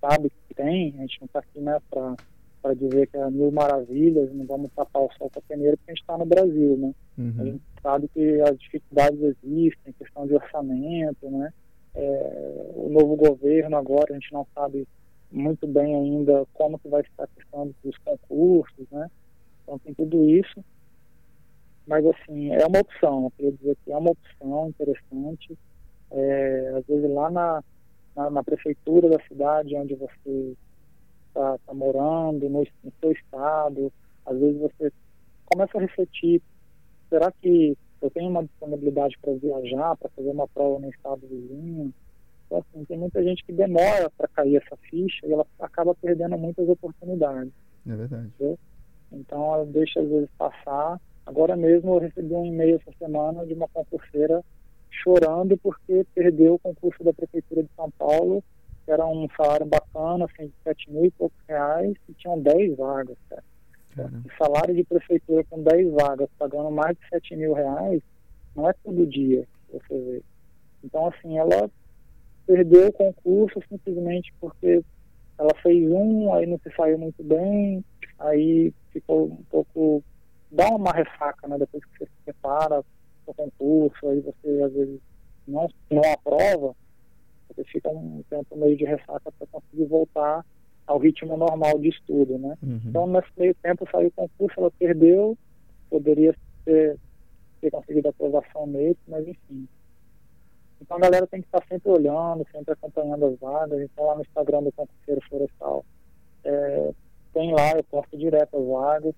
sabe 0.00 0.30
que 0.48 0.54
tem, 0.54 0.94
a 0.96 1.02
gente 1.02 1.20
não 1.20 1.26
está 1.26 1.40
aqui 1.40 1.60
né, 1.60 1.78
para 1.90 2.16
para 2.62 2.74
dizer 2.74 3.06
que 3.06 3.16
é 3.16 3.30
mil 3.30 3.50
maravilhas, 3.50 4.32
não 4.32 4.46
vamos 4.46 4.70
tapar 4.72 5.02
o 5.02 5.12
sol 5.16 5.30
com 5.30 5.38
a 5.38 5.42
peneira 5.42 5.76
porque 5.76 5.90
a 5.90 5.94
gente 5.94 6.02
está 6.02 6.18
no 6.18 6.26
Brasil, 6.26 6.76
né? 6.76 6.94
Uhum. 7.18 7.34
A 7.38 7.44
gente 7.44 7.62
sabe 7.82 8.08
que 8.08 8.40
as 8.40 8.58
dificuldades 8.58 9.20
existem, 9.20 9.92
questão 9.98 10.26
de 10.26 10.34
orçamento, 10.34 11.30
né? 11.30 11.52
É, 11.94 12.70
o 12.74 12.88
novo 12.90 13.16
governo 13.16 13.76
agora, 13.76 14.06
a 14.10 14.14
gente 14.14 14.32
não 14.32 14.46
sabe 14.54 14.86
muito 15.30 15.66
bem 15.66 15.94
ainda 15.94 16.46
como 16.54 16.78
que 16.78 16.88
vai 16.88 17.02
estar 17.02 17.24
a 17.24 17.28
questão 17.28 17.72
dos 17.82 17.96
concursos, 17.98 18.86
né? 18.90 19.10
Então 19.62 19.78
tem 19.78 19.94
tudo 19.94 20.28
isso. 20.28 20.64
Mas 21.86 22.04
assim, 22.04 22.50
é 22.50 22.66
uma 22.66 22.80
opção, 22.80 23.24
eu 23.24 23.30
queria 23.36 23.52
dizer 23.52 23.76
que 23.84 23.92
é 23.92 23.96
uma 23.96 24.10
opção 24.10 24.68
interessante. 24.68 25.56
É, 26.10 26.74
às 26.76 26.86
vezes 26.86 27.10
lá 27.10 27.30
na, 27.30 27.64
na, 28.14 28.30
na 28.30 28.44
prefeitura 28.44 29.08
da 29.08 29.20
cidade 29.26 29.76
onde 29.76 29.94
você 29.94 30.56
está 31.36 31.58
tá 31.66 31.74
morando, 31.74 32.48
no, 32.48 32.66
no 32.82 32.92
seu 33.00 33.12
estado. 33.12 33.92
Às 34.24 34.38
vezes 34.38 34.60
você 34.60 34.92
começa 35.44 35.76
a 35.76 35.80
refletir: 35.80 36.42
será 37.10 37.30
que 37.30 37.76
eu 38.00 38.10
tenho 38.10 38.30
uma 38.30 38.44
disponibilidade 38.44 39.16
para 39.20 39.34
viajar, 39.34 39.96
para 39.96 40.10
fazer 40.10 40.30
uma 40.30 40.48
prova 40.48 40.80
no 40.80 40.90
estado 40.90 41.26
vizinho? 41.26 41.92
Então, 42.46 42.58
assim, 42.58 42.84
tem 42.84 42.98
muita 42.98 43.22
gente 43.22 43.44
que 43.44 43.52
demora 43.52 44.10
para 44.16 44.28
cair 44.28 44.56
essa 44.56 44.76
ficha 44.76 45.26
e 45.26 45.32
ela 45.32 45.46
acaba 45.58 45.94
perdendo 45.94 46.38
muitas 46.38 46.68
oportunidades. 46.68 47.52
É 47.86 47.94
verdade. 47.94 48.26
Entendeu? 48.26 48.58
Então, 49.12 49.54
ela 49.54 49.66
deixa 49.66 50.00
às 50.00 50.08
vezes 50.08 50.28
passar. 50.38 51.00
Agora 51.24 51.56
mesmo 51.56 51.94
eu 51.94 51.98
recebi 51.98 52.32
um 52.34 52.46
e-mail 52.46 52.76
essa 52.76 52.96
semana 52.98 53.44
de 53.44 53.52
uma 53.52 53.66
concurseira 53.68 54.44
chorando 54.90 55.56
porque 55.58 56.06
perdeu 56.14 56.54
o 56.54 56.58
concurso 56.58 57.02
da 57.02 57.12
Prefeitura 57.12 57.64
de 57.64 57.68
São 57.74 57.90
Paulo 57.90 58.42
era 58.90 59.06
um 59.06 59.28
salário 59.36 59.66
bacana, 59.66 60.26
assim, 60.26 60.46
de 60.46 60.54
7 60.62 60.90
mil 60.90 61.04
e 61.04 61.10
poucos 61.10 61.38
reais, 61.48 61.94
e 62.08 62.14
tinham 62.14 62.40
10 62.40 62.76
vagas, 62.76 63.16
cara. 63.28 63.44
O 63.98 64.36
salário 64.36 64.74
de 64.74 64.84
prefeitura 64.84 65.42
com 65.44 65.62
10 65.62 65.92
vagas, 65.94 66.28
pagando 66.38 66.70
mais 66.70 66.96
de 66.98 67.08
7 67.08 67.34
mil 67.36 67.54
reais, 67.54 68.02
não 68.54 68.68
é 68.68 68.72
todo 68.84 69.06
dia, 69.06 69.46
você 69.72 69.98
vê. 69.98 70.22
Então, 70.84 71.06
assim, 71.06 71.38
ela 71.38 71.70
perdeu 72.46 72.88
o 72.88 72.92
concurso 72.92 73.60
simplesmente 73.68 74.32
porque 74.40 74.82
ela 75.38 75.54
fez 75.62 75.90
um, 75.90 76.32
aí 76.32 76.46
não 76.46 76.58
se 76.58 76.70
saiu 76.76 76.98
muito 76.98 77.22
bem, 77.22 77.84
aí 78.18 78.72
ficou 78.92 79.26
um 79.26 79.42
pouco. 79.50 80.02
dá 80.50 80.68
uma 80.68 80.92
ressaca, 80.92 81.48
né? 81.48 81.58
Depois 81.58 81.84
que 81.84 81.98
você 81.98 82.04
se 82.04 82.22
prepara 82.24 82.82
para 83.24 83.32
o 83.32 83.34
concurso, 83.34 84.08
aí 84.08 84.20
você 84.20 84.62
às 84.62 84.72
vezes 84.72 85.00
não, 85.46 85.68
não 85.90 86.12
aprova, 86.12 86.74
você 87.48 87.64
fica 87.64 87.88
um 87.90 88.22
tempo 88.28 88.56
meio 88.56 88.76
de 88.76 88.84
ressaca 88.84 89.32
para 89.32 89.46
conseguir 89.50 89.84
voltar 89.84 90.44
ao 90.86 90.98
ritmo 90.98 91.36
normal 91.36 91.78
de 91.78 91.88
estudo, 91.88 92.38
né? 92.38 92.56
Uhum. 92.62 92.80
Então, 92.86 93.06
nesse 93.06 93.28
meio 93.36 93.54
tempo 93.56 93.86
saiu 93.90 94.08
o 94.08 94.12
concurso, 94.12 94.60
ela 94.60 94.70
perdeu, 94.78 95.36
poderia 95.90 96.34
ter, 96.64 96.96
ter 97.60 97.70
conseguido 97.70 98.08
aprovação 98.08 98.66
nele, 98.66 98.96
mas 99.08 99.26
enfim. 99.26 99.66
Então 100.80 100.96
a 100.98 101.00
galera 101.00 101.26
tem 101.26 101.40
que 101.40 101.48
estar 101.48 101.64
sempre 101.68 101.90
olhando, 101.90 102.46
sempre 102.52 102.72
acompanhando 102.72 103.26
as 103.26 103.38
vagas. 103.38 103.80
Então 103.80 104.06
lá 104.06 104.14
no 104.14 104.22
Instagram 104.22 104.62
do 104.62 104.72
concurseiro 104.72 105.20
florestal 105.28 105.84
é, 106.44 106.92
tem 107.32 107.52
lá, 107.52 107.72
eu 107.72 107.84
posto 107.84 108.16
direto 108.16 108.56
as 108.56 108.66
vagas. 108.66 109.14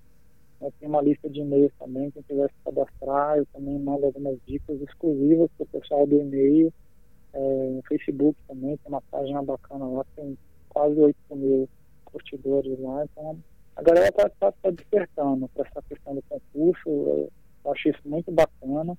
Tem 0.81 0.89
uma 0.89 1.01
lista 1.01 1.31
de 1.31 1.41
e-mails 1.41 1.73
também, 1.79 2.11
quem 2.11 2.23
quiser 2.23 2.49
se 2.49 2.55
cadastrar, 2.65 3.39
eu 3.39 3.47
também 3.53 3.79
mando 3.79 4.07
algumas 4.07 4.37
dicas 4.45 4.81
exclusivas 4.81 5.49
para 5.57 5.63
o 5.63 5.67
pessoal 5.69 6.05
do 6.05 6.21
e-mail. 6.21 6.73
É, 7.33 7.69
no 7.71 7.83
Facebook 7.83 8.39
também, 8.47 8.77
tem 8.77 8.89
uma 8.89 9.03
página 9.03 9.43
bacana 9.43 9.87
lá, 9.87 10.05
tem 10.17 10.37
quase 10.69 10.99
8 10.99 11.17
mil 11.37 11.69
curtidores 12.05 12.79
lá. 12.81 13.05
Então 13.05 13.39
a 13.77 13.83
galera 13.83 14.09
está 14.09 14.29
tá, 14.29 14.53
tá 14.53 14.71
despertando 14.71 15.49
para 15.49 15.67
essa 15.69 15.83
questão 15.83 16.15
do 16.15 16.23
concurso. 16.23 16.89
Eu 16.89 17.31
acho 17.73 17.89
isso 17.89 18.01
muito 18.05 18.31
bacana. 18.33 18.97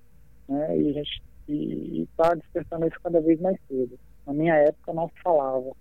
Né, 0.47 0.79
e 0.79 0.89
a 0.89 0.93
gente 0.93 1.21
está 2.03 2.33
despertando 2.33 2.87
isso 2.87 2.99
cada 3.01 3.19
vez 3.21 3.39
mais 3.39 3.57
cedo. 3.67 3.99
Na 4.25 4.33
minha 4.33 4.55
época 4.55 4.93
não 4.93 5.07
se 5.09 5.21
falava 5.21 5.71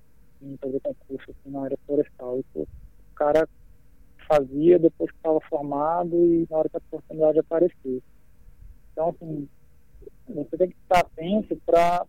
em 0.43 0.57
fazer 0.57 0.81
concurso 0.81 1.31
assim, 1.31 1.51
na 1.51 1.65
área 1.65 1.79
florestal. 1.87 2.39
Isso, 2.39 2.63
o 2.63 3.15
cara 3.15 3.49
fazia 4.29 4.79
depois 4.79 5.11
que 5.11 5.17
estava 5.17 5.41
formado 5.43 6.15
e 6.15 6.47
na 6.51 6.59
hora 6.59 6.69
que 6.69 6.77
a 6.77 6.79
oportunidade 6.79 7.39
aparecer. 7.39 8.03
Então, 8.93 9.09
assim, 9.11 9.49
você 10.29 10.57
tem 10.57 10.69
que 10.69 10.77
estar 10.83 11.01
atento 11.01 11.57
para 11.65 12.05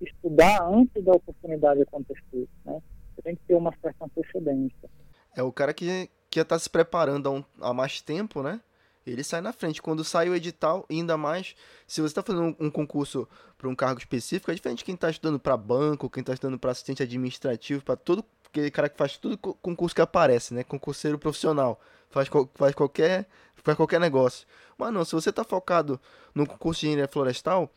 estudar 0.00 0.62
antes 0.62 1.02
da 1.04 1.12
oportunidade 1.12 1.82
acontecer, 1.82 2.48
né? 2.64 2.80
Você 3.14 3.22
tem 3.22 3.36
que 3.36 3.42
ter 3.46 3.54
uma 3.54 3.72
certa 3.80 4.04
antecedência. 4.04 4.90
É 5.36 5.42
o 5.42 5.52
cara 5.52 5.72
que, 5.72 6.10
que 6.28 6.38
já 6.38 6.42
está 6.42 6.58
se 6.58 6.68
preparando 6.68 7.28
há, 7.28 7.32
um, 7.32 7.44
há 7.60 7.72
mais 7.72 8.00
tempo, 8.00 8.42
né? 8.42 8.60
ele 9.06 9.22
sai 9.22 9.40
na 9.40 9.52
frente. 9.52 9.82
Quando 9.82 10.02
sai 10.02 10.28
o 10.28 10.34
edital, 10.34 10.86
ainda 10.90 11.16
mais, 11.16 11.54
se 11.86 12.00
você 12.00 12.06
está 12.06 12.22
fazendo 12.22 12.56
um, 12.60 12.66
um 12.66 12.70
concurso 12.70 13.28
para 13.58 13.68
um 13.68 13.74
cargo 13.74 13.98
específico, 13.98 14.50
é 14.50 14.54
diferente 14.54 14.78
de 14.78 14.84
quem 14.84 14.94
está 14.94 15.10
estudando 15.10 15.38
para 15.38 15.56
banco, 15.56 16.08
quem 16.08 16.20
está 16.22 16.32
estudando 16.32 16.58
para 16.58 16.70
assistente 16.70 17.02
administrativo, 17.02 17.84
para 17.84 17.96
todo 17.96 18.24
aquele 18.46 18.70
cara 18.70 18.88
que 18.88 18.96
faz 18.96 19.16
tudo 19.16 19.36
concurso 19.36 19.94
que 19.94 20.00
aparece, 20.00 20.54
né? 20.54 20.64
Concurseiro 20.64 21.18
profissional, 21.18 21.80
faz, 22.08 22.28
faz 22.54 22.74
qualquer 22.74 23.26
faz 23.56 23.76
qualquer 23.76 23.98
negócio. 23.98 24.46
Mas 24.76 24.92
não, 24.92 25.04
se 25.04 25.12
você 25.12 25.30
está 25.30 25.42
focado 25.42 26.00
no 26.34 26.46
concurso 26.46 26.82
de 26.82 26.88
engenharia 26.88 27.08
florestal, 27.08 27.70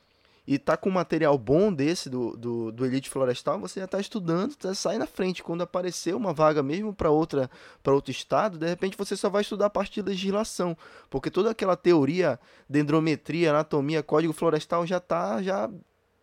e 0.48 0.58
tá 0.58 0.78
com 0.78 0.88
um 0.88 0.94
material 0.94 1.38
bom 1.38 1.74
desse 1.74 2.10
do, 2.10 2.38
do, 2.38 2.72
do 2.72 2.86
Elite 2.86 3.10
Florestal, 3.10 3.60
você 3.60 3.82
já 3.82 3.86
está 3.86 4.00
estudando, 4.00 4.56
tá, 4.56 4.74
sai 4.74 4.98
na 4.98 5.06
frente. 5.06 5.44
Quando 5.44 5.62
aparecer 5.62 6.16
uma 6.16 6.34
vaga 6.34 6.64
mesmo 6.64 6.94
para 6.94 7.12
outra 7.12 7.52
para 7.84 7.94
outro 7.94 8.12
estado, 8.12 8.58
de 8.58 8.66
repente 8.66 8.98
você 8.98 9.18
só 9.18 9.30
vai 9.30 9.42
estudar 9.42 9.66
a 9.66 9.70
parte 9.70 9.96
de 9.96 10.10
legislação, 10.10 10.78
porque 11.10 11.30
toda 11.30 11.52
aquela 11.52 11.76
teoria, 11.76 12.40
dendrometria, 12.70 13.50
anatomia, 13.50 14.02
código 14.02 14.32
florestal 14.32 14.88
já 14.88 15.02
tá 15.02 15.42
já 15.44 15.70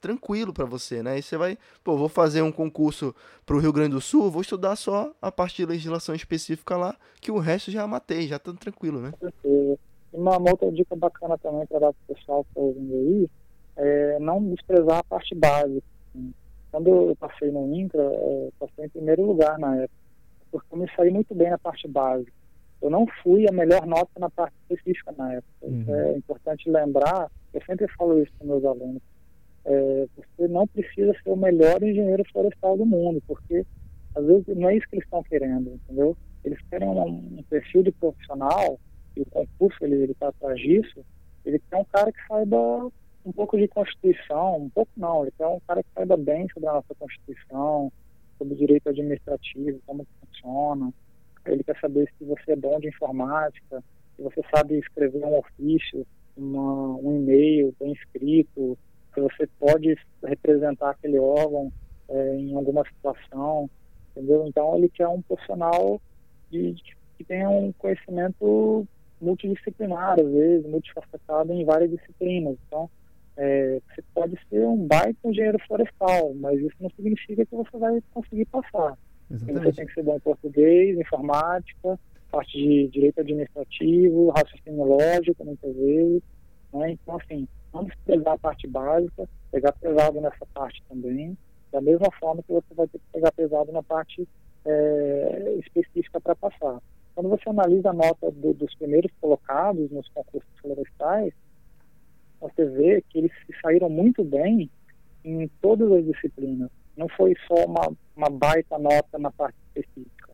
tranquilo 0.01 0.53
para 0.53 0.65
você, 0.65 1.03
né? 1.03 1.19
E 1.19 1.23
você 1.23 1.37
vai, 1.37 1.59
pô, 1.83 1.97
vou 1.97 2.09
fazer 2.09 2.43
um 2.43 2.53
concurso 2.53 3.15
para 3.45 3.57
o 3.57 3.59
Rio 3.59 3.73
Grande 3.73 3.95
do 3.95 4.01
Sul, 4.01 4.31
vou 4.31 4.43
estudar 4.43 4.77
só 4.77 5.13
a 5.21 5.33
parte 5.33 5.57
de 5.57 5.67
legislação 5.67 6.15
específica 6.15 6.77
lá, 6.77 6.97
que 7.21 7.31
o 7.31 7.39
resto 7.39 7.71
já 7.71 7.87
matei, 7.87 8.27
já 8.27 8.39
tá 8.39 8.53
tranquilo, 8.53 9.01
né? 9.01 9.13
Uma, 10.13 10.39
outra 10.39 10.71
dica 10.71 10.95
bacana 10.95 11.37
também 11.39 11.67
para 11.67 11.81
dar 11.81 11.93
para 11.93 12.15
o 12.15 12.15
pessoal 12.15 12.45
que 12.45 12.51
está 12.51 12.61
ouvindo 12.61 12.95
aí, 12.95 13.31
é, 13.77 14.19
não 14.19 14.43
desprezar 14.43 14.99
a 14.99 15.05
parte 15.05 15.35
básica. 15.35 15.87
Assim. 16.09 16.33
Quando 16.71 16.89
eu 16.89 17.17
passei 17.17 17.51
no 17.51 17.73
INCRA, 17.75 18.03
é, 18.03 18.49
passei 18.59 18.87
em 18.87 18.89
primeiro 18.89 19.25
lugar 19.25 19.59
na 19.59 19.77
época, 19.77 19.95
porque 20.51 20.67
eu 20.73 20.79
me 20.79 20.91
saí 20.95 21.11
muito 21.11 21.35
bem 21.35 21.51
na 21.51 21.59
parte 21.59 21.87
básica. 21.89 22.33
Eu 22.83 22.91
não 22.91 23.07
fui 23.23 23.49
a 23.49 23.53
melhor 23.53 23.87
nota 23.87 24.11
na 24.19 24.29
parte 24.29 24.55
específica 24.63 25.15
na 25.17 25.35
época. 25.35 25.49
Uhum. 25.63 25.85
É 25.89 26.17
importante 26.17 26.69
lembrar, 26.69 27.31
eu 27.53 27.63
sempre 27.65 27.87
falo 27.97 28.23
isso 28.23 28.33
com 28.39 28.47
meus 28.47 28.65
alunos, 28.65 29.03
é, 29.65 30.07
você 30.17 30.49
não 30.49 30.67
precisa 30.67 31.15
ser 31.23 31.31
o 31.31 31.37
melhor 31.37 31.83
engenheiro 31.83 32.25
florestal 32.31 32.77
do 32.77 32.85
mundo, 32.85 33.23
porque 33.27 33.65
às 34.15 34.25
vezes 34.25 34.45
não 34.49 34.69
é 34.69 34.77
isso 34.77 34.87
que 34.89 34.97
eles 34.97 35.05
estão 35.05 35.23
querendo, 35.23 35.73
entendeu? 35.73 36.17
Eles 36.45 36.59
querem 36.69 36.89
um, 36.89 37.39
um 37.39 37.43
perfil 37.49 37.83
de 37.83 37.91
profissional, 37.93 38.79
e 39.17 39.23
o 39.23 39.27
concurso 39.27 39.79
ele 39.83 40.13
está 40.13 40.29
atrás 40.29 40.61
disso, 40.61 41.05
ele 41.45 41.61
quer 41.71 41.77
um 41.77 41.85
cara 41.85 42.13
que 42.13 42.27
saiba 42.27 42.91
um 43.25 43.33
pouco 43.33 43.57
de 43.57 43.67
Constituição, 43.69 44.57
um 44.57 44.71
pouco 44.71 44.91
não, 44.97 45.23
ele 45.23 45.33
é 45.39 45.47
um 45.47 45.61
cara 45.61 45.83
que 45.83 45.89
saiba 45.95 46.17
bem 46.17 46.47
sobre 46.53 46.69
a 46.69 46.75
nossa 46.75 46.95
Constituição, 46.95 47.91
sobre 48.39 48.55
direito 48.55 48.89
administrativo, 48.89 49.81
como 49.87 50.07
funciona. 50.21 50.93
Ele 51.47 51.65
quer 51.65 51.79
saber 51.81 52.11
se 52.19 52.25
você 52.25 52.53
é 52.53 52.57
bom 52.57 52.79
de 52.81 52.89
informática, 52.89 53.83
se 54.17 54.23
você 54.23 54.43
sabe 54.55 54.79
escrever 54.79 55.25
um 55.25 55.39
ofício, 55.39 56.07
uma, 56.37 56.97
um 56.97 57.17
e-mail 57.17 57.75
bem 57.79 57.93
escrito, 57.93 58.79
se 59.13 59.21
você 59.21 59.47
pode 59.59 59.97
representar 60.23 60.91
aquele 60.91 61.19
órgão 61.19 61.73
é, 62.09 62.37
em 62.37 62.55
alguma 62.55 62.85
situação, 62.85 63.71
entendeu? 64.11 64.47
Então 64.47 64.77
ele 64.77 64.89
quer 64.89 65.09
um 65.09 65.23
profissional 65.23 66.01
de, 66.51 66.73
de, 66.73 66.97
que 67.17 67.25
tenha 67.25 67.49
um 67.49 67.73
conhecimento 67.73 68.87
multidisciplinar, 69.21 70.19
às 70.21 70.27
vezes, 70.27 70.67
multifacetado 70.67 71.53
em 71.53 71.65
várias 71.65 71.91
disciplinas. 71.91 72.57
Então, 72.67 72.91
é, 73.37 73.81
você 73.89 74.03
pode 74.15 74.39
ser 74.49 74.67
um 74.67 74.87
baita 74.87 75.29
engenheiro 75.29 75.59
florestal, 75.67 76.35
mas 76.35 76.59
isso 76.61 76.77
não 76.81 76.91
significa 76.91 77.45
que 77.45 77.55
você 77.55 77.77
vai 77.77 78.01
conseguir 78.13 78.45
passar. 78.47 78.97
Exatamente. 79.31 79.65
Você 79.65 79.73
tem 79.73 79.87
que 79.87 79.95
ser 79.95 80.03
bom 80.03 80.17
em 80.17 80.21
português, 80.21 80.99
informática, 80.99 81.99
parte 82.31 82.53
de 82.53 82.89
direito 82.89 83.21
administrativo, 83.21 84.31
raciocínio 84.31 84.85
lógico, 84.85 85.45
muitas 85.45 85.75
vezes. 85.75 86.23
Né? 86.73 86.93
Então, 86.93 87.17
assim, 87.17 87.49
vamos 87.73 87.93
pegar 88.07 88.33
a 88.33 88.39
parte 88.39 88.67
básica, 88.69 89.29
pegar 89.51 89.73
pesado 89.73 90.21
nessa 90.21 90.47
parte 90.53 90.83
também, 90.89 91.37
da 91.73 91.81
mesma 91.81 92.11
forma 92.21 92.43
que 92.43 92.53
você 92.53 92.75
vai 92.75 92.87
ter 92.87 92.99
que 92.99 93.05
pegar 93.13 93.33
pesado 93.33 93.73
na 93.73 93.83
parte 93.83 94.29
é, 94.65 95.57
específica 95.59 96.21
para 96.21 96.35
passar. 96.37 96.81
Quando 97.15 97.29
você 97.29 97.49
analisa 97.49 97.91
a 97.91 97.93
nota 97.93 98.31
do, 98.31 98.53
dos 98.55 98.75
primeiros 98.75 99.11
colocados 99.21 99.91
nos 99.91 100.09
concursos 100.09 100.51
florestais, 100.61 101.33
você 102.41 102.65
vê 102.65 103.03
que 103.09 103.19
eles 103.19 103.33
saíram 103.63 103.89
muito 103.89 104.23
bem 104.25 104.71
em 105.25 105.49
todas 105.61 105.91
as 105.91 106.05
disciplinas. 106.05 106.71
Não 106.97 107.09
foi 107.09 107.35
só 107.47 107.65
uma, 107.65 107.93
uma 108.17 108.31
baita 108.31 108.79
nota 108.79 109.19
na 109.19 109.31
parte 109.31 109.57
específica. 109.67 110.33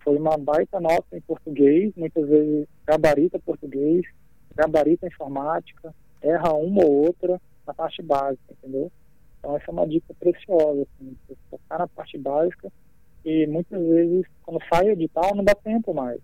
Foi 0.00 0.16
uma 0.16 0.36
baita 0.36 0.80
nota 0.80 1.16
em 1.16 1.20
português, 1.20 1.92
muitas 1.96 2.28
vezes 2.28 2.66
gabarita 2.86 3.38
português, 3.38 4.04
gabarita 4.54 5.06
informática, 5.06 5.94
erra 6.20 6.52
uma 6.52 6.84
ou 6.84 7.06
outra 7.06 7.40
na 7.66 7.72
parte 7.72 8.02
básica, 8.02 8.52
entendeu? 8.52 8.90
Então 9.38 9.56
essa 9.56 9.64
é 9.68 9.72
uma 9.72 9.86
dica 9.86 10.12
preciosa, 10.14 10.82
assim, 10.82 11.16
focar 11.50 11.78
na 11.78 11.88
parte 11.88 12.18
básica 12.18 12.70
e 13.24 13.46
muitas 13.46 13.80
vezes 13.80 14.26
quando 14.42 14.62
sai 14.72 14.88
o 14.88 14.92
edital 14.92 15.34
não 15.34 15.44
dá 15.44 15.54
tempo 15.54 15.94
mais. 15.94 16.20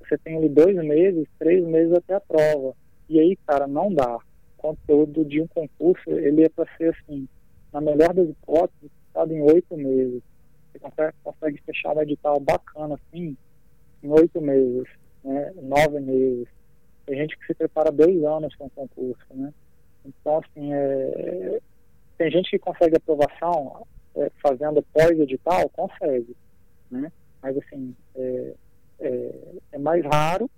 Você 0.00 0.18
tem 0.18 0.36
ali 0.36 0.48
dois 0.48 0.76
meses, 0.76 1.26
três 1.38 1.64
meses 1.64 1.94
até 1.94 2.14
a 2.14 2.20
prova. 2.20 2.74
E 3.08 3.18
aí, 3.18 3.36
cara, 3.46 3.66
não 3.66 3.92
dá 3.92 4.18
conteúdo 4.62 5.24
de 5.24 5.42
um 5.42 5.46
concurso, 5.48 6.08
ele 6.10 6.44
é 6.44 6.48
para 6.48 6.66
ser 6.76 6.94
assim, 6.94 7.28
na 7.72 7.80
melhor 7.80 8.14
das 8.14 8.28
hipóteses, 8.28 8.90
fechado 9.08 9.34
em 9.34 9.42
oito 9.42 9.76
meses. 9.76 10.22
Você 10.70 10.78
consegue, 10.78 11.14
consegue 11.22 11.62
fechar 11.66 11.96
um 11.96 12.00
edital 12.00 12.40
bacana 12.40 12.94
assim, 12.94 13.36
em 14.02 14.08
oito 14.08 14.40
meses, 14.40 14.88
né, 15.24 15.52
nove 15.60 16.00
meses. 16.00 16.48
Tem 17.04 17.16
gente 17.16 17.36
que 17.36 17.46
se 17.46 17.54
prepara 17.54 17.90
dois 17.90 18.22
anos 18.24 18.54
para 18.56 18.66
um 18.66 18.70
concurso, 18.70 19.26
né? 19.34 19.52
Então, 20.04 20.38
assim, 20.38 20.72
é, 20.72 21.60
tem 22.16 22.30
gente 22.30 22.50
que 22.50 22.58
consegue 22.58 22.96
aprovação 22.96 23.86
é, 24.16 24.30
fazendo 24.40 24.82
pós-edital, 24.92 25.68
consegue, 25.70 26.36
né? 26.90 27.10
Mas, 27.42 27.56
assim, 27.58 27.94
é, 28.14 28.54
é, 29.00 29.34
é 29.72 29.78
mais 29.78 30.04
raro, 30.04 30.48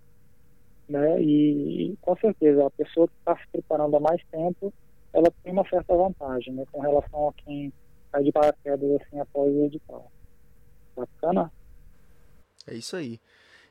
né? 0.89 1.20
E 1.20 1.97
com 2.01 2.16
certeza 2.16 2.66
a 2.66 2.70
pessoa 2.70 3.09
que 3.09 3.14
está 3.18 3.37
se 3.37 3.47
preparando 3.53 3.97
há 3.97 4.01
mais 4.01 4.22
tempo, 4.30 4.72
ela 5.12 5.30
tem 5.43 5.53
uma 5.53 5.68
certa 5.68 5.95
vantagem, 5.97 6.53
né? 6.55 6.64
Com 6.70 6.80
relação 6.80 7.28
a 7.28 7.32
quem 7.32 7.72
cai 8.11 8.22
de 8.22 8.32
paraquedas 8.32 9.01
assim 9.01 9.20
após 9.20 9.53
o 9.53 9.64
edital. 9.64 10.11
Bacana? 10.97 11.51
É 12.66 12.74
isso 12.74 12.97
aí. 12.97 13.20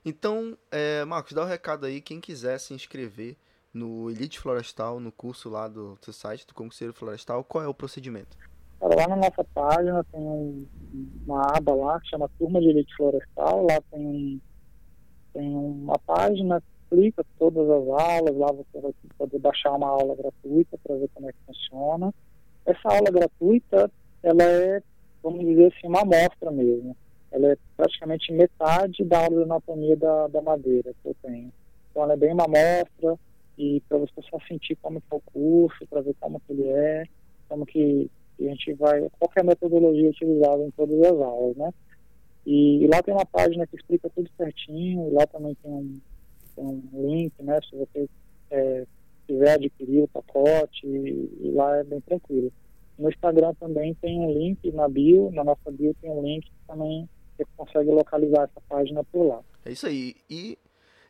Então, 0.05 0.57
é, 0.69 1.05
Marcos, 1.05 1.33
dá 1.33 1.41
o 1.41 1.45
um 1.45 1.47
recado 1.47 1.85
aí, 1.85 2.01
quem 2.01 2.19
quiser 2.19 2.59
se 2.59 2.73
inscrever 2.73 3.37
no 3.73 4.09
Elite 4.09 4.39
Florestal, 4.39 4.99
no 4.99 5.11
curso 5.11 5.49
lá 5.49 5.67
do 5.67 5.97
seu 6.01 6.13
site, 6.13 6.45
do 6.45 6.53
concurseiro 6.53 6.93
florestal, 6.93 7.43
qual 7.43 7.63
é 7.63 7.67
o 7.67 7.73
procedimento? 7.73 8.37
Lá 8.79 9.07
na 9.07 9.15
nossa 9.15 9.43
página 9.45 10.03
tem 10.11 10.19
um, 10.19 10.67
uma 11.25 11.57
aba 11.57 11.73
lá 11.73 11.99
que 12.01 12.09
chama 12.09 12.29
Turma 12.37 12.59
de 12.59 12.67
Elite 12.67 12.93
Florestal, 12.95 13.63
lá 13.63 13.81
tem, 13.89 14.41
tem 15.33 15.55
uma 15.55 15.97
página, 15.99 16.61
clica 16.93 17.25
todas 17.39 17.67
as 17.67 17.87
aulas, 17.87 18.37
lá 18.37 18.51
você 18.51 18.79
vai 18.79 18.93
poder 19.17 19.39
baixar 19.39 19.71
uma 19.71 19.87
aula 19.87 20.15
gratuita 20.15 20.77
para 20.83 20.95
ver 20.95 21.09
como 21.15 21.27
é 21.27 21.33
que 21.33 21.39
funciona. 21.47 22.13
Essa 22.65 22.87
aula 22.87 23.09
gratuita, 23.09 23.89
ela 24.21 24.43
é, 24.43 24.83
vamos 25.23 25.43
dizer 25.43 25.73
assim, 25.73 25.87
uma 25.87 26.01
amostra 26.01 26.51
mesmo. 26.51 26.95
Ela 27.31 27.53
é 27.53 27.57
praticamente 27.75 28.31
metade 28.31 29.03
da 29.03 29.23
aula 29.23 29.37
de 29.37 29.43
anatomia 29.43 29.97
da, 29.97 30.27
da 30.27 30.41
madeira 30.41 30.93
que 31.01 31.09
eu 31.09 31.15
tenho. 31.23 31.51
Então 31.89 32.03
ela 32.03 32.13
é 32.13 32.17
bem 32.17 32.31
uma 32.31 32.45
amostra, 32.45 33.17
e 33.57 33.81
para 33.89 33.97
você 33.97 34.21
só 34.29 34.37
sentir 34.47 34.75
como 34.75 35.01
que 35.01 35.07
é 35.11 35.15
o 35.15 35.21
curso, 35.21 35.87
para 35.87 36.01
ver 36.01 36.15
como 36.19 36.39
que 36.39 36.53
ele 36.53 36.67
é, 36.67 37.05
como 37.49 37.65
que 37.65 38.09
a 38.39 38.43
gente 38.43 38.73
vai, 38.73 39.07
qual 39.19 39.31
é 39.35 39.39
a 39.39 39.43
metodologia 39.43 40.09
utilizada 40.09 40.63
em 40.63 40.71
todas 40.71 40.99
as 41.01 41.21
aulas, 41.21 41.55
né? 41.55 41.73
E, 42.45 42.83
e, 42.83 42.87
lá 42.87 43.01
tem 43.01 43.13
uma 43.13 43.25
página 43.25 43.65
que 43.65 43.75
explica 43.75 44.09
tudo 44.09 44.29
certinho, 44.35 45.13
lá 45.13 45.25
também 45.25 45.55
tem 45.63 45.71
um, 45.71 46.01
um 46.57 46.81
link, 46.93 47.33
né? 47.41 47.59
Se 47.69 47.75
você 47.75 48.09
é, 48.51 48.85
quiser 49.27 49.53
adquirir 49.53 50.03
o 50.03 50.07
pacote, 50.07 50.85
e, 50.85 51.51
lá 51.53 51.77
é 51.77 51.83
bem 51.83 52.01
tranquilo. 52.01 52.51
No 52.97 53.09
Instagram 53.09 53.53
também 53.55 53.93
tem 53.95 54.19
um 54.19 54.31
link 54.31 54.71
na 54.71 54.87
bio, 54.87 55.31
na 55.31 55.43
nossa 55.43 55.71
bio 55.71 55.95
tem 56.01 56.11
um 56.11 56.21
link 56.21 56.45
que 56.45 56.67
também 56.67 57.09
você 57.35 57.45
consegue 57.57 57.89
localizar 57.89 58.43
essa 58.43 58.61
página 58.69 59.03
por 59.03 59.27
lá. 59.27 59.39
É 59.65 59.71
isso 59.71 59.87
aí. 59.87 60.15
E 60.29 60.57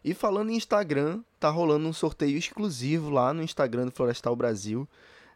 e 0.04 0.14
falando 0.14 0.50
em 0.50 0.58
Instagram, 0.58 1.24
tá 1.40 1.50
rolando 1.50 1.88
um 1.88 1.94
sorteio 1.94 2.38
exclusivo 2.38 3.10
lá 3.10 3.34
no 3.34 3.42
Instagram 3.42 3.86
do 3.86 3.92
Florestal 3.92 4.36
Brasil 4.36 4.88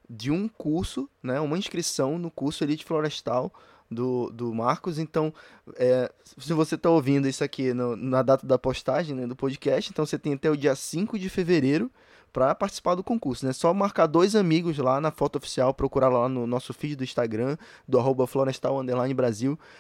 de 0.10 0.30
um 0.30 0.48
curso, 0.48 1.10
né, 1.24 1.40
uma 1.40 1.58
inscrição 1.58 2.20
no 2.20 2.30
curso 2.30 2.64
Elite 2.64 2.84
Florestal 2.84 3.52
do, 3.90 4.30
do 4.32 4.54
Marcos. 4.54 5.00
Então, 5.00 5.34
é, 5.76 6.12
se 6.38 6.54
você 6.54 6.76
está 6.76 6.90
ouvindo 6.90 7.28
isso 7.28 7.44
aqui 7.44 7.74
no, 7.74 7.96
na 7.96 8.22
data 8.22 8.46
da 8.46 8.58
postagem 8.58 9.16
né, 9.16 9.28
do 9.28 9.36
podcast, 9.36 9.92
então 9.92 10.06
você 10.06 10.18
tem 10.18 10.34
até 10.34 10.50
o 10.50 10.58
dia 10.58 10.76
5 10.76 11.18
de 11.18 11.30
fevereiro 11.30 11.92
para 12.32 12.54
participar 12.54 12.96
do 12.96 13.04
concurso. 13.04 13.46
É 13.46 13.48
né? 13.48 13.54
só 13.54 13.74
marcar 13.74 14.06
dois 14.06 14.36
amigos 14.36 14.78
lá 14.78 15.02
na 15.02 15.12
foto 15.12 15.38
oficial, 15.38 15.74
procurar 15.74 16.10
lá 16.10 16.30
no 16.30 16.46
nosso 16.46 16.74
feed 16.74 16.96
do 16.96 17.04
Instagram, 17.04 17.58
do 17.88 17.98
arroba 17.98 18.28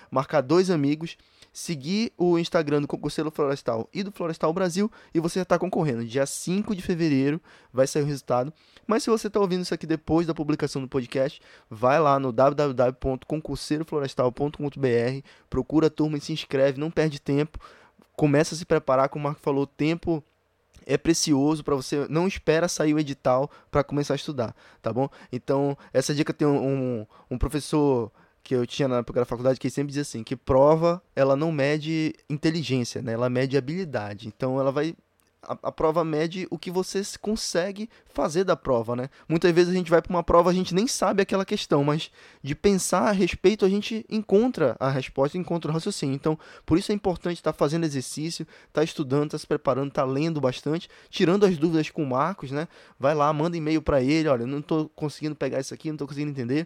marcar 0.10 0.42
dois 0.42 0.72
amigos 0.72 1.18
seguir 1.58 2.14
o 2.16 2.38
Instagram 2.38 2.82
do 2.82 2.88
Concurseiro 2.88 3.32
Florestal 3.32 3.90
e 3.92 4.04
do 4.04 4.12
Florestal 4.12 4.54
Brasil 4.54 4.92
e 5.12 5.20
você 5.20 5.40
já 5.40 5.44
está 5.44 5.58
concorrendo. 5.58 6.06
Dia 6.06 6.24
5 6.24 6.76
de 6.76 6.84
fevereiro 6.84 7.42
vai 7.74 7.88
sair 7.88 8.04
o 8.04 8.06
resultado. 8.06 8.54
Mas 8.86 9.02
se 9.02 9.10
você 9.10 9.26
está 9.26 9.40
ouvindo 9.40 9.64
isso 9.64 9.74
aqui 9.74 9.88
depois 9.88 10.28
da 10.28 10.36
publicação 10.36 10.80
do 10.80 10.88
podcast, 10.88 11.42
vai 11.68 12.00
lá 12.00 12.20
no 12.20 12.32
www.concurseiroflorestal.com.br, 12.32 15.28
procura 15.50 15.88
a 15.88 15.90
turma 15.90 16.20
e 16.20 16.22
se 16.22 16.32
inscreve, 16.32 16.80
não 16.80 16.92
perde 16.92 17.20
tempo. 17.20 17.58
Começa 18.16 18.54
a 18.54 18.58
se 18.58 18.64
preparar, 18.64 19.10
como 19.10 19.24
o 19.24 19.28
Marco 19.28 19.42
falou, 19.42 19.66
tempo 19.66 20.24
é 20.86 20.96
precioso 20.96 21.64
para 21.64 21.74
você 21.76 22.06
não 22.08 22.28
espera 22.28 22.68
sair 22.68 22.94
o 22.94 23.00
edital 23.00 23.50
para 23.72 23.84
começar 23.84 24.14
a 24.14 24.16
estudar, 24.16 24.56
tá 24.80 24.94
bom? 24.94 25.10
Então, 25.32 25.76
essa 25.92 26.14
dica 26.14 26.32
tem 26.32 26.48
um, 26.48 27.02
um, 27.02 27.08
um 27.32 27.38
professor 27.38 28.12
que 28.48 28.56
eu 28.56 28.66
tinha 28.66 28.88
na 28.88 29.00
época 29.00 29.20
da 29.20 29.26
faculdade 29.26 29.60
que 29.60 29.70
sempre 29.70 29.90
dizia 29.90 30.04
assim, 30.04 30.24
que 30.24 30.34
prova, 30.34 31.04
ela 31.14 31.36
não 31.36 31.52
mede 31.52 32.14
inteligência, 32.30 33.02
né? 33.02 33.12
Ela 33.12 33.30
mede 33.30 33.58
habilidade. 33.58 34.26
Então 34.26 34.58
ela 34.58 34.72
vai 34.72 34.96
a, 35.42 35.58
a, 35.64 35.72
prova 35.72 36.02
mede 36.06 36.48
o 36.50 36.58
que 36.58 36.72
você 36.72 37.02
consegue 37.20 37.90
fazer 38.06 38.46
da 38.46 38.56
prova, 38.56 38.96
né? 38.96 39.10
Muitas 39.28 39.52
vezes 39.52 39.74
a 39.74 39.76
gente 39.76 39.92
vai 39.92 40.02
para 40.02 40.10
uma 40.12 40.24
prova 40.24 40.50
a 40.50 40.54
gente 40.54 40.74
nem 40.74 40.88
sabe 40.88 41.22
aquela 41.22 41.44
questão, 41.44 41.84
mas 41.84 42.10
de 42.42 42.56
pensar 42.56 43.10
a 43.10 43.12
respeito 43.12 43.66
a 43.66 43.70
gente 43.70 44.06
encontra 44.10 44.78
a 44.80 44.90
resposta, 44.90 45.38
encontra 45.38 45.70
o 45.70 45.74
raciocínio. 45.74 46.16
Então, 46.16 46.40
por 46.66 46.78
isso 46.78 46.94
é 46.94 46.96
importante 46.96 47.40
estar 47.40 47.52
tá 47.52 47.58
fazendo 47.58 47.84
exercício, 47.84 48.44
estar 48.44 48.80
tá 48.80 48.84
estudando, 48.84 49.26
estar 49.26 49.38
tá 49.38 49.42
se 49.42 49.48
preparando, 49.48 49.90
estar 49.90 50.06
tá 50.06 50.08
lendo 50.08 50.40
bastante, 50.40 50.90
tirando 51.10 51.46
as 51.46 51.58
dúvidas 51.58 51.90
com 51.90 52.02
o 52.02 52.08
Marcos, 52.08 52.50
né? 52.50 52.70
Vai 52.98 53.14
lá, 53.14 53.32
manda 53.34 53.58
e-mail 53.58 53.82
para 53.82 54.02
ele, 54.02 54.30
olha, 54.30 54.48
não 54.48 54.60
estou 54.60 54.88
conseguindo 54.96 55.36
pegar 55.36 55.60
isso 55.60 55.74
aqui, 55.74 55.90
não 55.90 55.96
estou 55.96 56.08
conseguindo 56.08 56.32
entender 56.32 56.66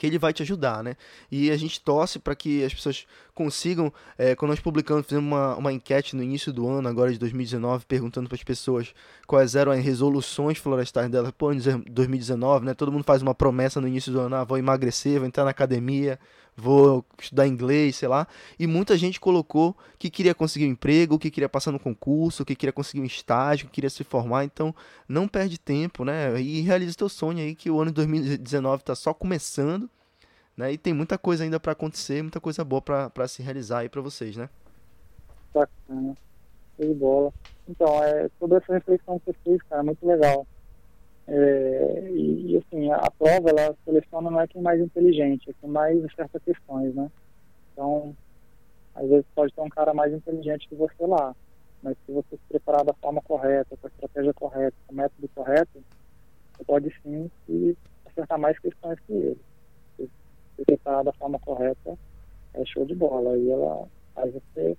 que 0.00 0.06
ele 0.06 0.18
vai 0.18 0.32
te 0.32 0.42
ajudar, 0.42 0.82
né? 0.82 0.96
E 1.30 1.50
a 1.50 1.56
gente 1.58 1.78
torce 1.78 2.18
para 2.18 2.34
que 2.34 2.64
as 2.64 2.72
pessoas 2.72 3.06
consigam, 3.34 3.92
é, 4.16 4.34
quando 4.34 4.48
nós 4.48 4.58
publicamos, 4.58 5.04
fizemos 5.04 5.30
uma, 5.30 5.54
uma 5.56 5.70
enquete 5.70 6.16
no 6.16 6.22
início 6.22 6.50
do 6.54 6.66
ano, 6.66 6.88
agora 6.88 7.12
de 7.12 7.18
2019, 7.18 7.84
perguntando 7.84 8.26
para 8.26 8.36
as 8.36 8.42
pessoas 8.42 8.94
quais 9.26 9.54
eram 9.54 9.72
as 9.72 9.84
resoluções 9.84 10.56
florestais 10.56 11.10
delas, 11.10 11.30
pô, 11.32 11.52
em 11.52 11.58
2019, 11.58 12.64
né? 12.64 12.72
Todo 12.72 12.90
mundo 12.90 13.04
faz 13.04 13.20
uma 13.20 13.34
promessa 13.34 13.78
no 13.78 13.86
início 13.86 14.10
do 14.10 14.20
ano, 14.20 14.36
ah, 14.36 14.44
vou 14.44 14.56
emagrecer, 14.56 15.18
vou 15.18 15.26
entrar 15.26 15.44
na 15.44 15.50
academia, 15.50 16.18
vou 16.56 17.04
estudar 17.18 17.46
inglês, 17.46 17.96
sei 17.96 18.08
lá. 18.08 18.26
E 18.58 18.66
muita 18.66 18.96
gente 18.96 19.18
colocou 19.18 19.76
que 19.98 20.10
queria 20.10 20.34
conseguir 20.34 20.66
um 20.66 20.70
emprego, 20.70 21.18
que 21.18 21.30
queria 21.30 21.48
passar 21.48 21.72
no 21.72 21.78
concurso, 21.78 22.44
que 22.44 22.54
queria 22.54 22.72
conseguir 22.72 23.02
um 23.02 23.06
estágio, 23.06 23.66
que 23.66 23.72
queria 23.72 23.90
se 23.90 24.04
formar. 24.04 24.44
Então, 24.44 24.74
não 25.08 25.26
perde 25.26 25.58
tempo, 25.58 26.04
né? 26.04 26.40
E 26.40 26.60
realize 26.60 26.96
teu 26.96 27.08
sonho 27.08 27.38
aí, 27.38 27.54
que 27.54 27.70
o 27.70 27.80
ano 27.80 27.90
de 27.90 27.96
2019 27.96 28.82
está 28.82 28.94
só 28.94 29.14
começando, 29.14 29.88
né? 30.56 30.72
E 30.72 30.78
tem 30.78 30.92
muita 30.92 31.16
coisa 31.16 31.44
ainda 31.44 31.58
para 31.58 31.72
acontecer, 31.72 32.22
muita 32.22 32.40
coisa 32.40 32.64
boa 32.64 32.82
para 32.82 33.28
se 33.28 33.42
realizar 33.42 33.80
aí 33.80 33.88
para 33.88 34.00
vocês, 34.00 34.36
né? 34.36 34.48
Bacana. 35.54 36.16
Show 36.76 36.86
de 36.86 36.94
bola. 36.94 37.32
Então, 37.68 38.02
é, 38.02 38.28
toda 38.38 38.56
essa 38.56 38.72
reflexão 38.72 39.18
que 39.18 39.26
você 39.26 39.36
fez, 39.44 39.62
cara, 39.62 39.82
muito 39.82 40.06
legal. 40.06 40.46
É, 41.28 42.08
e, 42.10 42.52
e, 42.52 42.56
assim, 42.56 42.90
a 42.90 43.10
prova 43.10 43.50
ela 43.50 43.76
seleciona 43.84 44.30
não 44.30 44.40
é 44.40 44.46
quem 44.46 44.60
mais 44.60 44.80
inteligente, 44.80 45.50
é 45.50 45.54
quem 45.60 45.70
mais 45.70 46.04
acerta 46.04 46.40
questões, 46.40 46.94
né? 46.94 47.10
Então, 47.72 48.14
às 48.94 49.08
vezes 49.08 49.26
pode 49.34 49.52
ter 49.52 49.60
um 49.60 49.68
cara 49.68 49.94
mais 49.94 50.12
inteligente 50.12 50.68
que 50.68 50.74
você 50.74 51.06
lá, 51.06 51.34
mas 51.82 51.96
se 52.04 52.12
você 52.12 52.36
se 52.36 52.42
preparar 52.48 52.84
da 52.84 52.94
forma 52.94 53.22
correta, 53.22 53.76
com 53.76 53.86
a 53.86 53.90
estratégia 53.90 54.34
correta, 54.34 54.76
com 54.86 54.92
o 54.92 54.96
método 54.96 55.28
correto, 55.34 55.82
você 56.56 56.64
pode 56.64 56.94
sim 57.02 57.30
se 57.46 57.76
acertar 58.06 58.38
mais 58.38 58.58
questões 58.58 58.98
que 59.00 59.12
ele. 59.12 59.40
Se 59.96 60.10
se 60.60 60.64
preparar 60.64 61.04
da 61.04 61.12
forma 61.12 61.38
correta, 61.38 61.98
é 62.54 62.64
show 62.66 62.84
de 62.84 62.94
bola. 62.94 63.34
Aí 63.34 63.50
ela, 63.50 63.88
aí 64.16 64.30
você 64.30 64.76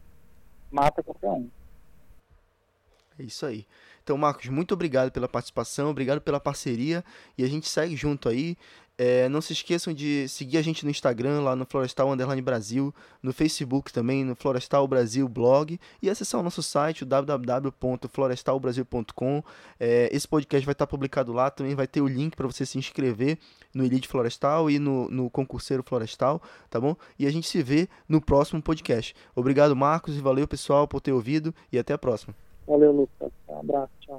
mata 0.72 1.02
qualquer 1.02 1.30
um. 1.30 1.50
É 3.20 3.24
isso 3.24 3.46
aí. 3.46 3.66
Então, 4.04 4.18
Marcos, 4.18 4.48
muito 4.48 4.74
obrigado 4.74 5.12
pela 5.12 5.28
participação, 5.28 5.90
obrigado 5.90 6.22
pela 6.22 6.40
parceria 6.40 7.04
e 7.38 7.44
a 7.44 7.48
gente 7.48 7.70
segue 7.70 7.96
junto 7.96 8.30
aí. 8.30 8.58
É, 9.04 9.28
não 9.30 9.42
se 9.42 9.52
esqueçam 9.52 9.92
de 9.92 10.28
seguir 10.28 10.60
a 10.60 10.62
gente 10.62 10.86
no 10.86 10.92
Instagram, 10.92 11.42
lá 11.42 11.56
no 11.56 11.66
Florestal 11.66 12.12
Underline 12.12 12.40
Brasil, 12.40 12.94
no 13.24 13.34
Facebook 13.34 13.92
também, 13.92 14.24
no 14.24 14.36
Florestal 14.36 14.88
Brasil 14.88 15.28
Blog, 15.28 15.80
e 16.04 16.10
acessar 16.10 16.40
o 16.40 16.44
nosso 16.44 16.62
site, 16.62 17.04
www.florestalbrasil.com. 17.04 19.44
É, 19.80 20.08
esse 20.12 20.28
podcast 20.28 20.64
vai 20.64 20.74
estar 20.74 20.86
publicado 20.86 21.34
lá, 21.34 21.50
também 21.50 21.74
vai 21.74 21.88
ter 21.88 22.02
o 22.02 22.08
link 22.08 22.36
para 22.36 22.46
você 22.46 22.64
se 22.64 22.78
inscrever 22.78 23.40
no 23.74 23.84
Elite 23.84 24.08
Florestal 24.08 24.70
e 24.70 24.78
no, 24.78 25.10
no 25.10 25.32
Concurseiro 25.32 25.82
Florestal, 25.82 26.40
tá 26.70 26.80
bom? 26.80 26.96
E 27.18 27.26
a 27.26 27.32
gente 27.32 27.48
se 27.48 27.64
vê 27.64 27.90
no 28.08 28.22
próximo 28.22 28.62
podcast. 28.62 29.16
Obrigado, 29.34 29.76
Marcos, 29.76 30.16
e 30.16 30.22
valeu, 30.22 30.48
pessoal, 30.48 30.88
por 30.88 31.02
ter 31.02 31.12
ouvido, 31.12 31.56
e 31.72 31.80
até 31.80 31.94
a 31.94 31.98
próxima. 31.98 32.36
Valeu, 32.68 32.92
Lucas. 32.92 33.32
Um 33.48 33.60
abraço. 33.60 33.92
Tchau. 34.00 34.10